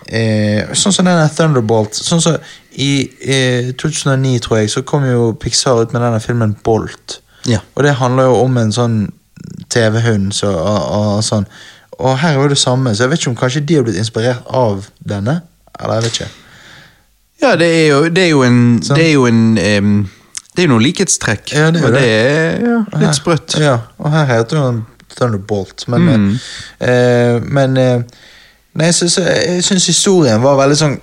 [0.08, 2.36] eh, sånn som denne Thunderbolt Sånn som
[2.74, 2.90] I
[3.22, 7.20] eh, 2009, tror jeg, så kom jo Pixar ut med denne filmen Bolt.
[7.46, 7.58] Ja.
[7.76, 8.98] Og det handler jo om en sånn
[9.72, 11.46] TV-hund så, og, og sånn.
[12.02, 13.98] Og her er jo det samme, så jeg vet ikke om kanskje de har blitt
[14.00, 15.40] inspirert av denne.
[15.80, 16.30] Eller jeg vet ikke.
[17.42, 18.96] Ja, det er jo, det er jo en Sånn.
[18.96, 20.10] Det er jo en um,
[20.52, 21.52] Det er jo noen likhetstrekk.
[21.56, 22.02] Ja, det er og det.
[22.08, 23.56] er ja, litt sprøtt.
[23.60, 24.66] Ja, og her heter jo
[25.16, 26.28] Thunderbolt, men Mm.
[26.80, 28.02] eh, Men eh,
[28.74, 30.94] Nei, så, så, jeg syns historien var veldig sånn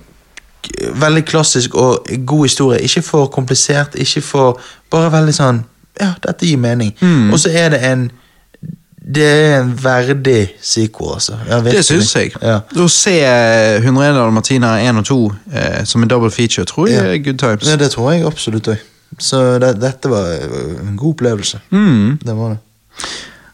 [1.00, 2.80] Veldig klassisk og god historie.
[2.84, 4.58] Ikke for komplisert, ikke for
[4.90, 5.62] Bare veldig sånn
[6.00, 6.90] Ja, dette gir mening.
[7.00, 7.30] Mm.
[7.32, 8.10] Og så er det en
[9.00, 11.38] Det er en verdig sequel, altså.
[11.48, 12.34] Ja, Det syns jeg.
[12.42, 12.58] Ja.
[12.76, 15.18] Å se eh, 101 Dalmatiner 1 og 2
[15.54, 17.12] eh, som en double feature, tror jeg Ja.
[17.14, 17.66] er good times.
[17.68, 18.76] Ja, det tror jeg absolutt òg.
[19.18, 20.28] Så det, dette var
[20.84, 21.60] en god opplevelse.
[21.72, 22.18] Mm.
[22.22, 22.58] Det var det.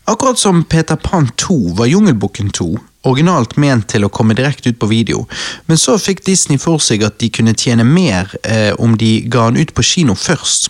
[0.09, 2.77] Akkurat som Peter Pan 2 var Jungelbukken 2
[3.07, 5.29] originalt ment til å komme direkte ut på video,
[5.67, 9.47] men så fikk Disney for seg at de kunne tjene mer eh, om de ga
[9.51, 10.69] den ut på kino først.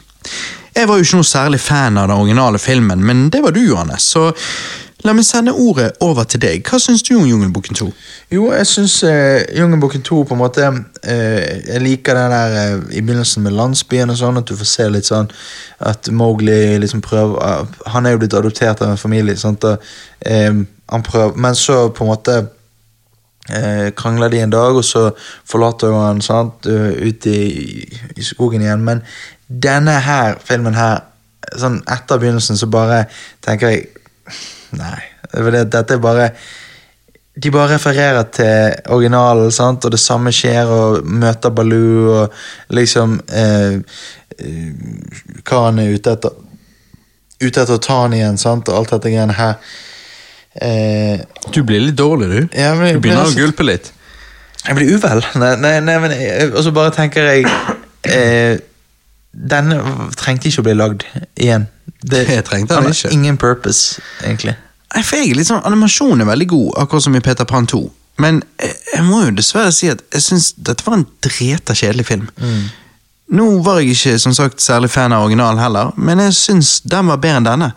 [0.77, 3.62] Jeg var jo ikke noe særlig fan av den originale filmen, men det var du,
[3.65, 4.05] Johannes.
[4.12, 4.27] Så
[5.07, 6.66] la meg sende ordet over til deg.
[6.69, 7.86] Hva syns du om Jungelboken 2?
[8.35, 12.98] Jo, jeg syns uh, Jungelboken 2 på en måte eh, Jeg liker den der eh,
[12.98, 15.31] i begynnelsen med landsbyen og sånn, at du får se litt sånn
[15.86, 19.81] at Mowgli liksom prøver uh, Han er jo blitt adoptert av en familie, sant, og
[20.27, 20.53] eh,
[20.93, 22.36] han prøver Men så på en måte
[23.51, 25.09] eh, krangler de en dag, og så
[25.47, 27.40] forlater han sant, uh, ut i,
[28.16, 28.85] i skogen igjen.
[28.85, 29.05] Men
[29.48, 31.01] denne her filmen her,
[31.56, 33.05] sånn etter begynnelsen, så bare
[33.44, 33.86] tenker jeg
[34.77, 34.98] Nei.
[35.31, 36.24] Det, dette er bare
[37.39, 43.20] De bare refererer til originalen, sant, og det samme skjer, og møter Baloo, og liksom
[43.31, 43.77] eh,
[44.40, 46.35] eh, Hva han er ute etter.
[47.36, 49.59] Ute etter å ta han igjen, sant, og alt dette greiene her.
[50.56, 51.20] Eh,
[51.52, 52.56] Du blir litt dårlig, du.
[52.59, 53.93] Ja, men- du begynner å gulpe litt.
[54.66, 55.20] Jeg blir uvel.
[55.39, 56.12] Nei, nei, nei men
[56.56, 57.44] Og så bare tenker jeg
[58.10, 58.56] eh,
[59.37, 59.77] Denne
[60.17, 61.05] trengte ikke å bli lagd
[61.37, 61.67] igjen.
[62.01, 63.11] Det, Det trengte han ikke.
[63.13, 64.57] Ingen purpose, egentlig.
[64.95, 67.67] Nei, for jeg feger litt sånn, Animasjonen er veldig god, akkurat som i Peter Pan
[67.69, 67.83] 2.
[68.23, 72.07] Men jeg, jeg må jo dessverre si at jeg syns dette var en dreta kjedelig
[72.09, 72.29] film.
[73.37, 77.11] Nå var jeg ikke som sagt særlig fan av originalen heller, men jeg syns den
[77.11, 77.73] var bedre enn denne.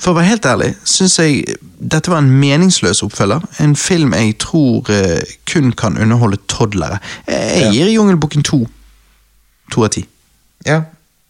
[0.00, 3.44] For å være helt ærlig syns jeg dette var en meningsløs oppfølger.
[3.62, 6.98] En film jeg tror eh, kun kan underholde toddlere.
[7.28, 8.62] Jeg, jeg gir Jungelboken to.
[9.74, 10.04] To av ti.
[10.66, 10.80] Ja,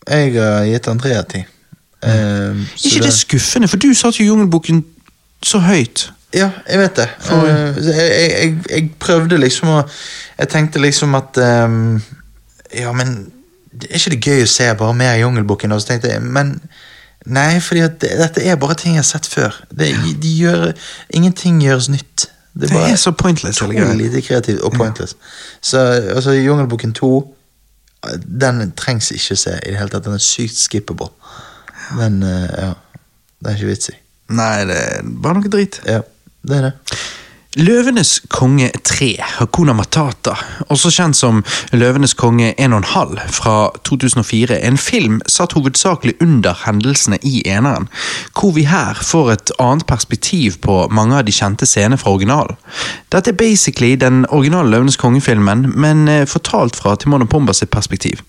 [0.09, 1.45] jeg har gitt den tre av ti.
[2.05, 4.85] Eh, så Ikke det skuffende, for du satte jo Jungelboken
[5.43, 6.11] så høyt.
[6.35, 7.09] Ja, jeg vet det.
[7.21, 9.83] For- Eh, jeg, jeg, jeg, prøvde liksom å
[10.39, 12.03] Jeg tenkte liksom at um,
[12.75, 13.33] Ja, men
[13.73, 15.73] det er ikke det gøy å se bare mer Jungelboken?
[15.73, 16.61] Og så tenkte jeg, men
[17.27, 19.55] Nei, for det, dette er bare ting jeg har sett før.
[19.71, 20.73] Det, de gjør,
[21.11, 22.27] ingenting gjøres nytt.
[22.55, 23.63] Det er så pointless.
[23.63, 25.17] utrolig lite kreativt og pointless.
[25.63, 27.34] Så altså, Jungelboken 2
[28.25, 30.07] Den trengs ikke å se i det hele tatt.
[30.07, 31.11] Den er sykt skippable.
[31.99, 32.73] Men eh, ja,
[33.41, 33.99] det er ikke vits i.
[34.35, 35.81] Nei, det er bare noe drit.
[35.89, 36.01] Ja,
[36.49, 36.75] det er det.
[37.55, 40.33] Løvenes konge 3, Hakuna Matata,
[40.75, 41.37] også kjent som
[41.71, 47.87] Løvenes konge 1,5 fra 2004, en film satt hovedsakelig under hendelsene i eneren,
[48.35, 52.59] hvor vi her får et annet perspektiv på mange av de kjente scenene fra originalen.
[53.15, 57.71] Dette er basically den originale Løvenes konge-filmen, men eh, fortalt fra Timon og Pomba sitt
[57.71, 58.27] perspektiv.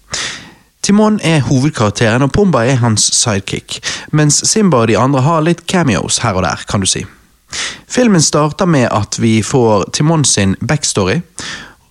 [0.86, 3.82] Timon er hovedkarakteren, og Pomba er hans sidekick,
[4.14, 7.08] mens Simba og de andre har litt cameos her og der, kan du si.
[7.88, 11.22] Filmen starter med at vi får Timon sin backstory.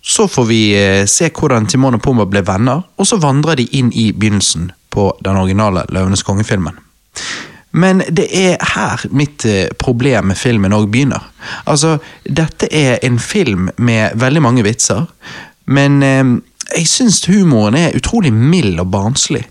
[0.02, 3.64] Så får vi eh, se hvordan Timon og Pumba ble venner, og så vandrer de
[3.72, 6.76] inn i begynnelsen på den originale Løvenes konge-filmen.
[7.74, 11.24] Men det er her mitt eh, problem med filmen òg begynner.
[11.66, 15.09] Altså, dette er en film med veldig mange vitser,
[15.66, 16.36] men eh,
[16.74, 19.43] jeg syns humoren er utrolig mild og barnslig.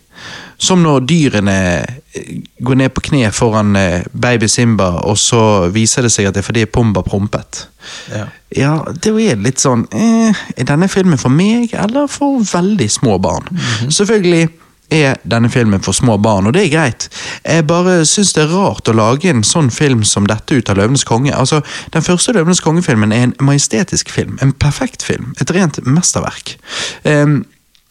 [0.64, 6.08] Som når dyrene eh, går ned på kne foran eh, baby Simba, og så viser
[6.08, 7.66] det seg at det er fordi Pumba prompet.
[8.14, 8.28] Ja.
[8.54, 8.74] Ja,
[9.04, 13.50] det er litt sånn eh, Er denne filmen for meg, eller for veldig små barn?
[13.90, 14.46] Selvfølgelig
[14.94, 17.08] er denne filmen for små barn, og det er greit.
[17.46, 20.78] Jeg bare syns det er rart å lage en sånn film som dette ut av
[20.78, 21.34] Løvenes konge.
[21.34, 26.58] Altså, Den første Løvenes konge-filmen er en majestetisk film, en perfekt film, et rent mesterverk.
[27.04, 27.44] Ehm,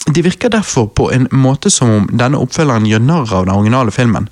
[0.07, 3.95] det virker derfor på en måte som om denne oppfølgeren gjør narr av den originale
[3.95, 4.27] filmen.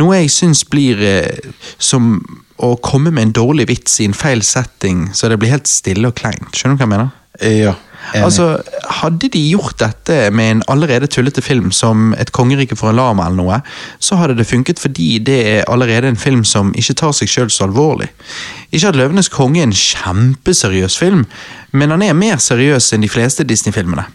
[0.00, 2.14] Noe jeg syns blir eh, som
[2.60, 6.08] å komme med en dårlig vits i en feil setting, så det blir helt stille
[6.08, 6.52] og kleint.
[6.56, 7.16] Skjønner du hva jeg mener?
[7.40, 7.74] Ja,
[8.12, 8.24] enig.
[8.26, 8.46] Altså,
[9.00, 13.28] Hadde de gjort dette med en allerede tullete film som Et kongerike for en lama
[13.28, 13.60] eller noe,
[14.02, 17.52] så hadde det funket fordi det er allerede en film som ikke tar seg sjøl
[17.52, 18.10] så alvorlig.
[18.72, 21.26] Ikke at Løvenes konge er en kjempeseriøs film,
[21.72, 24.08] men han er mer seriøs enn de fleste Disney-filmene.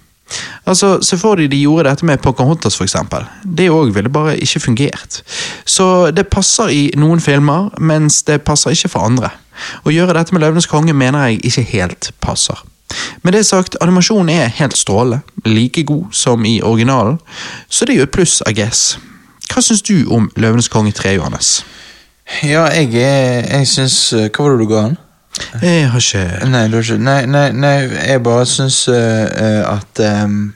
[0.65, 3.26] Altså, Se for deg de gjorde dette med Pocahontas, eksempel.
[3.45, 5.22] Det òg ville bare ikke fungert.
[5.65, 9.30] Så det passer i noen filmer, mens det passer ikke for andre.
[9.85, 12.57] Å gjøre dette med Løvenes konge mener jeg ikke helt passer.
[13.23, 17.18] Med det sagt, animasjonen er helt strålende, like god som i originalen,
[17.69, 18.97] så det er jo et pluss, I guess.
[19.49, 21.64] Hva syns du om Løvenes konge 3, Johannes?
[22.43, 24.95] Ja, jeg, jeg syns eh, Hva var det du ga han?
[25.62, 29.64] Jeg har ikke Nei, du har ikke Nei, nei, nei jeg bare syns uh, eh,
[29.68, 30.53] at um,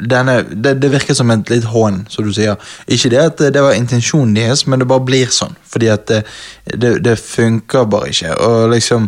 [0.00, 2.58] denne, det, det virker som et litt hån, som du sier.
[2.90, 5.54] Ikke det at det var intensjonen deres, men det bare blir sånn.
[5.70, 6.20] Fordi at det,
[6.66, 8.32] det, det funker bare ikke.
[8.42, 9.06] Og liksom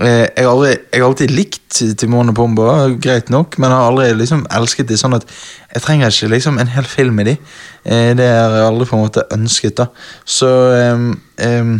[0.00, 3.88] eh, jeg, har aldri, jeg har alltid likt Timon og Pumba, greit nok, men har
[3.88, 5.24] aldri liksom elsket de sånn at
[5.70, 7.38] jeg trenger ikke liksom en hel film med de.
[7.84, 9.88] Eh, det har jeg aldri på en måte ønsket, da.
[10.28, 10.50] Så
[10.92, 11.10] um,
[11.40, 11.78] ehm,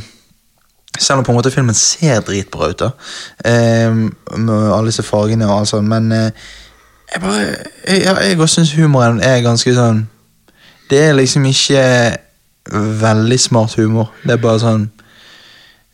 [0.99, 2.91] selv om på en måte filmen ser dritbra ut, da.
[3.45, 3.93] Eh,
[4.37, 6.31] med alle disse fargene og alt sånt, men eh,
[7.11, 7.45] jeg bare
[7.89, 8.03] Jeg,
[8.39, 10.07] jeg, syns humoren er ganske sånn
[10.91, 11.83] det er liksom ikke
[13.01, 14.11] veldig smart humor.
[14.25, 14.89] Det er bare sånn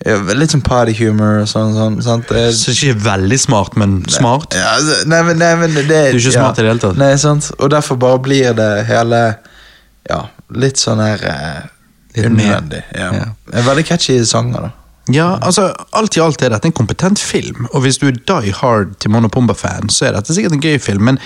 [0.05, 1.75] ja, Litt sånn party humor og sånn.
[1.77, 2.33] sånn sant?
[2.33, 4.57] Det, Så ikke veldig smart, men smart.
[4.57, 6.99] ja, altså, nei, men, nei, men det, Du er ikke smart i det hele tatt.
[7.01, 7.51] Nei, sant?
[7.59, 9.23] Og derfor bare blir det hele
[10.09, 10.21] Ja,
[10.55, 11.63] litt sånn her eh,
[12.23, 12.83] unødvendig.
[12.95, 13.09] Ja.
[13.13, 13.63] Ja.
[13.67, 14.86] Veldig catchy sanger, da.
[15.13, 18.55] Ja, altså, Alt i alt er dette en kompetent film, og hvis du er die
[18.55, 21.21] hard til Mono Pumba-fan, så er dette sikkert en gøy film, men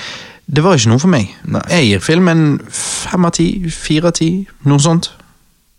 [0.51, 1.31] det var ikke noe for meg.
[1.47, 1.63] Nei.
[1.71, 2.43] Jeg gir filmen
[2.75, 4.31] fem av ti, fire av ti,
[4.67, 5.13] noe sånt.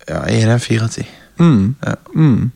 [0.07, 1.05] Ja, jeg gir den fire av ti.
[1.41, 1.75] Mm.
[1.83, 1.95] Ja.
[2.15, 2.51] Mm.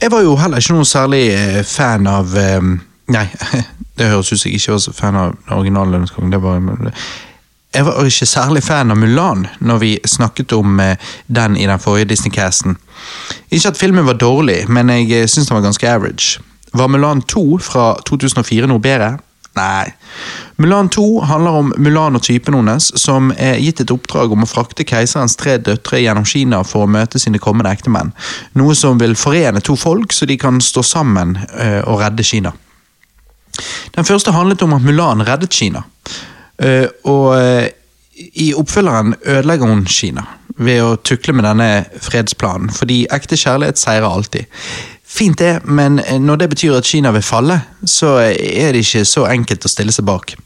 [0.00, 2.70] Jeg var jo heller ikke noe særlig eh, fan av eh,
[3.10, 3.24] Nei,
[3.98, 6.30] det høres ut som jeg ikke var fan av den originale Lønneskongen.
[6.32, 6.60] Det var
[7.74, 11.78] Jeg var ikke særlig fan av Mulan når vi snakket om eh, den i den
[11.78, 12.76] forrige Disney-casten.
[13.50, 16.40] Ikke at filmen var dårlig, men jeg eh, syns den var ganske average.
[16.74, 19.18] Var Mulan 2 fra 2004 noe bedre?
[19.58, 19.92] Nei.
[20.56, 24.48] Mulan 2 handler om Mulan og typen hennes, som er gitt et oppdrag om å
[24.50, 28.12] frakte keiserens tre døtre gjennom Kina for å møte sine kommende ektemenn.
[28.58, 32.54] Noe som vil forene to folk, så de kan stå sammen eh, og redde Kina.
[33.94, 35.82] Den første handlet om at Mulan reddet Kina.
[36.60, 37.68] Eh, og eh,
[38.34, 40.26] i oppfølgeren ødelegger hun Kina
[40.60, 41.68] ved å tukle med denne
[42.04, 44.44] fredsplanen, fordi ekte kjærlighet seirer alltid.
[45.10, 49.06] Fint det, men eh, når det betyr at Kina vil falle, så er det ikke
[49.08, 50.36] så enkelt å stille seg bak.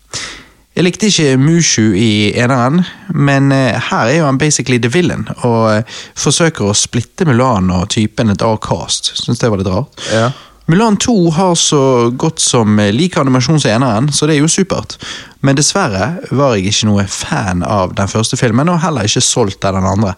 [0.74, 2.80] Jeg likte ikke Mushu i eneren,
[3.14, 5.86] men her er jo han basically the villain, og
[6.18, 9.12] forsøker å splitte Mulan og typen et A-cast.
[9.20, 10.02] Syns det var litt rart.
[10.10, 10.32] Ja.
[10.66, 14.48] Mulan 2 har så godt som eh, lik animasjon som eneren, så det er jo
[14.48, 14.96] supert.
[15.44, 19.64] Men dessverre var jeg ikke noe fan av den første filmen, og heller ikke solgt
[19.68, 20.14] av den andre.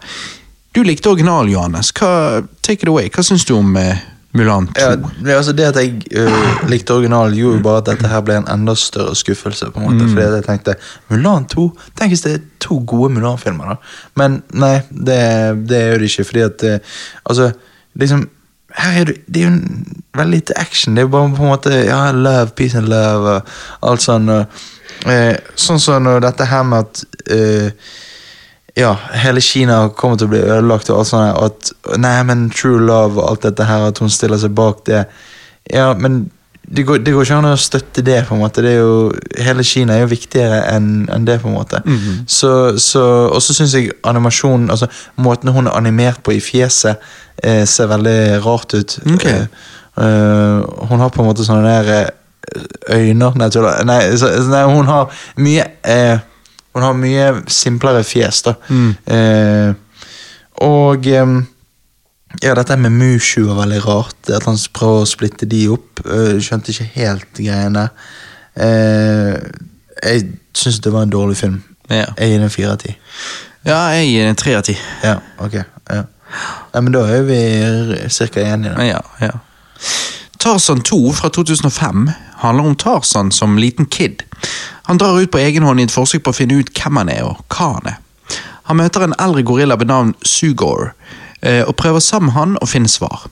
[0.71, 1.91] Du likte original, Johannes.
[1.91, 3.09] Hva, take it away.
[3.11, 3.99] Hva syns du om eh,
[4.37, 4.79] Mulan 2?
[4.79, 8.23] Ja, det, altså det at jeg uh, likte originalen, gjorde jo bare at dette her
[8.23, 9.67] ble en enda større skuffelse.
[9.73, 10.77] på en måte, Fordi jeg tenkte
[11.11, 11.67] Mulan 2?
[11.97, 13.99] Tenk hvis det er to gode Mulan-filmer, da.
[14.21, 15.19] Men nei, det,
[15.67, 16.27] det er jo det ikke.
[16.31, 16.97] Fordi at uh,
[17.27, 17.51] Altså,
[17.99, 18.27] liksom
[18.77, 19.59] her er det, det er jo
[20.17, 20.95] veldig lite action.
[20.95, 24.29] Det er jo bare på en måte ja, love, peace and love og alt sånn.
[24.31, 27.89] Eh, sånn som når dette her med at eh,
[28.77, 32.77] ja, hele Kina kommer til å bli ødelagt, og alt sånt, at nei, men true
[32.77, 35.07] love og alt dette her, at hun stiller seg bak det.
[35.73, 36.27] Ja, men
[36.69, 38.63] det går, det går ikke an å støtte det, på en måte.
[38.65, 41.79] Det jo, hele Kina er jo viktigere enn en det, på en måte.
[42.27, 44.89] så, så, og så syns jeg animasjonen, altså
[45.23, 46.99] måten hun er animert på i fjeset,
[47.39, 48.97] eh, ser veldig rart ut.
[49.15, 49.45] Okay.
[49.45, 52.11] Eh, eh, hun har på en måte sånne der eh,
[52.97, 53.49] øyne Nei,
[53.87, 55.11] nei, så, nei hun har
[55.43, 56.19] mye eh,
[56.77, 58.53] Hun har mye simplere fjes, da.
[59.07, 59.71] Eh,
[60.67, 61.07] og
[62.41, 64.29] ja, dette med Mushu var veldig rart.
[64.33, 66.03] At han prøver å splitte de opp.
[66.05, 67.87] Eh, skjønte ikke helt greiene.
[68.57, 69.37] Eh,
[70.03, 70.27] jeg
[70.57, 71.61] syns det var en dårlig film.
[71.89, 72.11] Ja.
[72.17, 72.93] Jeg gir den fire av ti.
[73.65, 74.77] ja, jeg gir den tre av ti.
[75.03, 75.59] Ja, ok.
[75.89, 76.03] Ja.
[76.73, 77.39] Nei, men da er vi
[78.11, 78.41] ca.
[78.41, 78.75] enige.
[78.75, 78.83] da.
[78.83, 79.31] Ja, ja.
[80.39, 82.09] Tarzan 2 fra 2005
[82.43, 84.23] handler om Tarzan som liten kid.
[84.83, 87.09] Han drar ut på egen hånd i et forsøk på å finne ut hvem han
[87.09, 87.97] er og hva han er.
[88.67, 90.91] Han møter en eldre gorilla ved navn Sugor,
[91.41, 93.27] og prøver sammen han å finne svar.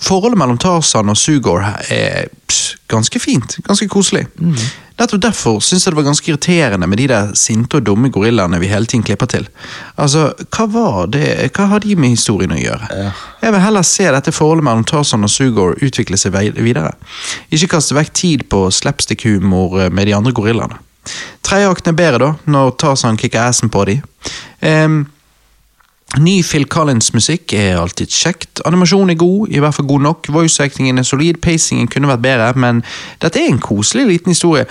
[0.00, 4.24] Forholdet mellom Tarzan og Sugor er pss, ganske fint, ganske koselig.
[4.98, 8.58] Nettopp derfor syns jeg det var ganske irriterende med de der sinte og dumme gorillaene
[8.58, 9.44] vi hele tiden klipper til.
[10.00, 12.88] Altså, hva var det, hva har de med historien å gjøre?
[12.90, 13.12] Ja.
[13.44, 16.96] Jeg vil heller se dette forholdet mellom Tarzan og Sugor utvikle seg videre.
[17.54, 20.80] Ikke kaste vekk tid på slapstick-humor eh, med de andre gorillaene.
[21.46, 24.00] Tredje akten er bedre, da, når Tarzan kicker assen på de.
[24.66, 25.04] Ehm,
[26.16, 28.62] ny Phil Collins-musikk er alltid kjekt.
[28.66, 30.28] Animasjonen er god, i hvert fall god nok.
[30.32, 32.80] Voice-actingen er solid, pacingen kunne vært bedre, men
[33.20, 34.64] dette er en koselig liten historie.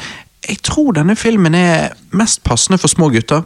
[0.48, 3.44] Jeg tror denne filmen er mest passende for små gutter.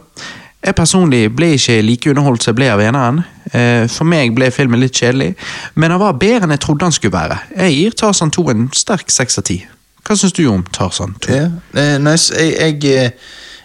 [0.62, 3.22] Jeg personlig ble ikke like underholdt som jeg ble av eneren.
[3.52, 5.32] Eh, For meg ble filmen litt kjedelig,
[5.74, 7.38] men han var bedre enn jeg trodde han skulle være.
[7.56, 9.58] Jeg gir Tarzan 2 en sterk seks av ti.
[10.06, 11.34] Hva syns du om Tarzan 2?
[11.34, 12.30] Ja, eh, nice.
[12.38, 13.10] Jeg, jeg, eh,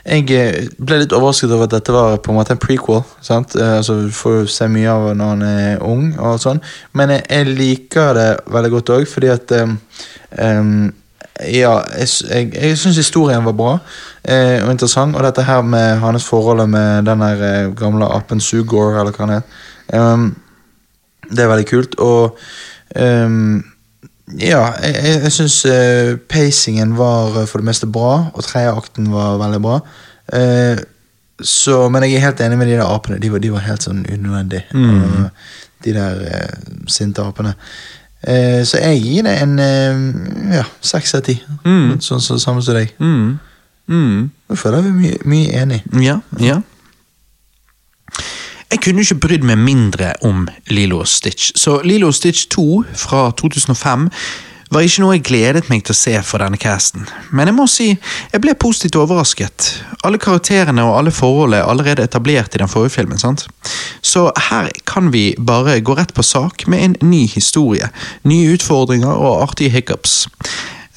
[0.08, 3.04] jeg eh, ble litt overrasket over at dette var på en måte en prequel.
[3.22, 3.56] sant?
[3.56, 6.62] Eh, Altså, Du får jo se mye av når han er ung, og sånn.
[6.94, 10.94] men jeg, jeg liker det veldig godt òg, fordi at em,
[11.54, 13.74] Ja, jeg, jeg, jeg syns historien var bra
[14.26, 18.98] eh, og interessant, og dette her med hans forhold med den der gamle apen Sugor,
[19.00, 19.44] eller hva han het.
[19.94, 20.36] um,
[21.30, 22.38] det er veldig kult, og
[22.96, 23.64] em,
[24.36, 28.74] ja, jeg, jeg, jeg syns eh, pacingen var eh, for det meste bra, og tredje
[28.76, 29.80] akten var veldig bra.
[30.28, 30.76] Uh,
[31.40, 33.22] så, men jeg er helt enig med de der apene.
[33.24, 34.66] De var, de var helt sånn unødvendige.
[34.76, 37.54] Og De der uh, sinte apene.
[38.68, 39.54] Så jeg gir det en
[40.52, 41.36] ja, seks av ti.
[41.64, 42.00] Mm.
[42.04, 42.90] Sånn som samme som deg.
[42.98, 43.38] Mm.
[43.88, 44.24] Mm.
[44.50, 45.78] Nå føler jeg vi mye, mye enig.
[46.04, 46.58] Ja, ja.
[48.68, 52.84] Jeg kunne ikke brydd meg mindre om Lilo og Stitch, så Lilo og Stitch 2
[53.00, 54.10] fra 2005
[54.72, 57.06] var ikke noe jeg gledet meg til å se for denne casten.
[57.32, 57.88] Men jeg må si,
[58.34, 59.70] jeg ble positivt overrasket.
[60.04, 63.18] Alle karakterene og alle forhold er allerede etablert i den forrige filmen.
[63.18, 63.46] sant?
[64.02, 67.88] Så her kan vi bare gå rett på sak med en ny historie.
[68.28, 70.26] Nye utfordringer og artige hiccups.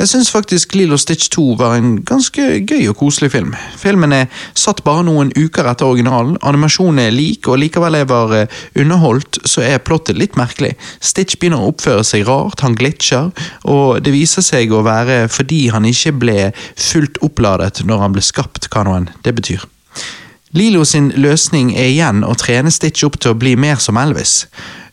[0.01, 3.51] Jeg syns faktisk Lilo Stitch 2 var en ganske gøy og koselig film.
[3.77, 8.33] Filmen er satt bare noen uker etter originalen, animasjonen er lik, og likevel jeg var
[8.33, 10.71] eh, underholdt, så er plottet litt merkelig.
[11.05, 13.29] Stitch begynner å oppføre seg rart, han glitcher,
[13.69, 16.39] og det viser seg å være fordi han ikke ble
[16.81, 19.69] fullt oppladet når han ble skapt, hva nå enn det betyr.
[20.57, 24.47] Lilo sin løsning er igjen å trene Stitch opp til å bli mer som Elvis.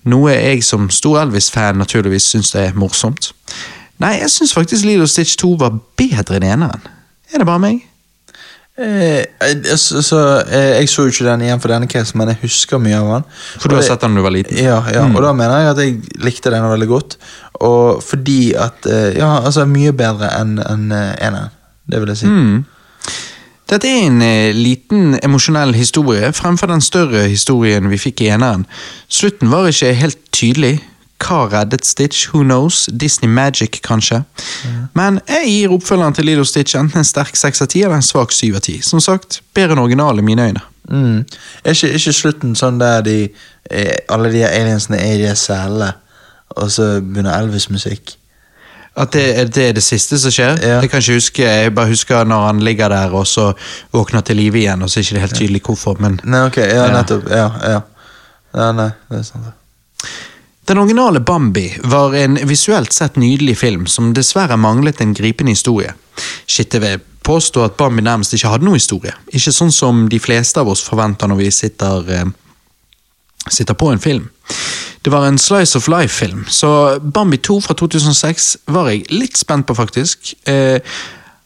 [0.04, 3.32] Noe jeg som stor Elvis-fan naturligvis syns er morsomt.
[4.03, 6.90] Nei, jeg syns faktisk Lilo Stitch 2 var bedre enn eneren.
[7.34, 7.86] Er det bare meg?
[8.78, 12.44] Eh, eh, så, eh, jeg så jo ikke den igjen for denne casen, men jeg
[12.44, 13.24] husker mye av den.
[13.57, 14.57] For du har sett den da du var liten?
[14.61, 17.18] Ja, ja og da mener jeg at jeg likte den veldig godt.
[17.65, 21.49] Og fordi at eh, Ja, altså mye bedre enn en, eh, eneren.
[21.90, 22.28] Det vil jeg si.
[23.68, 24.22] Dette er en
[24.56, 28.65] liten emosjonell historie fremfor den større historien vi fikk i eneren.
[29.10, 30.78] Slutten var ikke helt tydelig.
[31.23, 32.27] Hva reddet Stitch?
[32.34, 32.85] Who knows?
[32.94, 34.22] Disney Magic, kanskje?
[34.94, 38.06] Men jeg gir oppfølgeren til Lilo Stitch enten en sterk seks av ti eller en
[38.06, 38.77] svak syv av ti.
[38.85, 40.61] Som sagt, bedre enn original i mine øyne.
[40.89, 41.23] Mm.
[41.65, 43.18] Er ikke, ikke slutten sånn der de
[43.72, 45.89] eh, alle de aliensene er i de selene,
[46.56, 48.14] og så begynner Elvis-musikk?
[48.98, 50.56] At det, det er det siste som skjer?
[50.64, 50.77] Ja.
[50.81, 53.52] Jeg kan ikke huske, jeg bare husker når han ligger der og så
[53.94, 56.57] våkner til live igjen, og så er det ikke helt tydelig hvorfor, men Nei, ok,
[56.64, 56.88] ja, Ja.
[56.95, 57.27] nettopp.
[57.30, 57.81] Ja, ja.
[58.57, 59.53] ja nei, det er sant.
[60.68, 65.94] Den originale Bambi var en visuelt sett nydelig film som dessverre manglet en gripende historie.
[66.44, 69.14] Skitte vil påstå at Bambi nærmest ikke hadde noe historie.
[69.31, 72.26] Ikke sånn som de fleste av oss forventer når vi sitter, eh,
[73.48, 74.27] sitter på en film.
[75.02, 79.68] Det var en Slice of Life-film, så Bambi 2 fra 2006 var jeg litt spent
[79.68, 80.34] på, faktisk.
[80.45, 80.81] Eh,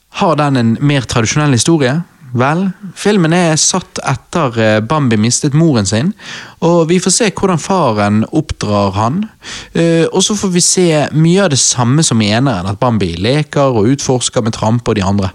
[0.10, 2.04] har den en mer tradisjonell historie?
[2.32, 6.14] Vel, filmen er satt etter eh, Bambi mistet moren sin,
[6.64, 9.26] og vi får se hvordan faren oppdrar han.
[9.74, 13.18] Eh, og så får vi se mye av det samme som i eneren, at Bambi
[13.20, 15.34] leker og utforsker med Trampe og de andre.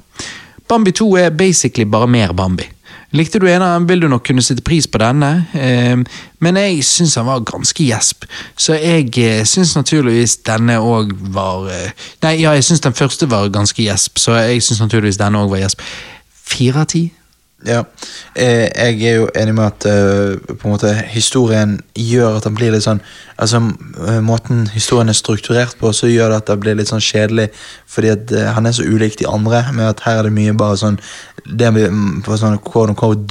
[0.69, 2.71] Bambi 2 er basically bare mer Bambi.
[3.17, 6.01] Likte du eneren, vil du nok kunne sette pris på denne, eh,
[6.41, 8.25] men jeg syns han var ganske gjesp,
[8.57, 11.69] så jeg syns naturligvis denne òg var
[12.25, 15.53] Nei, ja, jeg syns den første var ganske gjesp, så jeg syns naturligvis denne òg
[15.53, 15.85] var gjesp.
[16.47, 17.07] Fire av ti?
[17.65, 17.83] Ja,
[18.35, 22.55] eh, jeg er jo enig med at eh, på en måte historien gjør at den
[22.55, 23.01] blir litt sånn
[23.41, 23.63] Altså
[24.05, 27.49] eh, Måten historien er strukturert på, så gjør det at det blir litt sånn kjedelig,
[27.89, 30.77] fordi at han er så ulik de andre, med at her er det mye bare
[30.83, 31.01] sånn
[31.49, 32.61] Det med mm, på sånn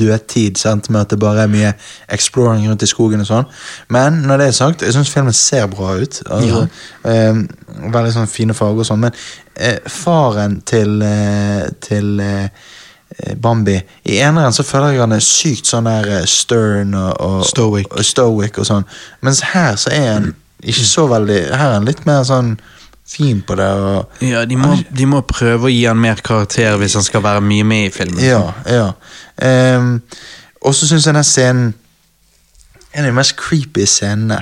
[0.01, 1.73] dødtid, sant, med at det bare er mye
[2.09, 3.49] exploring rundt i skogen og sånn.
[3.93, 6.21] Men når det er sagt, jeg syns filmen ser bra ut.
[6.31, 6.67] Altså,
[7.03, 7.43] eh,
[7.93, 9.19] veldig sånn fine farger og sånn, men
[9.53, 11.03] eh, faren til,
[11.83, 12.25] til
[13.41, 13.75] Bambi.
[14.03, 17.91] I eneren så føler jeg han er sykt sånn der eh, stern og, og, Stoic.
[17.91, 18.87] og, stoic og sånn.
[19.25, 20.31] Mens her så er han
[20.65, 22.55] ikke så veldig Her er han litt mer sånn
[23.05, 23.69] fin på det.
[23.69, 27.23] Og, Ja, de må, de må prøve å gi han mer karakter hvis han skal
[27.23, 28.23] være mye med i filmen.
[28.23, 28.89] ja, ja.
[29.35, 29.99] Um,
[30.63, 31.73] og så syns jeg den scenen
[32.95, 34.37] En av de mest creepy scenene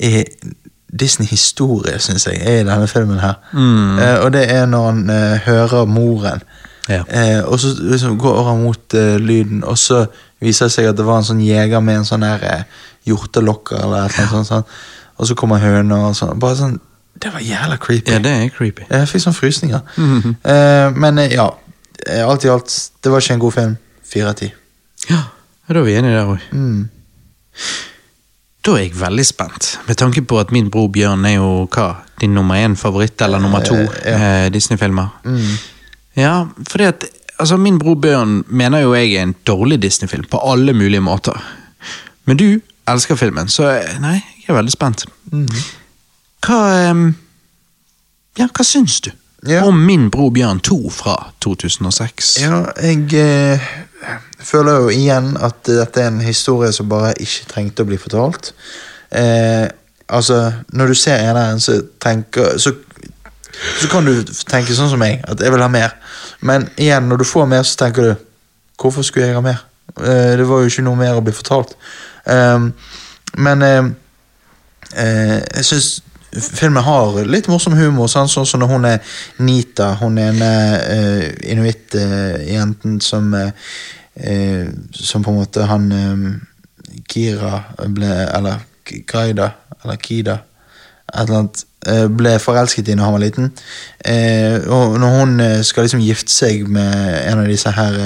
[0.00, 0.22] i
[0.88, 3.34] Disney-historie, syns jeg, er i denne filmen her.
[4.00, 6.40] Eh, og det er når han uh, hører moren.
[6.88, 7.02] Ja.
[7.08, 10.02] Eh, og så liksom går han mot eh, lyden, og så
[10.44, 12.64] viser det seg at det var en sånn jeger med en sånn der eh,
[13.08, 14.46] hjortelokker eller annet sånt.
[14.50, 14.66] sånn.
[15.16, 16.38] Og så kommer høna og sånn.
[16.42, 16.80] Bare sånn
[17.14, 18.10] Det var jævla creepy.
[18.12, 18.84] Ja, det er creepy.
[18.90, 19.80] Jeg fikk sånn frysninger.
[20.44, 21.46] eh, men eh, ja,
[22.08, 23.76] eh, alt i alt, det var ikke en god film.
[24.04, 24.50] Fire av ti.
[25.08, 25.22] Ja,
[25.68, 26.48] da er vi enige der òg.
[26.52, 26.88] Mm.
[28.64, 31.88] Da er jeg veldig spent, med tanke på at min bror Bjørn er jo hva?
[32.20, 35.08] Din nummer én favoritt, eller nummer to Eh, eh, Disney-filmer?
[35.24, 35.58] Mm.
[36.16, 37.04] Ja, fordi at
[37.38, 41.40] altså, min bror Bjørn mener jo jeg er en dårlig Disney-film på alle mulige måter.
[42.24, 42.46] Men du
[42.88, 43.70] elsker filmen, så
[44.00, 45.06] nei, jeg er veldig spent.
[45.32, 45.48] Mm.
[46.44, 46.60] Hva
[46.90, 47.04] em,
[48.38, 49.10] Ja, hva syns du
[49.46, 49.62] Ja.
[49.68, 52.38] om Min bror Bjørn 2 fra 2006?
[52.42, 53.60] Ja, jeg eh,
[54.40, 58.52] føler jo igjen at dette er en historie som bare ikke trengte å bli fortalt.
[59.12, 59.68] Eh,
[60.08, 62.72] altså, når du ser eneren, så tenker så,
[63.80, 65.96] så kan du tenke sånn som meg, at jeg vil ha mer.
[66.44, 68.30] Men igjen, når du får mer, så tenker du
[68.74, 69.60] Hvorfor skulle jeg ha mer?
[70.02, 71.76] Eh, det var jo ikke noe mer å bli fortalt.
[72.26, 72.64] Eh,
[73.38, 73.84] men eh,
[74.98, 75.92] eh, jeg syns
[76.34, 79.14] filmen har litt morsom humor, sånn som når hun er
[79.46, 80.48] Nita, hun ene
[80.82, 83.28] uh, inuitt-jenten som
[84.90, 85.86] Som på en måte han
[87.06, 88.66] Kira ble Eller
[89.06, 89.52] Kaida,
[89.84, 90.36] eller Kida,
[91.12, 93.50] et eller annet, eh, ble forelsket i når han var liten.
[94.04, 96.94] Eh, og når hun eh, skal liksom gifte seg med
[97.28, 97.98] en av disse her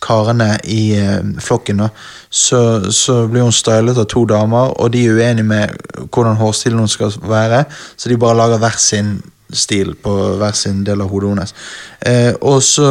[0.00, 0.96] karene i
[1.42, 1.82] flokken,
[2.30, 5.74] så, så blir hun stylet av to damer, og de er uenige med
[6.08, 7.64] hvordan hårstilen hun skal være,
[7.96, 9.18] så de bare lager hver sin
[9.52, 11.54] stil på hver sin del av hodet hennes.
[12.40, 12.88] Og så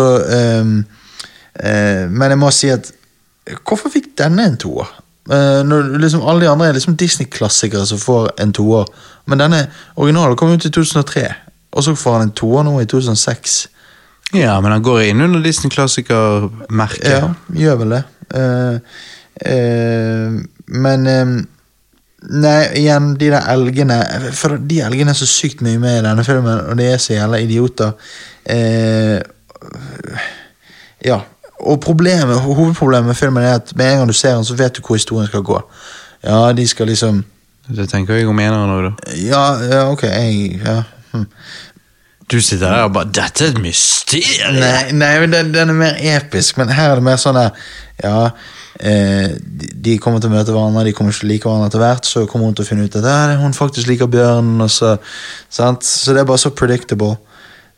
[2.10, 2.92] Men jeg må si at
[3.66, 4.90] Hvorfor fikk denne en toer?
[5.32, 8.88] Eh, når liksom alle de andre er liksom Disney-klassikere som får en toer.
[9.30, 11.28] Men denne originalen kom ut i 2003,
[11.72, 13.60] og så får han en toer nå i 2006.
[14.34, 17.14] Ja, men han går inn under Disney-klassikermerket.
[17.14, 18.04] Ja, gjør vel det.
[18.34, 18.76] Uh,
[19.46, 21.10] uh, men
[22.20, 23.96] Nei, igjen, de der elgene
[24.36, 27.14] For de elgene er så sykt mye med i denne filmen, og de er så
[27.14, 27.94] jævla idioter.
[31.06, 31.22] Ja.
[31.60, 34.78] Og problemet, hovedproblemet med filmen er at med en gang du ser den, så vet
[34.78, 35.62] du hvor historien skal gå.
[36.24, 37.24] Ja, de skal liksom
[37.70, 39.16] Det tenker jeg om eneren òg, da.
[39.22, 40.82] Ja, ja ok, jeg ja.
[41.12, 41.26] hm.
[42.32, 44.60] Du sitter der og bare 'Dette er et mysterium'!
[44.60, 47.50] Nei, nei men den, den er mer episk, men her er det mer sånn der
[48.04, 48.30] Ja,
[48.80, 49.30] eh,
[49.86, 52.06] de, kommer til å møte hverandre, de kommer ikke til å like hverandre etter hvert,
[52.06, 54.96] så kommer hun til å finne ut at «Ja, hun faktisk liker bjørnen, og så
[55.50, 55.84] sant?
[55.84, 57.18] Så det er bare så predictable.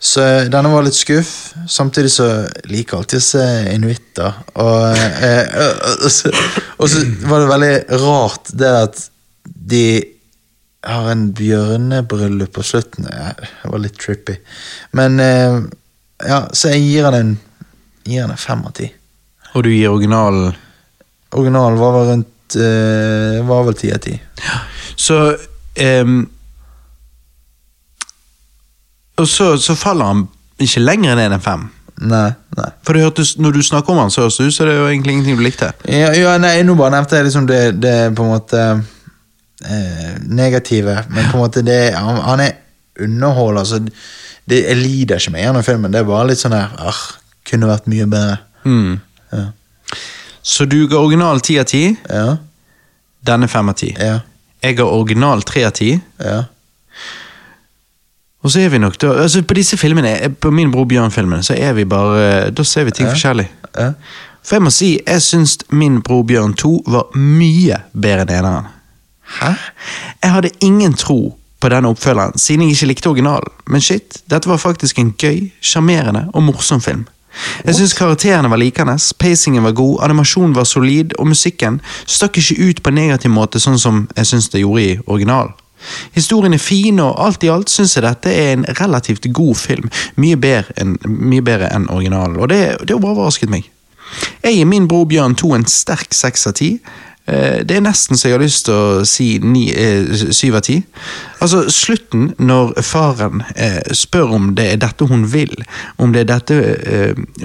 [0.02, 2.28] Så denne var litt skuff, samtidig så
[2.66, 4.40] liker jeg alltid å se inuitter.
[4.64, 5.60] Og, eh,
[6.02, 6.32] og, så,
[6.82, 9.04] og så var det veldig rart det at
[9.46, 9.86] de
[10.90, 13.06] har en bjørnebryllup på slutten.
[13.14, 14.40] Ja, det var litt trippy.
[14.98, 15.60] Men eh,
[16.26, 17.32] ja, så jeg gir han en
[18.04, 18.90] gir han en fem av ti.
[19.54, 20.56] Og du gir originalen
[21.32, 24.18] Originalen var vel rundt eh, var vel ti av ti.
[24.44, 24.58] Ja.
[25.00, 25.20] Så
[25.80, 26.26] ehm,
[29.20, 30.26] Og så, så faller han
[30.62, 31.68] ikke lenger ned enn fem.
[32.02, 32.70] Nei, nei.
[32.86, 34.80] For det hørtes, når du snakker om han, så høres det ut som det er
[34.80, 35.70] jo egentlig ingenting du likte.
[35.86, 40.96] Ja, ja, nei, nå bare nevnte jeg liksom det, det på en måte eh, negative,
[41.12, 42.58] men på en måte det Han, han er
[43.02, 45.94] underholder, så det, jeg lider ikke med gjennom filmen.
[45.94, 47.04] Det er bare litt sånn der ah,
[47.48, 48.40] Kunne vært mye bedre.
[48.66, 48.98] Mm.
[49.34, 49.46] Ja.
[50.42, 51.84] Så du ga original ti av ti.
[52.10, 52.38] Ja.
[53.26, 53.92] Denne fem av ti.
[53.98, 54.20] Ja.
[54.62, 55.94] Jeg ga original tre av ti.
[56.22, 56.42] ja.
[58.44, 61.44] Og så er vi nok da altså På disse filmene, eh, på min Bror Bjørn-filmene,
[61.44, 63.14] så er vi bare Da ser vi ting Ja.
[63.14, 63.48] forskjellig.
[63.78, 63.92] ja.
[64.44, 68.66] For jeg må si, jeg syns Min Bror Bjørn 2 var mye bedre enn eneren.
[69.40, 69.52] Hæ?
[70.24, 73.52] Jeg hadde ingen tro på denne oppfølgeren, siden jeg ikke likte originalen.
[73.68, 77.06] Men shit, dette var faktisk en gøy, sjarmerende og morsom film.
[77.66, 82.70] Jeg syns karakterene var likende, pacingen var god, animasjonen var solid, og musikken stakk ikke
[82.70, 85.54] ut på en negativ måte, sånn som jeg syns det gjorde i originalen.
[86.16, 89.92] Historien er fin, og alt i alt syns jeg dette er en relativt god film.
[90.16, 93.70] Mye bedre enn, enn originalen, og det, det overrasket meg.
[94.44, 96.74] Jeg gir min bror Bjørn 2 en sterk seks av ti.
[97.30, 100.62] Eh, Det er nesten så jeg har lyst til å si ni- eh, syv av
[100.66, 100.80] ti.
[101.42, 105.54] Altså, slutten, når faren eh, spør om det er dette hun vil,
[106.00, 106.58] om, det dette,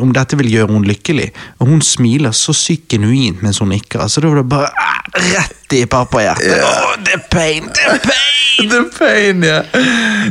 [0.00, 1.30] om dette vil gjøre hun lykkelig,
[1.60, 5.00] og hun smiler så sykt genuint mens hun nikker, altså, da var det bare ah,
[5.32, 6.60] rett i pappahjertet.
[6.64, 8.22] Åh, det er pain, er pain!
[8.70, 9.58] The pain, ja.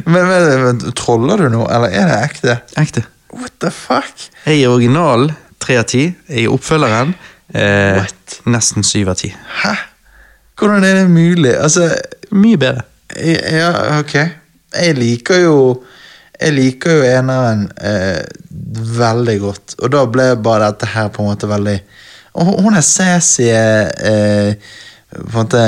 [0.10, 2.56] Men, men, men troller du nå, eller er det ekte?
[2.82, 3.04] Ekte.
[3.36, 4.30] What the fuck?
[4.48, 5.28] Jeg er original,
[5.62, 6.08] tre av ti.
[6.30, 7.14] Jeg er oppfølgeren
[7.54, 8.40] eh, What?
[8.46, 9.30] nesten syv av ti.
[9.64, 9.74] Hæ?
[10.60, 11.52] Hvordan er det mulig?
[11.58, 11.90] Altså,
[12.32, 12.82] Mye bedre.
[13.52, 14.14] ja, ok.
[14.76, 15.84] Jeg liker jo
[16.42, 18.24] Jeg liker jo eneren eh,
[18.98, 21.78] veldig godt, og da ble bare dette her på en måte veldig
[22.34, 24.54] Og hun- er sassy eh,
[25.32, 25.62] På en måte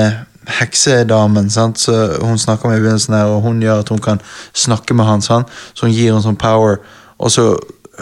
[0.60, 1.80] heksedamen, sant?
[1.80, 4.20] så hun snakker med i begynnelsen her, og hun gjør at hun kan
[4.54, 5.48] snakke med han, sant?
[5.74, 6.78] så hun gir henne sånn power,
[7.20, 7.48] og så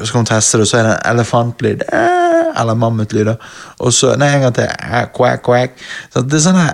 [0.03, 3.29] skal hun teste det, og så er det en elefantlyd, eh, eller mammutlyd,
[3.79, 5.77] og så, nei, en gang til, eh, quack, quack.
[6.13, 6.73] Så det er sånn her,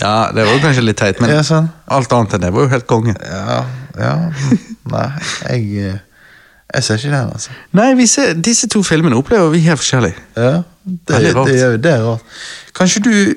[0.00, 1.66] Ja, det var kanskje litt teit, men Ja, sånn.
[1.88, 3.14] alt annet enn det var jo helt konge.
[3.20, 3.64] ja,
[3.98, 4.14] ja,
[4.88, 5.08] nei,
[5.50, 5.98] jeg, eh,
[6.74, 7.50] jeg ser ikke den, altså.
[7.76, 10.14] Nei, vi ser, disse to filmene opplever vi helt forskjellig.
[10.36, 11.46] Ja, det, det, rart.
[11.48, 12.20] det, det er rart.
[12.74, 13.34] Kanskje du,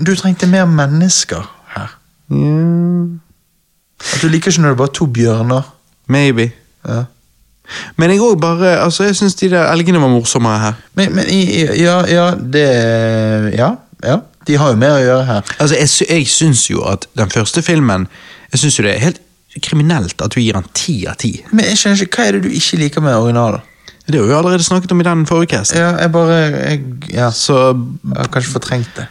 [0.00, 1.44] du trengte mer mennesker
[1.76, 1.92] her?
[2.32, 5.62] At du liker ikke når det er bare to bjørner?
[6.08, 6.48] Maybe.
[6.88, 7.04] Ja.
[7.96, 10.74] Men jeg òg bare Altså, jeg syns de der elgene var morsommere her.
[10.98, 11.24] Men, men
[11.78, 12.66] ja, ja, det
[13.58, 13.70] Ja,
[14.04, 14.16] ja.
[14.46, 15.42] De har jo mer å gjøre her.
[15.62, 18.08] Altså, Jeg, sy jeg syns jo at den første filmen
[18.52, 19.20] Jeg synes jo det er helt
[19.62, 21.30] kriminelt at du gir den ti av ti.
[21.52, 23.60] Men jeg skjønner ikke, hva er det du ikke liker med originalen?
[24.08, 25.78] Det har vi jo allerede snakket om i den forrige casten.
[25.78, 26.78] Ja, jeg bare jeg,
[27.12, 29.04] ja, Så jeg har kanskje fortrengt det.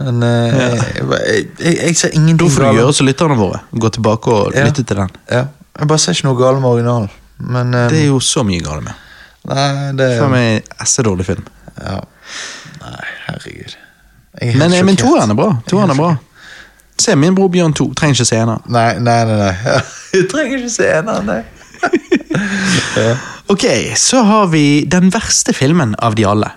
[0.00, 3.36] Men eh, jeg, jeg, jeg, jeg ser ingenting da får du galt- gjøre som lytterne
[3.38, 3.60] våre.
[3.76, 4.64] Gå tilbake og Ja.
[4.66, 5.12] lytte til den.
[5.30, 5.44] Ja,
[5.78, 7.10] jeg bare ser ikke noe galt med originalen.
[7.38, 9.04] Men um, Det er jo så mye galt med.
[9.48, 11.44] Nei, det For meg er dårlig film.
[11.78, 12.00] Ja.
[12.82, 13.76] Nei, herregud.
[14.38, 15.52] Jeg er Men, eh, men toeren er bra.
[15.70, 16.10] Toeren er bra.
[16.98, 17.92] Se Min bror Bjørn 2.
[17.98, 18.58] Trenger ikke se henne.
[18.66, 19.38] Nei, nei, nei.
[19.38, 19.80] nei.
[20.14, 21.42] du trenger ikke se henne, nei.
[23.48, 23.64] Ok,
[23.96, 26.50] så har vi den verste filmen av de alle.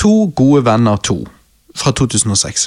[0.00, 1.20] To gode venner 2,
[1.78, 2.64] fra 2006.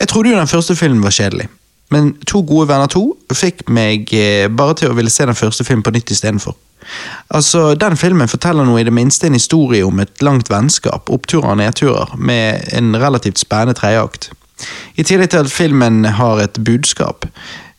[0.00, 1.50] Jeg trodde jo den første filmen var kjedelig,
[1.90, 3.04] men To gode venner 2
[3.34, 6.56] fikk meg eh, bare til å ville se den første filmen på nytt istedenfor.
[7.28, 11.52] Altså, Den filmen forteller noe i det minste en historie om et langt vennskap, oppturer
[11.52, 14.30] og nedturer, med en relativt spennende tredjeakt.
[14.96, 17.26] I tillegg til at filmen har et budskap.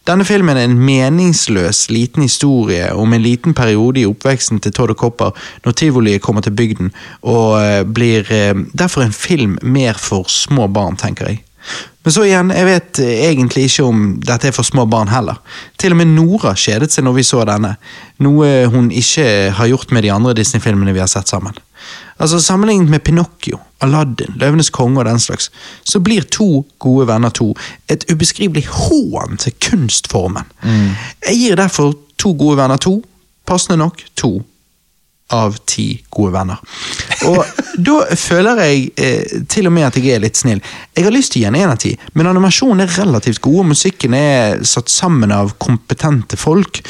[0.10, 4.96] Denne filmen er en meningsløs liten historie om en liten periode i oppveksten til Todd
[4.96, 5.36] og Copper
[5.66, 6.90] når tivoliet kommer til bygden,
[7.22, 11.44] og eh, blir eh, derfor en film mer for små barn, tenker jeg.
[12.04, 15.38] Men så igjen, jeg vet egentlig ikke om dette er for små barn heller.
[15.78, 17.76] Til og med Nora kjedet seg når vi så denne,
[18.26, 19.28] noe hun ikke
[19.58, 21.58] har gjort med de andre Disney-filmene vi har sett sammen.
[22.22, 25.50] Altså Sammenlignet med Pinocchio, Aladdin, Løvenes konge og den slags,
[25.84, 27.56] så blir To gode venner to
[27.90, 30.46] et ubeskrivelig hån til kunstformen.
[31.28, 33.00] Jeg gir derfor To gode venner to,
[33.50, 34.44] passende nok, to
[35.32, 36.60] av ti gode venner.
[37.30, 37.46] Og
[37.78, 40.62] da føler jeg eh, til og med at jeg er litt snill.
[40.98, 43.60] Jeg har lyst til å gi en én av ti, men animasjonen er relativt god,
[43.64, 46.82] og musikken er satt sammen av kompetente folk.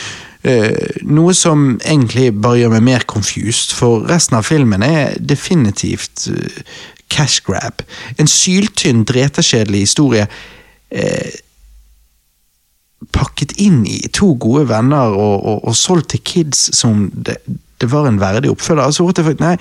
[0.42, 6.26] Eh, noe som egentlig bare gjør meg mer confused, for resten av filmen er definitivt
[6.32, 6.64] eh,
[7.12, 7.84] cash grab.
[8.18, 10.26] En syltynn, dreterkjedelig historie.
[10.90, 11.40] Eh,
[13.12, 17.40] pakket inn i to gode venner og, og, og solgt til kids som det,
[17.82, 18.84] det var en verdig oppfølger.
[18.86, 19.58] Altså, fuck, nei,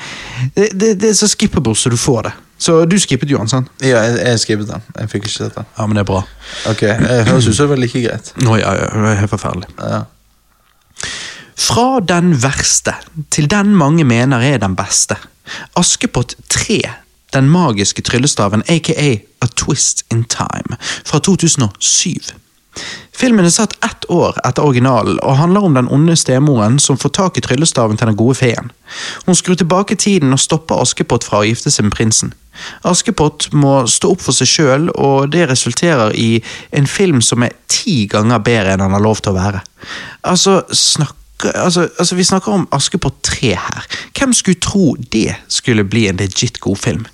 [0.56, 2.36] det, det, det er så skippable så du får det.
[2.60, 3.70] Så du skippet Johan, sant?
[3.80, 4.82] Ja, jeg, jeg skippet den.
[4.98, 5.68] Jeg fikk ikke sett den.
[5.78, 6.20] Ja, men det er bra.
[6.68, 8.32] Ok, Høres ut som det var like greit.
[8.44, 9.70] Nå, ja, ja, det er helt forferdelig.
[9.80, 10.02] Ja.
[11.60, 12.94] Fra den verste
[13.32, 15.16] til den mange mener er den beste.
[15.76, 16.82] Askepott 3,
[17.32, 18.94] Den magiske tryllestaven, aka
[19.40, 20.76] A Twist in Time,
[21.06, 22.32] fra 2007.
[23.20, 27.12] Filmen er satt ett år etter originalen og handler om den onde stemoren som får
[27.19, 28.70] tak i tryllestaven til den gode feen.
[29.27, 32.32] Hun skrur tilbake tiden og stopper Askepott fra å gifte seg med prinsen.
[32.89, 36.40] Askepott må stå opp for seg sjøl, og det resulterer i
[36.77, 39.62] en film som er ti ganger bedre enn han har lov til å være.
[40.28, 43.89] Altså, snakker, altså, altså Vi snakker om Askepott 3 her.
[44.16, 47.09] Hvem skulle tro det skulle bli en legit god film?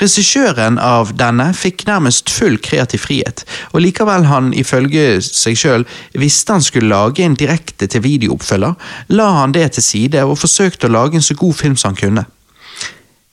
[0.00, 5.86] Regissøren av denne fikk nærmest full kreativ frihet, og likevel han ifølge seg sjøl
[6.18, 8.74] visste han skulle lage en direkte til videooppfølger,
[9.14, 12.02] la han det til side og forsøkte å lage en så god film som han
[12.02, 12.26] kunne.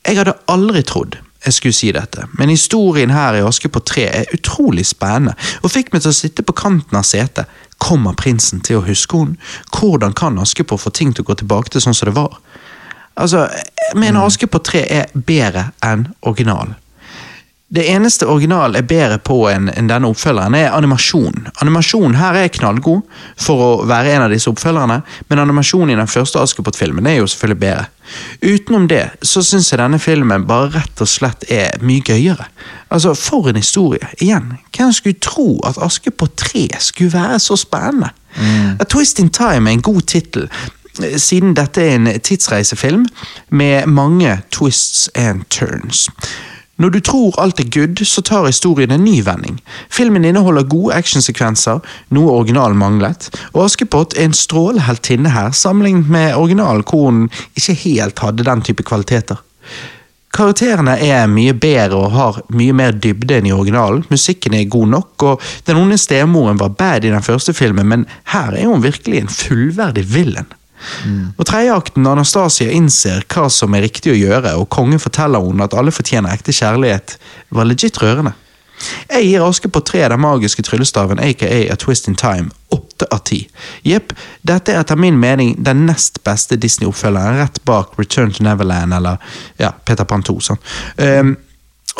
[0.06, 4.32] Jeg hadde aldri trodd jeg skulle si dette, men historien her i Askepott 3 er
[4.36, 5.32] utrolig spennende,
[5.64, 7.48] og fikk meg til å sitte på kanten av setet.
[7.80, 9.38] Kommer prinsen til å huske henne?
[9.72, 12.36] Hvordan kan Askepott få ting til å gå tilbake til sånn som det var?
[13.16, 13.48] Altså,
[13.90, 16.76] jeg mener på 3 er bedre enn originalen.
[17.70, 21.44] Det eneste originalen er bedre på enn enn denne oppfølgeren, er animasjon.
[21.62, 23.04] Animasjonen her er knallgod
[23.38, 24.96] for å være en av disse oppfølgerne,
[25.28, 27.84] men animasjonen i den første Askepott-filmen er jo selvfølgelig bedre.
[28.42, 32.48] Utenom det så syns jeg denne filmen bare rett og slett er mye gøyere.
[32.90, 34.08] Altså, For en historie.
[34.18, 38.10] Igjen, hvem skulle tro at Askepott 3 skulle være så spennende?
[38.80, 40.50] A Twist in Time er en god tittel,
[41.18, 43.06] siden dette er en tidsreisefilm
[43.50, 46.08] med mange twists and turns.
[46.80, 49.58] Når du tror alt er good, så tar historien en ny vending.
[49.92, 51.82] Filmen inneholder gode actionsekvenser,
[52.16, 57.76] noe originalen manglet, og Askepott er en stråleheltinne her, sammenlignet med originalen hvor hun ikke
[57.82, 59.42] helt hadde den type kvaliteter.
[60.32, 64.88] Karakterene er mye bedre og har mye mer dybde enn i originalen, musikken er god
[64.94, 68.86] nok, og den onde stemoren var bad i den første filmen, men her er hun
[68.86, 70.48] virkelig en fullverdig villain.
[71.36, 75.76] Og tredjeakten Anastasia innser hva som er riktig å gjøre, og kongen forteller henne at
[75.76, 77.18] alle fortjener ekte kjærlighet,
[77.50, 78.36] var legit rørende.
[79.10, 83.42] Jeg gir Askepott 3 den magiske tryllestaven, aka A Twist in Time, åtte av ti.
[83.84, 84.14] Jepp,
[84.46, 89.20] dette er etter min mening den nest beste Disney-oppfølgeren, rett bak Return to Neverland eller
[89.60, 90.38] ja, Peter Pan 2.
[90.48, 90.62] Sånn.
[90.96, 91.36] Um,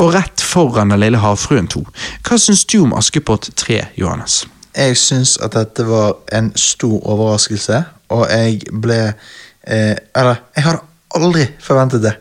[0.00, 1.82] og rett foran Den lille havfruen 2.
[2.24, 4.44] Hva syns du om Askepott 3, Johannes?
[4.70, 9.00] Jeg syns at dette var en stor overraskelse, og jeg ble
[9.66, 10.80] eh, Eller, jeg hadde
[11.14, 12.12] aldri forventet det.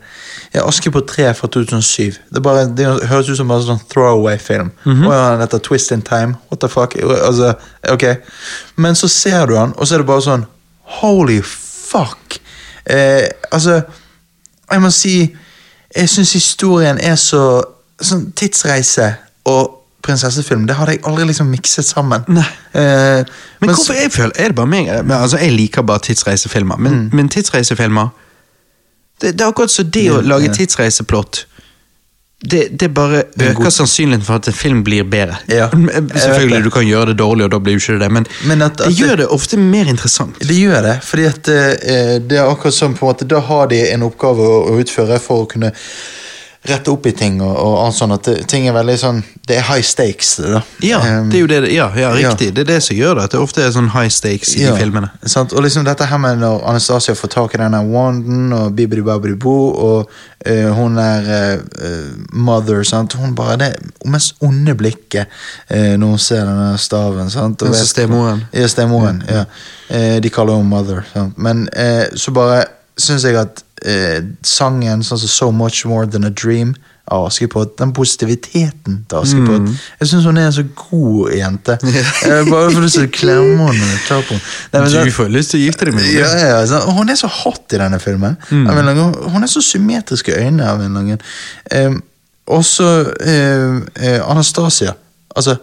[0.54, 2.18] Jeg Aske på tre fra 2007.
[2.34, 4.72] Det, bare, det høres ut som en sånn throwaway-film.
[4.86, 5.04] Mhm.
[5.06, 6.40] Og ja, han heter Twist in Time.
[6.50, 6.96] What the fuck?
[6.98, 7.54] Altså,
[7.90, 8.06] ok.
[8.76, 10.48] Men så ser du han, og så er det bare sånn
[11.00, 12.40] Holy fuck!
[12.90, 13.82] Eh, altså,
[14.72, 15.36] jeg må si
[15.96, 17.44] Jeg syns historien er så
[18.02, 19.10] Sånn tidsreise
[19.50, 19.79] og
[20.10, 22.26] prinsessefilm, det hadde jeg aldri liksom mikset sammen.
[22.28, 22.46] Nei.
[22.74, 23.22] Eh,
[23.62, 24.90] Men men hvorfor jeg føler, er det bare meg?
[25.06, 27.10] Men, altså, Jeg liker bare tidsreisefilmer, men, Mm.
[27.14, 28.10] men tidsreisefilmer
[29.22, 31.46] det, det er akkurat så det å lage tidsreiseplott
[32.42, 35.36] det, det bare er øker sannsynligheten for at en film blir bedre.
[35.52, 35.66] Ja,
[36.24, 38.62] Selvfølgelig, du kan gjøre det dårlig, og da blir jo ikke det det, men, Men
[38.62, 40.40] at- det at det- gjør det ofte mer interessant.
[40.40, 43.68] Det gjør det, fordi at eh, det er akkurat som på en måte, da har
[43.68, 45.74] de en oppgave å, å utføre for å kunne
[46.68, 49.56] rette opp i ting og, og alt sånn At det, ting er veldig sånn Det
[49.56, 50.62] er high stakes, det da.
[50.84, 52.30] Ja, Um, det er jo det, ja, ja, ja.
[52.30, 52.50] riktig.
[52.54, 54.74] Det er det som gjør det, at det ofte er sånn high stakes i de
[54.78, 55.08] filmene.
[55.24, 55.54] Sant?
[55.56, 59.38] Og liksom dette her med når Anastasia får tak i denne wanden og bibidi babidi
[59.40, 60.12] bo, og
[60.46, 63.16] eh, hun er eh, mother, sant.
[63.18, 63.72] Hun bare det
[64.12, 65.32] mest onde blikket
[65.70, 67.32] eh, når hun ser denne staven.
[67.34, 67.64] Sant?
[67.66, 68.44] Og stemoren.
[68.54, 69.24] Ja, stemoren.
[69.30, 69.46] Ja.
[69.90, 70.20] ja.
[70.22, 71.02] de kaller henne mother.
[71.14, 71.40] Sant?
[71.42, 71.66] Men
[72.20, 72.66] så bare
[73.00, 76.76] syns jeg at eh, sangen sånn som So Much More Than A Dream
[77.10, 79.78] av Askepott, den positiviteten til Askepott Mm.
[80.00, 81.78] Jeg syns hun er en så god jente.
[82.52, 85.06] Bare for å klemme henne og ta på henne.
[85.06, 86.20] Du får lyst til å gifte deg med henne.
[86.20, 88.38] ja, ja, så, og hun er så hot i denne filmen.
[88.52, 88.70] Mm.
[89.34, 90.70] Hun er så symmetriske øyne.
[90.70, 91.18] av en lang.
[91.74, 92.02] Um,
[92.50, 92.90] og så
[93.22, 94.94] eh, eh, Anastasia.
[95.36, 95.56] Altså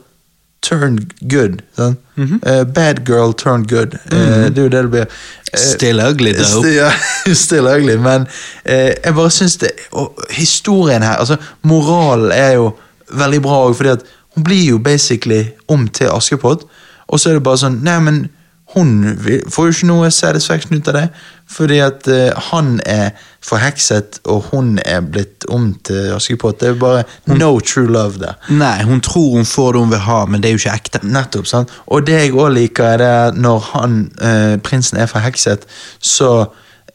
[0.63, 1.63] turn good.
[1.77, 1.97] Sånn.
[2.17, 2.61] Mm -hmm.
[2.61, 3.95] uh, bad girl turned good.
[3.95, 5.07] Eh, det er jo det det blir.
[5.53, 6.63] Uh, Still ugly, though.
[6.63, 6.91] Still, ja,
[7.47, 8.27] still ugly, men
[8.65, 12.73] jeg bare syns det Og historien her, altså Moralen er jo
[13.13, 14.03] veldig bra òg, fordi at
[14.35, 16.65] hun blir jo basically om til Askepott,
[17.09, 18.29] og så er det bare sånn Nei, men
[18.77, 19.17] hun
[19.51, 21.07] får jo ikke noe satisfaction ut av det,
[21.49, 23.15] fordi at eh, han er
[23.47, 26.59] forhekset, og hun er blitt om til Askepott.
[26.61, 28.37] Det er bare no true love der.
[28.51, 31.03] Nei, hun tror hun får det hun vil ha, men det er jo ikke ekte.
[31.07, 31.73] Nettopp, sant?
[31.87, 35.65] Og det jeg òg liker, er det når han, eh, prinsen er forhekset,
[36.03, 36.33] så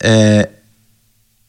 [0.04, 0.44] eh,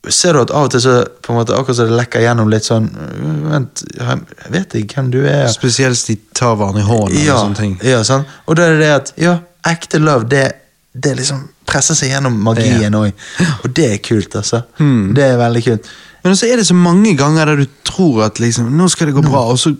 [0.08, 2.48] ser du at av og til så på en måte akkurat så det lekker gjennom
[2.50, 5.44] litt sånn «Øh, Vent, jeg vet ikke hvem du er.
[5.52, 7.76] Spesielt hvis de tar hverandre i hånden Ja, og sånne ting.
[7.86, 8.30] ja, sant?
[8.46, 9.36] Og da er det det at ja,
[9.68, 10.46] ekte love, det,
[10.94, 13.12] det liksom presser seg gjennom magien òg.
[13.64, 14.62] Og det er kult, altså.
[14.80, 15.12] Hmm.
[15.14, 15.88] Det er veldig kult.
[16.24, 19.14] Men så er det så mange ganger der du tror at liksom, nå skal det
[19.16, 19.74] gå bra, og så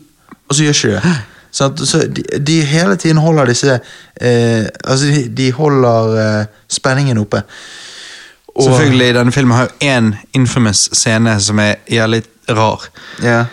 [0.51, 1.13] Og så gjør ikke det.
[1.53, 1.81] Sant?
[1.89, 3.75] Så de, de hele tiden holder disse
[4.21, 7.43] eh, Altså, de, de holder eh, spenningen oppe.
[8.57, 12.85] Og- Selvfølgelig, denne filmen har jo én infamous scene som er litt rar.
[13.23, 13.45] Ja,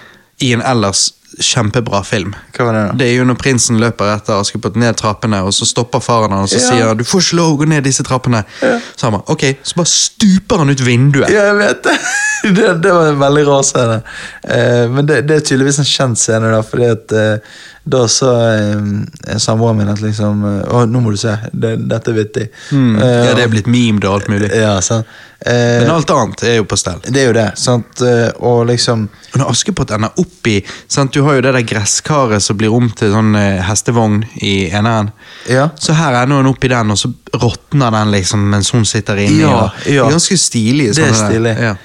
[0.41, 2.34] I en ellers kjempebra film.
[2.56, 2.94] hva var det da?
[2.99, 6.53] Det er jo når prinsen løper etter Askepott ned trappene, og så stopper faren hans
[6.53, 6.68] og Ja.
[6.70, 8.44] sier du får ikke lov å gå ned disse trappene.
[8.61, 8.80] Ja.
[8.95, 11.30] Så han bare, ok, så bare stuper han ut vinduet.
[11.32, 11.98] Ja, jeg vet det.
[12.60, 12.70] det!
[12.84, 14.02] Det var en veldig rar scene.
[14.44, 17.57] Uh, men det, det er tydeligvis en kjent scene, da, fordi at eh,
[17.90, 22.11] da sa eh, samboeren min at liksom eh, Å, nå må du se, det, dette
[22.11, 22.45] er vittig.
[22.72, 22.91] Mm.
[22.99, 24.49] Uh, Ja, det er blitt memed og alt mulig.
[24.56, 25.10] Ja, sant.
[25.40, 26.99] Uh, Men alt annet er jo på stell.
[27.07, 28.03] det er jo det, sant.
[28.03, 30.57] Uh, og liksom Og når Askepott ender opp i
[30.88, 31.14] sant?
[31.16, 33.34] Du har jo det der gresskaret som blir om til sånn
[33.66, 35.11] hestevogn i eneren.
[35.49, 35.70] Ja.
[35.80, 39.44] Så her ender hun oppi den, og så råtner den liksom mens hun sitter inni.
[39.45, 40.03] Ja, ja.
[40.03, 40.91] Det er ganske stilig.
[40.98, 41.57] Det er stilig.
[41.70, 41.76] Ja.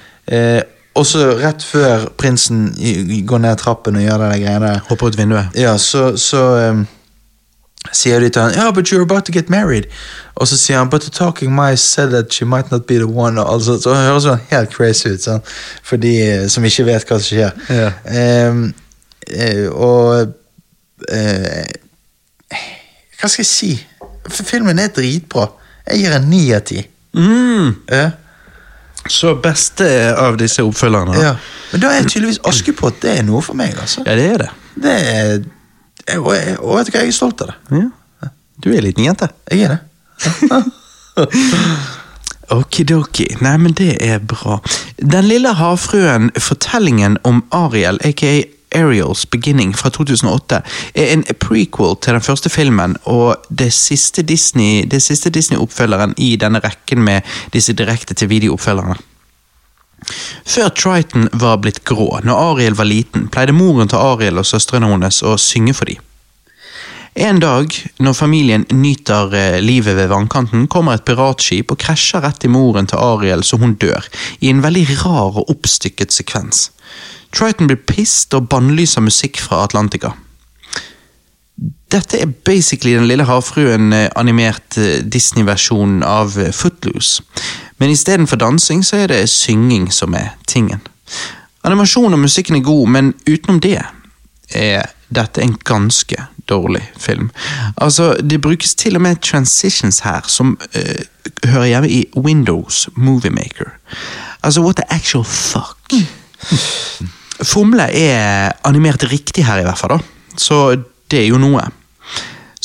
[0.95, 2.69] Og så rett før prinsen
[3.27, 5.51] går ned trappen og gjør det greiene der, Hopper ut vinduet.
[5.59, 6.85] Ja, så, så um,
[7.91, 9.89] sier de til han Ja, but you're about to get married.
[10.35, 13.07] Og så sier han But the talking mice said that she might not be the
[13.07, 13.41] one.
[13.41, 15.43] Altså, så høres han helt crazy ut, sånn,
[15.83, 17.51] for de eh, som ikke vet hva som skjer.
[17.69, 17.99] Yeah.
[18.05, 18.65] Ehm,
[19.27, 20.31] eh, og
[21.11, 21.65] uh,
[23.19, 23.71] Hva skal jeg si?
[24.31, 25.49] Filmen er dritbra.
[25.89, 26.81] Jeg gir en ni av ti.
[27.15, 27.75] Mm.
[29.11, 29.87] Så beste
[30.17, 31.17] av disse oppfølgerne.
[31.21, 31.35] Ja.
[31.71, 34.01] Men da er tydeligvis Askepott det er noe for meg, altså.
[34.05, 34.49] ja, det er det.
[34.85, 35.43] Det er,
[36.17, 37.83] og, jeg, og vet du hva, jeg er stolt av det.
[37.83, 38.31] Ja.
[38.63, 39.29] Du er en liten jente.
[39.51, 39.79] Jeg er det.
[42.55, 43.27] Okidoki.
[43.41, 44.59] Nei, men det er bra.
[45.01, 48.35] Den lille havfruen, fortellingen om Ariel, aka
[48.75, 50.61] Ariels Beginning fra 2008,
[50.95, 57.03] er en prequel til den første filmen, og det siste Disney- Disney-oppfølgeren i denne rekken
[57.03, 57.21] med
[57.53, 58.97] disse direkte-til-video-oppfølgerne.
[60.45, 64.89] Før Triton var blitt grå, når Ariel var liten, pleide moren til Ariel og søstrene
[64.91, 66.03] hennes å synge for dem.
[67.15, 67.71] En dag,
[68.03, 72.89] når familien nyter eh, livet ved vannkanten, kommer et piratskip og krasjer rett i moren
[72.91, 74.03] til Ariel så hun dør,
[74.43, 76.65] i en veldig rar og oppstykket sekvens.
[77.35, 80.13] Triton blir pissed og bannlyser musikk fra Atlantica.
[81.91, 87.23] Dette er basically Den lille havfruen eh, animert eh, Disney-versjon av eh, Footloose.
[87.77, 90.81] Men istedenfor dansing så er det synging som er tingen.
[91.63, 93.81] Animasjonen og musikken er god, men utenom det
[94.55, 97.31] er dette en ganske dårlig film.
[97.77, 103.31] Altså, Det brukes til og med transitions her som uh, hører hjemme i Windows Movie
[103.31, 103.69] Maker.
[104.43, 105.93] Altså, what the actual fuck?
[107.43, 109.97] Fomle er animert riktig her, i hvert fall.
[109.97, 110.37] da.
[110.39, 110.59] Så
[111.11, 111.63] det er jo noe.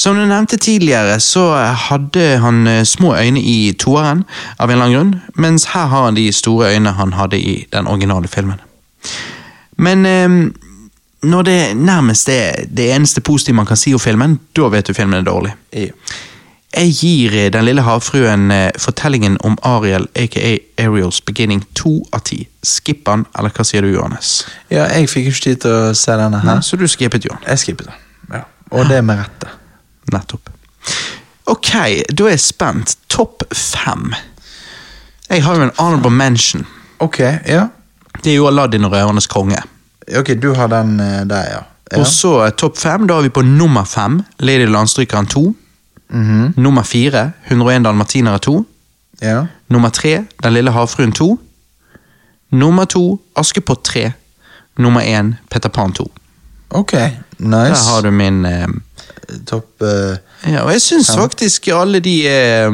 [0.00, 1.50] Som du nevnte tidligere, så
[1.88, 4.24] hadde han eh, små øyne i toeren,
[4.56, 7.66] av en eller annen grunn, mens her har han de store øynene han hadde i
[7.72, 8.62] den originale filmen.
[9.76, 10.38] Men eh,
[11.22, 14.96] når det nærmest er det eneste positive man kan si om filmen, da vet du
[14.96, 15.52] filmen er dårlig.
[15.76, 15.92] Ja.
[16.70, 22.22] Jeg gir eh, Den lille havfruen eh, fortellingen om Ariel, aka Ariels Beginning, to av
[22.28, 22.44] ti.
[22.62, 24.44] Skipp den, eller hva sier du, Johannes?
[24.70, 26.62] ja, jeg fikk ikke tid til å se denne Nei, her.
[26.62, 27.42] så du skippet, Johan.
[27.48, 27.98] Jeg skippet den.
[28.36, 28.44] Ja.
[28.70, 29.50] Og det med rette.
[30.14, 30.50] Nettopp.
[31.50, 31.72] Ok,
[32.14, 32.94] da er jeg spent.
[33.10, 34.12] Topp fem.
[35.30, 36.66] Jeg har jo en honorable mention.
[37.02, 37.66] Ok, ja.
[38.22, 39.58] Det er jo Aladdin og Røvernes konge.
[40.18, 41.60] Ok, du har den eh, der, ja.
[41.90, 41.98] ja.
[41.98, 45.44] Og så topp fem, da har vi på nummer fem Lady Landstrykeren 2.
[46.10, 46.54] Mhm.
[46.56, 48.64] Nummer fire 101 Dalmatinere 2.
[49.22, 49.46] ja.
[49.68, 51.38] Nummer tre Den lille havfruen 2.
[52.50, 54.12] Nummer to Askepott 3.
[54.78, 56.10] Nummer én Peter Pan 2.
[56.70, 56.92] Ok,
[57.38, 57.70] nice.
[57.70, 58.66] Der har du min eh,
[59.46, 60.16] Topp eh,
[60.52, 62.70] Ja, og jeg syns faktisk alle de er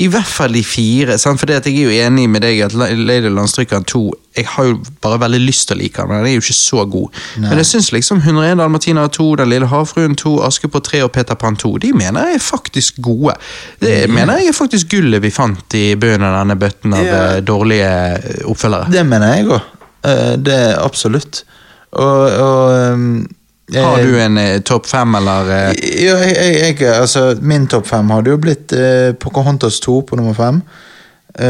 [0.00, 1.18] I hvert fall de fire.
[1.20, 1.38] Sant?
[1.38, 4.00] For jeg er jo enig med deg at La- Lady Landstrykeren 2
[4.38, 6.56] Jeg har jo bare veldig lyst til å like den, men den er jo ikke
[6.56, 7.18] så god.
[7.36, 7.48] Nei.
[7.50, 11.34] Men jeg syns liksom 101 Dalmatiner 2, Den lille havfruen 2, Askepott 3 og Peter
[11.36, 13.34] Pan 2 De mener jeg er faktisk gode.
[13.84, 17.20] Det mener jeg er faktisk gullet vi fant i bunnen av denne bøtten av Ja.
[17.36, 18.88] eh, dårlige eh, oppfølgere.
[18.90, 19.60] Det mener jeg òg.
[20.42, 21.44] det er absolutt.
[21.92, 23.26] Og, og jeg-
[23.80, 25.72] Har du en eh, topp fem, eller eh,
[26.04, 30.16] Ja, jeg, jeg, jeg, altså, min topp fem hadde jo blitt eh, Pocahontas 2 på
[30.20, 30.62] nummer fem.
[31.32, 31.44] Eh,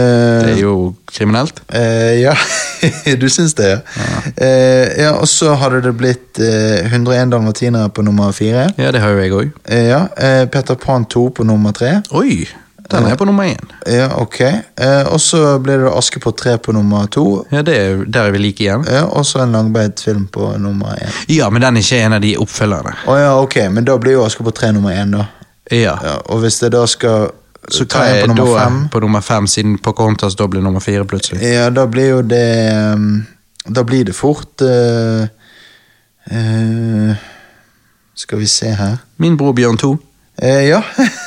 [0.47, 1.63] Det er jo kriminelt.
[1.75, 2.35] eh, ja,
[3.19, 3.81] du syns det, ja.
[4.37, 8.69] Eh, ja og så hadde det blitt eh, 101 dalmatinere på nummer fire.
[8.79, 9.51] Ja, det har jo jeg òg.
[9.67, 11.97] Eh, ja, eh, Peter Pan 2 på nummer tre.
[12.15, 12.45] Oi!
[12.93, 13.73] Den er på nummer én.
[13.89, 14.41] Ja, ok.
[14.41, 17.27] Eh, og så ble det Askepott 3 på nummer to.
[17.53, 18.85] Ja, det er, der er vi like igjen.
[18.91, 21.13] Ja, og så en langbeint film på nummer én.
[21.33, 22.97] Ja, men den er ikke en av de oppfølgerne.
[23.09, 25.27] Å ja, ok, men da blir jo Askepott 3 nummer én, da.
[25.71, 25.97] Ja.
[26.03, 27.31] Ja, og hvis det da skal
[27.71, 31.05] Så hva er på nummer fem på nummer fem, siden Pocahontas da blir nummer fire
[31.07, 31.39] plutselig?
[31.47, 32.49] Ja, da blir jo det
[32.95, 33.23] um,
[33.63, 35.23] Da blir det fort uh,
[36.27, 37.15] uh,
[38.15, 39.93] Skal vi se her Min bror Bjørn 2.
[40.43, 40.83] Eh, Ja.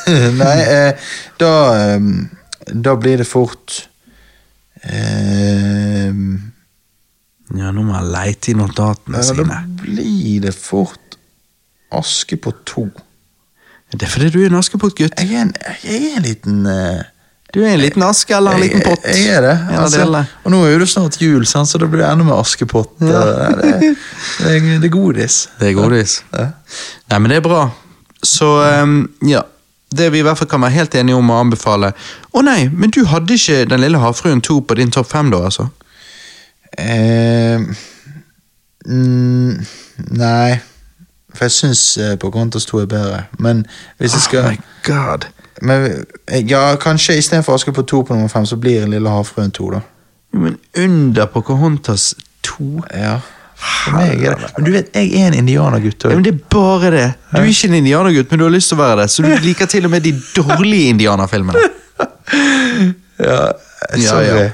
[0.41, 1.07] Nei, eh,
[1.39, 1.51] da
[1.95, 2.29] um,
[2.67, 3.87] Da blir det fort
[4.83, 6.11] eh,
[7.55, 10.99] Ja, nå må jeg leite i notatene ja, Da blir det fort
[11.95, 12.87] Askepott 2.
[13.95, 15.13] Det er fordi du er en Askepott-gutt.
[15.21, 17.03] Jeg jeg er en liten eh,
[17.53, 19.05] Du er en liten aske eller en liten pott.
[19.05, 19.53] Jeg, jeg er det.
[19.77, 21.69] Altså, og nå er jo det snart jul, sant?
[21.69, 22.97] så da blir det enda mer Askepott.
[22.99, 23.21] Ja.
[23.21, 23.93] Det, det,
[24.41, 25.37] det, det er godis.
[25.61, 26.17] Det er godis.
[26.33, 26.49] Ja.
[27.13, 27.61] Nei, men det er bra.
[28.25, 28.97] Så ehm,
[29.27, 29.41] ja.
[29.95, 31.91] Det vi i hvert fall kan være helt enige om å anbefale
[32.33, 35.43] Å nei, men du hadde ikke Den lille havfruen 2 på din topp fem, da,
[35.45, 35.67] altså?
[36.81, 37.61] Eh,
[38.87, 39.51] mm,
[40.17, 40.57] nei
[41.35, 43.21] For jeg syns eh, Pocahontas 2 er bedre.
[43.39, 43.63] Men
[44.01, 45.29] hvis jeg skal Oh my god.
[45.61, 45.85] men,
[46.27, 49.79] eh, Ja, kanskje istedenfor på 2 på nummer 5, så blir Lille havfruen 2, da.
[50.33, 53.19] Men under Pocahontas 2 Ja.
[53.93, 54.23] Meg.
[54.57, 57.05] Men du vet, jeg er en indianergutt ja, men Det er bare det.
[57.31, 59.09] Du er ikke en indianergutt, men du har lyst til å være det.
[59.13, 61.59] Så du liker til og med de dårlige indianerfilmene.
[63.19, 63.51] Ja,
[63.95, 64.25] Ja, sorry.
[64.25, 64.49] ja.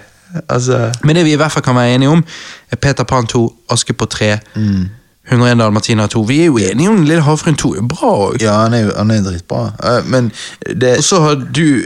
[0.50, 2.24] Altså Men det vi i hvert fall kan være enige om,
[2.72, 4.90] er Peter Pan 2, Askepott 3, Mm.
[5.32, 6.22] 101 Dalmatina 2.
[6.28, 8.42] Vi er jo enige om lille havfruen 2 er bra òg.
[8.42, 9.60] Ja, han er jo han er dritbra.
[10.06, 10.32] Men
[10.82, 11.84] det Og så har du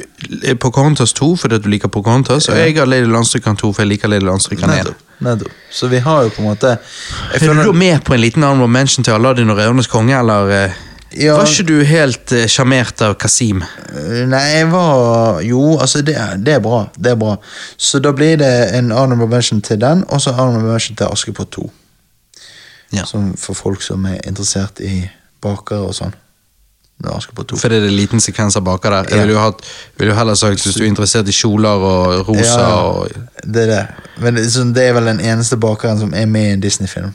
[0.60, 4.08] Pocahontas 2 fordi du liker Pocahontas, og jeg har Lady Landstrykeren 2 fordi jeg liker
[4.08, 4.94] Lady Landstrykeren 1.
[5.26, 5.52] Nettopp.
[5.72, 6.76] Så vi har jo på en måte
[7.34, 10.16] jeg Er du da med på en liten honorable mention til Aladdin og Røvernes konge,
[10.20, 10.82] eller eh,
[11.18, 11.38] Ja.
[11.38, 13.62] var ikke du helt eh, sjarmert av Kasim?
[13.96, 16.16] Eh, Nei, jeg var Jo, altså, det
[16.46, 16.86] det er bra.
[16.98, 17.36] Det er bra.
[17.78, 21.52] Så da blir det en honorable mention til den, og så honorable mention til Askepott
[21.52, 21.72] 2.
[22.94, 23.06] Ja.
[23.06, 25.10] Som for folk som er interessert i
[25.42, 26.14] bakere og sånn.
[26.96, 27.58] Det er Askepott 2.
[27.60, 29.10] Fordi det er liten sekvenser baki der.
[29.10, 29.62] Jeg ville jo, hatt,
[29.98, 33.10] ville jo heller sagt hvis du er interessert i kjoler og rosa Ja, og
[33.44, 33.86] det er det.
[34.24, 37.12] Men det, er vel den eneste bakeren som er med i en Disney-film.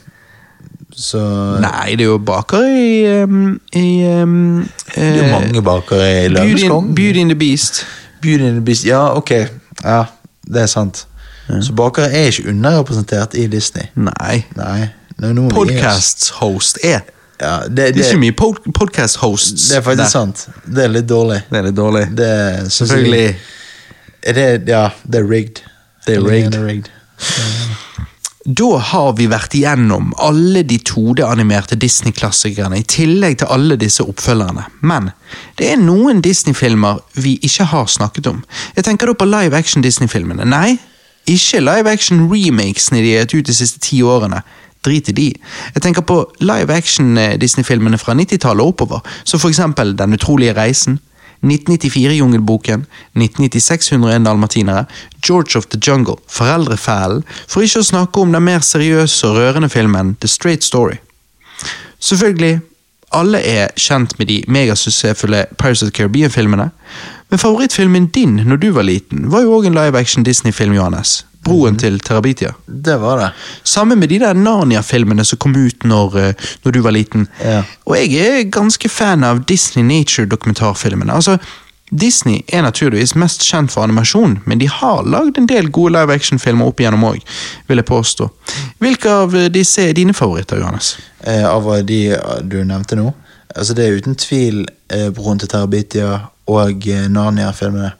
[0.91, 1.19] Så
[1.63, 6.25] Nei, det er jo baker i, um, i um, Det er jo eh, mange bakere
[6.25, 6.95] i Løvenes in- konge.
[6.95, 7.85] Beauty and the Beast.
[8.21, 8.85] Beauty and the Beast.
[8.85, 9.31] Ja, ok.
[9.83, 10.03] Ja,
[10.47, 11.07] det er sant.
[11.61, 13.83] Så bakere er ikke underrepresentert i Disney.
[13.95, 14.43] Nei.
[14.55, 14.87] Nei.
[15.51, 16.99] Podcast-host er.
[17.41, 19.69] Ja, det, Det er ikke mye pod podcast-hosts.
[19.71, 20.11] det er faktisk der.
[20.13, 20.45] sant.
[20.65, 21.41] Det er litt dårlig.
[21.49, 22.03] Det er litt dårlig.
[22.17, 22.31] Det
[22.69, 23.35] Selvfølgelig.
[24.21, 25.63] Er det, ja, det er rigged.
[26.05, 26.51] Det er rigged.
[26.53, 26.91] det er rigged.
[28.45, 34.63] Da har vi vært igjennom alle de 2D-animerte Disney-klassikerne, i tillegg til alle disse oppfølgerne.
[34.81, 35.11] Men
[35.59, 38.39] det er noen Disney-filmer vi ikke har snakket om.
[38.75, 40.47] Jeg tenker da på live action Disney-filmene.
[40.49, 40.79] Nei,
[41.29, 44.41] ikke live action remakesene de har gitt ut de siste ti årene.
[44.85, 45.27] Drit i de.
[45.75, 50.53] Jeg tenker på live action eh, fra 90-tallet og oppover, som for eksempel Den utrolige
[50.53, 50.99] reisen,
[51.41, 52.85] 1994-Jungelboken,
[53.17, 54.85] 1996-101 dalmatinere,
[55.27, 59.69] George of the Jungle, Foreldrefælen, for ikke å snakke om den mer seriøse og rørende
[59.69, 60.99] filmen The Straight Story.
[61.99, 62.59] Selvfølgelig,
[63.11, 66.69] alle er kjent med de megasuksessfulle Pirates of the Caribbean-filmene,
[67.29, 71.25] men favorittfilmen din når du var liten, var jo òg en live action Disney-film, Johannes.
[71.45, 72.53] Broen til Terabitia.
[72.65, 73.29] Det var det.
[73.63, 77.27] Sammen med de der Narnia-filmene som kom ut når, eh, når du var liten.
[77.43, 77.63] Ja.
[77.85, 81.13] Og jeg er ganske fan av Disney Nature-dokumentarfilmene.
[81.13, 81.37] Altså,
[81.91, 86.13] Disney er naturligvis mest kjent for animasjon, men de har lagd en del gode live
[86.13, 87.19] action-filmer opp igjennom òg,
[87.67, 88.29] vil jeg påstå.
[88.79, 90.93] Hvilke av disse er dine favoritter, Johannes?
[91.25, 92.15] Eh, av de
[92.47, 93.11] du nevnte nå.
[93.55, 94.61] Altså Det er uten tvil
[94.93, 96.13] eh, Broen til Terabitia
[96.51, 97.91] og eh, Narnia-filmene.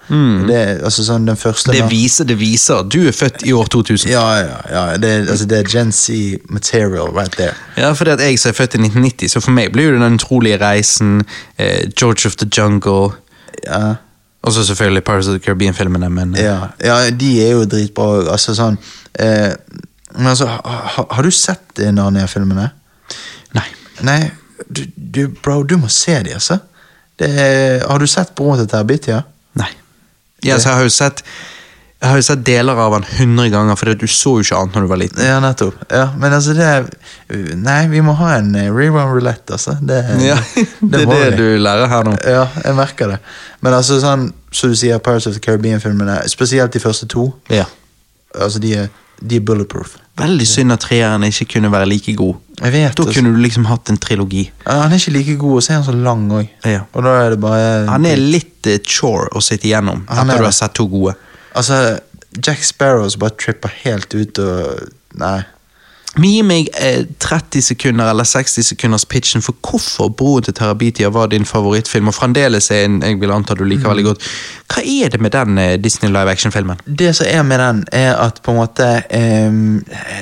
[0.48, 2.84] Det er altså sånn den første Det viser, det viser.
[2.84, 4.12] Du er født i år 2000.
[4.12, 4.84] Ja, ja, ja.
[5.02, 7.56] Det, altså, det er Gen Z material right there.
[7.78, 10.02] Ja, for det at jeg som er født i 1990, så for meg blir det
[10.04, 11.22] den utrolige reisen,
[11.58, 13.12] eh, George of the Jungle,
[13.66, 13.96] Ja,
[14.42, 18.32] og så selvfølgelig Pirates of the Caribbean-filmene, men eh, ja, ja de er jo dritbra.
[18.34, 18.78] Altså sånn
[19.20, 19.54] eh,
[20.16, 22.70] Men altså, ha, ha, har du sett eh, Narnia-filmene?
[23.54, 23.68] nei.
[24.02, 24.32] Nei,
[24.66, 26.58] du, du, bro, du må se de, altså.
[27.22, 29.22] Det er, har du sett Broren til Terabitia?
[29.62, 29.70] Nei.
[30.44, 31.26] Ja, så jeg har jo sett
[32.02, 34.74] jeg har jo sett deler av han hundre ganger, for du så jo ikke annet
[34.74, 35.20] når du var liten.
[35.22, 35.84] Ja, nettopp.
[35.94, 36.88] Ja, men altså, det er
[37.62, 39.76] Nei, vi må ha en eh, rerun roulette, altså.
[39.86, 40.40] Det, Ja,
[40.82, 41.38] det er må det vi.
[41.38, 42.16] du lærer her nå.
[42.26, 43.20] Ja, jeg merker det.
[43.62, 47.68] Men altså sånn, som du sier, Pirates of the Caribbean-filmene, spesielt de første to, Ja.
[48.34, 48.90] altså de er,
[49.22, 49.98] de er bulletproof.
[50.22, 52.36] Veldig synd at treeren ikke kunne være like god.
[52.62, 53.14] Jeg vet Da altså.
[53.16, 54.44] kunne du liksom hatt en trilogi.
[54.66, 56.48] Ja, Han er ikke like god, og så er han så lang òg.
[56.66, 56.82] Ja.
[56.94, 60.34] Og da er det bare Han er litt uh, chore å sitte igjennom Han er
[60.36, 61.16] etter du har sett to gode.
[61.58, 62.00] Altså,
[62.38, 64.90] Jack Sparrow som bare tripper helt ut og
[65.20, 65.42] Nei.
[66.20, 71.30] Gi meg eh, 30 sekunder eller 60 sekunders pitchen for hvorfor Broen til Terabitia var
[71.32, 74.26] din favorittfilm, og fremdeles er en jeg vil anta du liker veldig godt.
[74.74, 76.84] Hva er det med den eh, Disney live action-filmen?
[76.86, 79.56] Det som er med den, er at på en måte eh,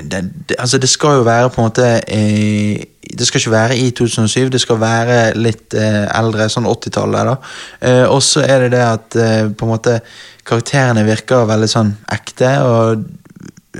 [0.05, 3.77] det, det, Altså, det skal jo være på en måte eh, Det skal ikke være
[3.77, 7.31] i 2007, det skal være litt eh, eldre, sånn 80-tallet.
[7.31, 7.37] da.
[7.81, 9.97] Eh, og så er det det at eh, på en måte
[10.45, 12.53] karakterene virker veldig sånn ekte.
[12.61, 13.09] og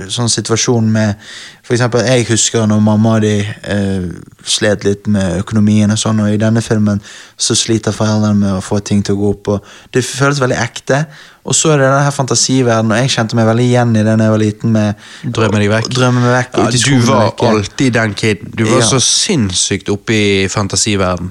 [0.08, 1.14] sånn situasjon med
[1.70, 4.06] For eksempel, jeg husker når mamma og de eh,
[4.42, 6.98] slet litt med økonomien og sånn, og i denne filmen
[7.38, 9.64] så sliter foreldrene med å få ting til å gå opp, og
[9.94, 11.04] det føles veldig ekte.
[11.46, 14.16] Og så er det denne her fantasiverdenen, og jeg kjente meg veldig igjen i det
[14.18, 15.06] da jeg var liten med
[15.38, 15.88] Drømme deg vekk.
[15.94, 17.44] Drømme meg vekk Ja, du var vekk.
[17.52, 18.50] alltid den kiden.
[18.56, 18.86] Du var Ja.
[18.90, 21.30] så sinnssykt oppe i fantasiverdenen.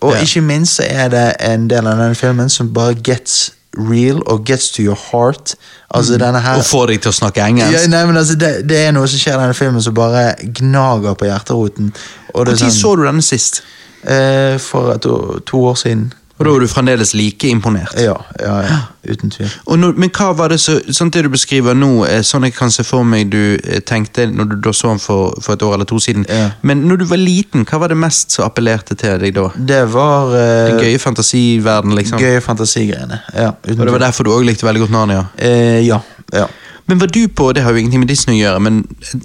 [0.00, 0.20] Og Ja.
[0.22, 4.44] ikke minst så er det en del av denne filmen som bare gets real og
[4.46, 5.54] gets to your heart.
[5.94, 7.72] Altså denne her Og får deg til å snakke engelsk.
[7.72, 10.34] ja, nei, men altså, det, det er noe som skjer i denne filmen som bare
[10.58, 11.92] gnager på hjerteroten.
[12.34, 13.62] Når sånn, så du denne sist?
[14.04, 16.12] eh, For to, to år siden.
[16.40, 17.92] Og da var du fremdeles like imponert?
[18.00, 19.48] Ja, ja, ja uten tvil.
[19.80, 21.90] Når, men hva var det så, sånn det du beskriver nå,
[22.26, 25.36] sånn jeg kan se for meg du eh, tenkte når du da så den for,
[25.44, 26.24] for et år eller to siden.
[26.28, 26.50] Ja.
[26.66, 29.46] Men når du var liten, hva var det mest som appellerte til deg da?
[29.56, 30.40] Det var uh,
[30.70, 32.20] Den gøye fantasiverden, liksom?
[32.22, 33.20] gøye fantasigreiene.
[33.36, 35.28] Ja, Og det var derfor du òg likte veldig godt Narnia?
[35.36, 36.00] Uh, ja,
[36.32, 36.48] ja.
[36.90, 38.80] Men var du på, det har jo ingenting med Disney å gjøre, men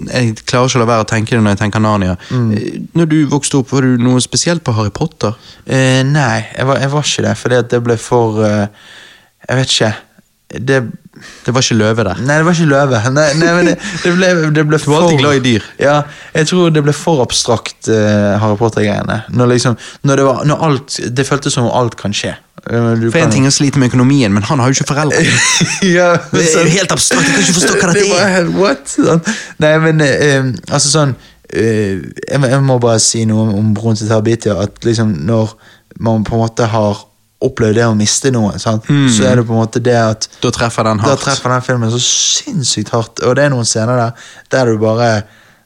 [0.06, 2.14] jeg klarer ikke å la være å tenke det når jeg tenker Narnia.
[2.30, 2.52] Mm.
[2.94, 5.34] Når du vokste opp, var du noe spesielt på Harry Potter?
[5.66, 8.92] Uh, nei, jeg var, jeg var ikke det, fordi det ble for uh,
[9.46, 9.90] Jeg vet ikke.
[10.48, 10.82] Det
[11.46, 12.18] Det var ikke løve der.
[12.20, 12.98] Nei, det var ikke løve.
[13.10, 15.68] Nei, nei men det, det ble, det ble Du var alltid glad i dyr.
[15.80, 15.94] Ja,
[16.34, 19.22] jeg tror det ble for abstrakt, uh, Harry Potter-greiene.
[19.32, 22.34] Når liksom, når det var, når alt, det føltes som om alt kan skje.
[22.66, 24.90] Eh, du For en ting er å slite med økonomien, men han har jo ikke
[24.90, 25.22] foreldre.
[25.96, 28.52] ja, Det er jo helt abstrakt, jeg kan ikke forstå hva det, er.
[28.58, 28.84] What?
[28.92, 29.24] Sånn.
[29.62, 33.98] Nei, men eh, altså sånn uh, jeg, jeg må bare si noe om, om broren
[33.98, 34.60] til Tarabitia.
[34.66, 35.56] At liksom når
[36.02, 37.06] man på en måte har
[37.44, 38.86] opplevd det å miste noe, sant?
[39.12, 41.90] så er det på en måte det at Da treffer den da treffer den filmen
[41.92, 43.20] så sinnssykt hardt.
[43.26, 44.12] Og det er noen scener der
[44.50, 45.10] der du bare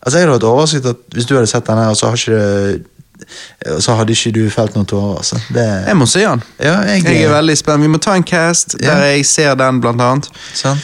[0.02, 2.38] Altså Jeg hadde vært overrasket at hvis du hadde sett den her, så, har ikke
[2.40, 5.18] det, så hadde ikke du felt noen tårer.
[5.20, 5.36] Altså.
[5.52, 6.40] Det, Jeg må se han.
[6.58, 7.82] ja, jeg, Jeg er veldig spent.
[7.84, 8.94] Vi må ta en cast Ja.
[8.94, 10.30] der jeg ser den, blant annet.
[10.56, 10.80] sant?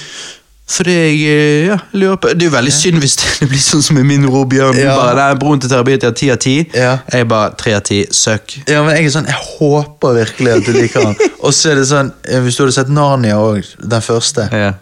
[0.66, 3.84] Fordi jeg eh, ja, lurer på Det er jo veldig synd hvis det blir sånn
[3.86, 4.78] som i min Ro Bjørn.
[4.80, 4.96] Ja.
[4.98, 6.56] Bare, er broren til Terabitia ti av ti.
[6.74, 6.96] Ja.
[7.12, 8.00] Jeg bare tre av ti.
[8.10, 8.58] Søkk.
[8.66, 11.30] Ja, men jeg er sånn, jeg håper virkelig at du liker den.
[11.44, 14.74] Og så er det sånn, eh, hvis du hadde sett Narnia òg, den første Ja.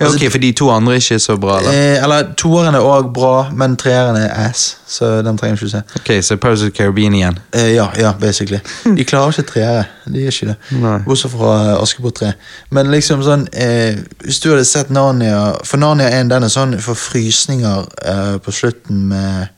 [0.00, 1.70] Ja, ok, For de to andre er ikke så bra, eller?
[1.72, 4.76] eh, Eller toeren er òg bra, men treeren er ass.
[4.90, 5.82] Så den trenger du ikke se.
[6.00, 7.38] Ok, Så Pirates of the Caribbean igjen.
[7.52, 8.58] Eh, ja, ja, basically.
[8.84, 9.84] De klarer ikke treere.
[10.06, 10.56] De gjør ikke det.
[10.82, 10.96] Nei.
[11.06, 12.32] Bortsett fra eh, Askepott 3.
[12.70, 16.74] Men liksom sånn eh, Hvis du hadde sett Narnia For Narnia 1 den er sånn
[16.82, 19.48] for frysninger eh, på slutten med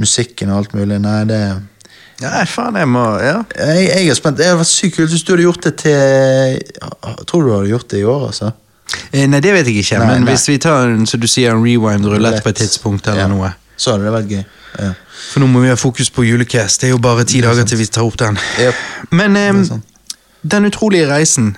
[0.00, 1.00] musikken og alt mulig.
[1.02, 1.42] Nei, det
[2.20, 3.38] Nei, faen, jeg må Ja.
[3.56, 4.36] Jeg, jeg er spent.
[4.36, 7.70] Det hadde vært sykt kult hvis du hadde gjort det til Jeg tror du hadde
[7.72, 8.50] gjort det i år, altså.
[9.12, 10.32] Eh, Nei, det vet jeg ikke, Nei, men nei.
[10.34, 13.28] hvis vi tar en, så du sier, en rewind-rulett på et tidspunkt eller Ja.
[13.28, 14.44] noe Så hadde det vært gøy.
[14.78, 14.92] Ja.
[15.32, 16.80] For nå må vi ha fokus på julecast.
[16.80, 18.38] Det er jo bare ti dager til vi tar opp den.
[18.58, 18.74] Jep.
[19.10, 19.84] Men eh, Det er sant.
[20.42, 21.56] Den utrolige reisen,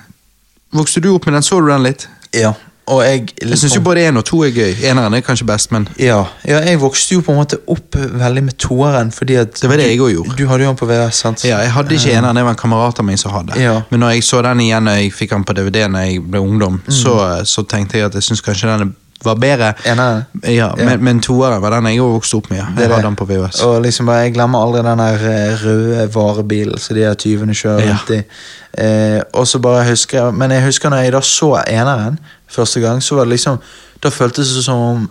[0.73, 1.43] vokste du opp med den?
[1.43, 2.07] Så du den litt?
[2.33, 2.53] ja.
[2.91, 4.73] Og jeg Jeg syns jo både én og to er gøy.
[4.89, 8.43] Eneren er kanskje best, men ja, ja, jeg vokste jo på en måte opp veldig
[8.43, 10.35] med toeren, fordi at Det var det jeg også gjorde.
[10.37, 11.45] Du hadde jo den på VHS, sant?
[11.47, 13.59] ja, jeg hadde ikke eneren, det var en kamerat av meg som hadde.
[13.61, 13.81] Ja.
[13.89, 16.43] Men når jeg så den igjen når jeg fikk den på DVD når jeg ble
[16.43, 17.15] ungdom, så,
[17.45, 19.73] så tenkte jeg at jeg syns kanskje den var bedre.
[19.85, 20.25] Eneren?
[20.43, 20.85] Ja, Ja.
[20.85, 22.59] Men, men toeren var den jeg òg vokste opp med.
[22.59, 22.89] Jeg det.
[22.91, 23.61] hadde den på VHS.
[23.63, 27.53] Og liksom bare, Jeg glemmer aldri den der eh, røde varebilen som de her tyvene
[27.53, 27.91] kjører Ja.
[27.97, 28.21] rundt i.
[28.83, 32.15] Eh, og så bare husker jeg Men jeg husker når jeg da så eneren
[32.49, 33.59] første gang, så var det liksom
[34.01, 35.03] Da føltes det som om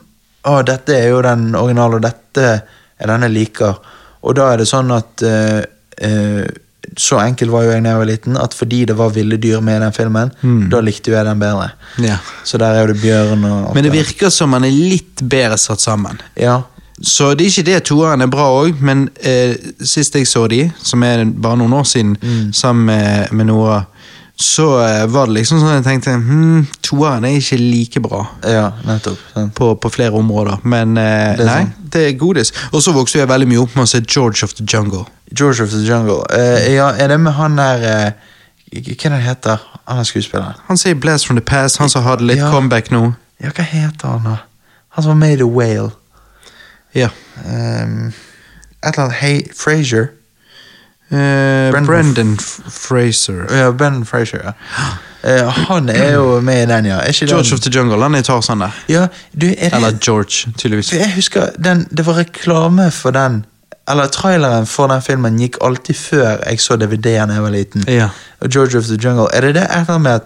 [0.44, 2.62] Å, dette er jo den originale, og dette
[2.98, 3.76] er den jeg liker.
[4.22, 5.62] Og da er det sånn at eh,
[6.02, 6.47] eh,
[6.97, 9.60] Så enkel var jo jeg da jeg var liten, at fordi det var ville dyr
[9.60, 10.69] med i den filmen, Mm.
[10.70, 11.70] da likte jo jeg den bedre.
[11.98, 12.16] Ja.
[12.44, 15.56] Så der er jo det bjørn og Men det virker som man er litt bedre
[15.59, 16.20] satt sammen.
[16.36, 16.62] Ja.
[17.02, 20.70] Så det er ikke det toeren er bra òg, men eh, sist jeg så de,
[20.82, 22.52] som er bare noen år siden, Mm.
[22.52, 23.85] sammen med, med Nora,
[24.43, 28.24] så eh, var det liksom sånn at jeg tenkte hm, toeren er ikke like bra.
[28.44, 29.19] ja, nettopp.
[29.55, 31.73] På, på flere områder, men eh, Det nei, sånn.
[31.94, 32.52] det er godis.
[32.73, 35.05] Og så vokste jeg veldig mye opp med å se George of the Jungle.
[35.32, 36.20] George of the Jungle.
[36.35, 38.12] Eh, ja, er det med han der eh,
[38.73, 40.55] Hva er det han heter han er skuespilleren?
[40.69, 42.51] Han sier 'Blast from the Past', han som hadde litt Ja.
[42.51, 43.12] comeback nå.
[43.43, 44.36] Ja, hva heter han da?
[44.97, 45.90] Han som var med i The Whale.
[46.94, 47.09] Ja.
[47.44, 48.12] Um,
[48.82, 50.10] et eller annet Hey Frazier.
[51.12, 52.39] Eh, Brendan-
[52.70, 53.56] Fraser.
[53.59, 54.52] Ja, Ben Fraser, ja.
[55.24, 57.01] Eh, han er jo med i den, ja.
[57.12, 57.52] George den?
[57.55, 58.70] of the Jungle, han er Tarzan der.
[58.89, 60.93] Ja, du, er det Eller George, tydeligvis.
[60.93, 63.44] Jeg husker den, Det var reklame for den
[63.90, 67.84] Eller traileren for den filmen gikk alltid før jeg så DVD-en da jeg var liten.
[67.89, 68.09] Ja.
[68.48, 69.26] George of the Jungle.
[69.34, 70.22] Er det det et eller med at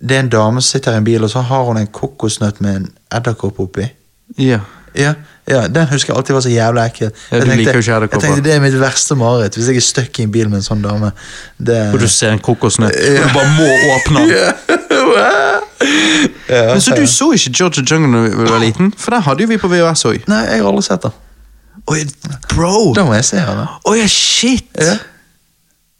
[0.00, 2.60] det er en dame som sitter i en bil, og så har hun en kokosnøtt
[2.60, 3.86] med en edderkopp oppi?
[4.38, 4.60] Ja.
[4.94, 5.12] Ja,
[5.50, 7.10] ja, den husker jeg alltid var så jævla ekkel.
[7.30, 7.64] Ja, Jeg tenkte-
[8.18, 10.56] Jeg tenkte Det er mitt verste mareritt, hvis jeg er stuck i en bil med
[10.60, 11.12] en sånn dame.
[11.58, 11.78] Det...
[11.94, 14.38] Og du ser en kokosnøtt, og du bare må åpne den.
[16.48, 18.92] ja, Men Så du så ikke Georgia Jungle da du var liten?
[18.98, 20.24] For den hadde jo vi på VHS òg.
[20.30, 21.12] Nei, jeg har aldri sett den.
[22.54, 22.92] Bro!
[22.96, 23.62] Da må jeg se den.
[23.96, 24.66] Ja, shit!
[24.76, 24.96] Ja.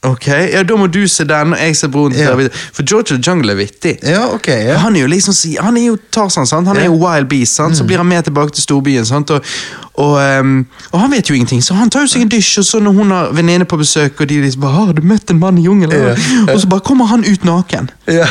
[0.07, 2.31] Ok, ja Da må du se den, og jeg ser broren til Ja.
[2.31, 2.51] David.
[2.73, 3.97] For George the Jungle er vittig.
[4.03, 4.47] Ja, ok.
[4.49, 4.77] Ja.
[4.79, 6.69] Han er jo liksom Han er jo Tarzan, sant?
[6.69, 6.87] Han er.
[6.89, 6.95] Mm.
[6.95, 7.55] jo wild beast.
[7.55, 7.77] Sant?
[7.77, 9.07] Så blir han med tilbake til storbyen.
[9.07, 9.31] Sant?
[9.31, 9.43] Og,
[9.95, 12.65] og, um, og han vet jo ingenting, så han tar jo seg en dysj, og
[12.65, 15.39] så når hun har venninne på besøk, og de liksom bare 'Har du møtt en
[15.39, 16.53] mann i jungelen?' Ja.
[16.53, 17.91] Og så bare kommer han ut naken.
[18.07, 18.27] Ja.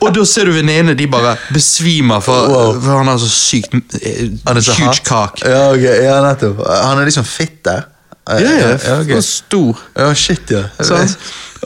[0.00, 2.80] Og da ser du venninnene, de bare besvimer, for, Wow.
[2.80, 3.72] for han har så sykt
[4.02, 5.02] eh, Han er så huge hot.
[5.04, 5.40] kak.
[5.48, 6.02] Ja, okay.
[6.04, 6.58] ja, nettopp.
[6.84, 7.82] Han er liksom fit der.
[8.28, 9.78] Ja, ja, ja, stor.
[9.98, 10.68] ja shit, ja.
[10.78, 11.08] Sånn.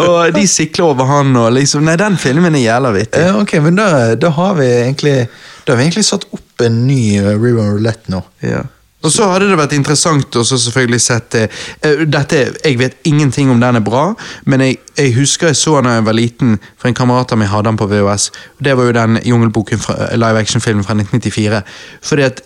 [0.00, 3.24] Og de sikler over han og liksom Nei, den filmen er jævla vittig.
[3.26, 5.16] Ja, ok, men da, da har vi egentlig
[5.64, 8.22] Da har vi egentlig satt opp en ny uh, River Roulette nå.
[8.44, 8.64] Ja.
[9.04, 12.96] Og så hadde det vært interessant å så selvfølgelig sett eh, eh, dette, Jeg vet
[13.06, 14.08] ingenting om den er bra,
[14.50, 17.38] men jeg, jeg husker jeg så den da jeg var liten, for en kamerat av
[17.38, 18.30] meg hadde den på VHS.
[18.64, 21.62] Det var jo den Jungelboken fra live action-filmen fra 1994.
[22.08, 22.42] Fordi at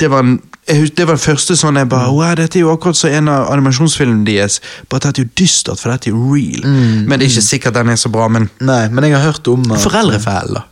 [0.00, 0.40] det var, en,
[0.70, 3.10] jeg hus- det var den første sånn jeg bare wow, Dette er jo akkurat som
[3.10, 6.62] en av animasjonsfilmene deres, bare dette er jo dystert, for dette er jo real.
[6.70, 8.28] Men det er ikke sikkert den er så bra.
[8.28, 10.62] Men Nei, men jeg har hørt om at- Foreldrefellen, da?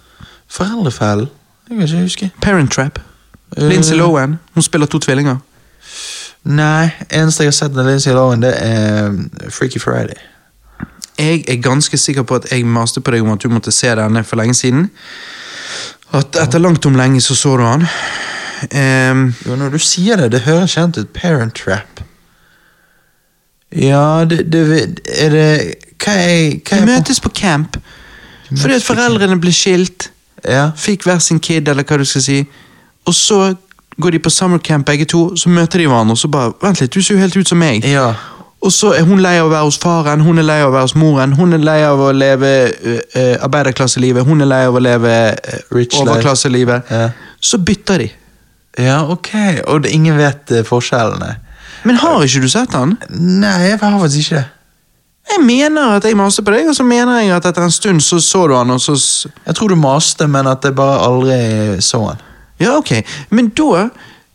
[0.48, 1.28] Foreldrefellen?
[1.68, 2.30] Jeg kan ikke huske.
[2.40, 2.98] Parent Trap.
[3.58, 4.38] Uh, Lindsay Lohan.
[4.54, 5.38] Hun spiller to tvillinger.
[6.44, 10.16] Nei, eneste jeg har sett av Lindsay Lohan, det er um, Freaky Friday.
[11.18, 13.90] Jeg er ganske sikker på at jeg maste på deg om at du måtte se
[13.98, 14.90] denne for lenge siden.
[16.14, 17.84] At etter langt om lenge så så du han.
[18.70, 21.08] Ehm, Jo, når du sier det, det høres kjent ut.
[21.14, 22.02] Parent Trap.
[23.72, 24.62] Ja, det, det
[25.18, 27.76] Er det Hva er, hva er møtes på camp.
[28.50, 30.10] møtes Fordi at foreldrene ble skilt.
[30.44, 30.70] Ja.
[30.76, 32.38] Fikk hver sin kid, eller hva du skal si.
[33.06, 33.54] Og så
[34.00, 36.80] går de på summer camp begge to, så møter de hverandre, og så bare Vent
[36.80, 37.84] litt, du ser jo helt ut som meg.
[37.84, 38.14] ja.
[38.60, 40.72] Og så er hun lei av å være hos faren, hun er lei av å
[40.74, 44.74] være hos moren, hun er lei av å leve uh, arbeiderklasselivet, hun er lei av
[44.74, 46.90] å leve uh, overklasselivet.
[46.90, 47.04] Ja.
[47.38, 48.08] Så bytter de.
[48.78, 49.28] Ja, ok.
[49.66, 51.36] Og det, ingen vet eh, forskjellene?
[51.84, 52.96] Men har ikke du sett han?
[53.10, 54.46] Nei, jeg har faktisk ikke det.
[55.28, 58.00] Jeg mener at jeg maste på deg, og så mener jeg at etter en stund
[58.00, 61.02] så så du han, og så s- Jeg tror du maste, men at jeg bare
[61.04, 62.22] aldri så han.
[62.60, 62.94] Ja, ok.
[63.30, 63.88] Men da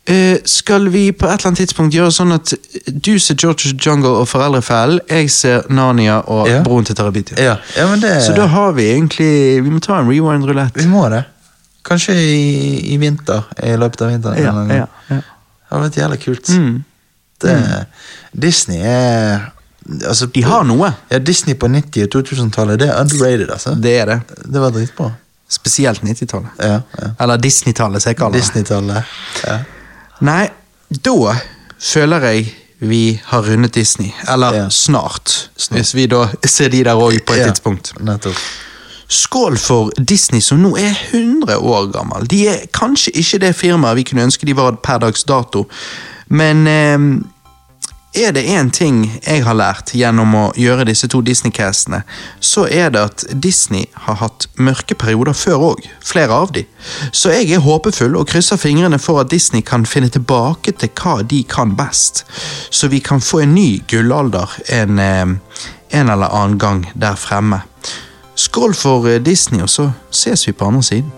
[0.08, 2.54] eh, skal vi på et eller annet tidspunkt gjøre sånn at
[2.94, 6.62] du ser George Jungle og Foreldrefellen, jeg ser Narnia og Ja.
[6.64, 7.40] Broren til Terabitia.
[7.42, 10.76] Ja, ja men det Så da har vi egentlig Vi må ta en rewind rulett.
[10.78, 11.24] Vi må det.
[11.84, 13.44] Kanskje i, i vinter.
[13.64, 14.38] I løpet av vinteren.
[14.40, 15.18] Ja, ja, ja.
[15.18, 16.50] Det hadde vært jævlig kult.
[16.54, 16.78] Mm.
[17.44, 17.56] Det,
[18.46, 19.50] Disney er
[20.08, 20.94] altså, De har noe.
[21.12, 23.74] Ja, Disney på 90- og 2000-tallet, det er underrated, altså.
[23.76, 24.20] Det er det.
[24.54, 25.10] Det var dritbra.
[25.54, 26.50] Spesielt 90-tallet.
[26.64, 27.10] Ja, ja.
[27.22, 28.46] Eller Disney-tallet, som jeg kaller det.
[28.46, 29.16] Disney-tallet.
[29.44, 29.58] Ja.
[30.24, 30.48] Nei,
[31.04, 31.36] da
[31.84, 32.52] føler jeg
[32.84, 34.12] vi har rundet Disney.
[34.30, 34.70] Eller Ja.
[34.70, 37.94] snart, hvis vi da ser de der òg på et Ja, tidspunkt.
[38.00, 38.36] Nettopp.
[39.14, 42.26] Skål for Disney, som nå er 100 år gammel.
[42.30, 45.68] De er kanskje ikke det firmaet vi kunne ønske de var per dags dato,
[46.34, 46.98] men eh,
[48.14, 52.04] er det én ting jeg har lært gjennom å gjøre disse to Disney-castene,
[52.40, 55.88] så er det at Disney har hatt mørke perioder før òg.
[56.06, 56.66] Flere av de.
[57.12, 61.20] Så jeg er håpefull og krysser fingrene for at Disney kan finne tilbake til hva
[61.26, 62.22] de kan best.
[62.70, 65.26] Så vi kan få en ny gullalder en, eh,
[65.98, 67.64] en eller annen gang der fremme.
[68.44, 71.12] Skål for eh, Disney, og så ses vi på andre siden.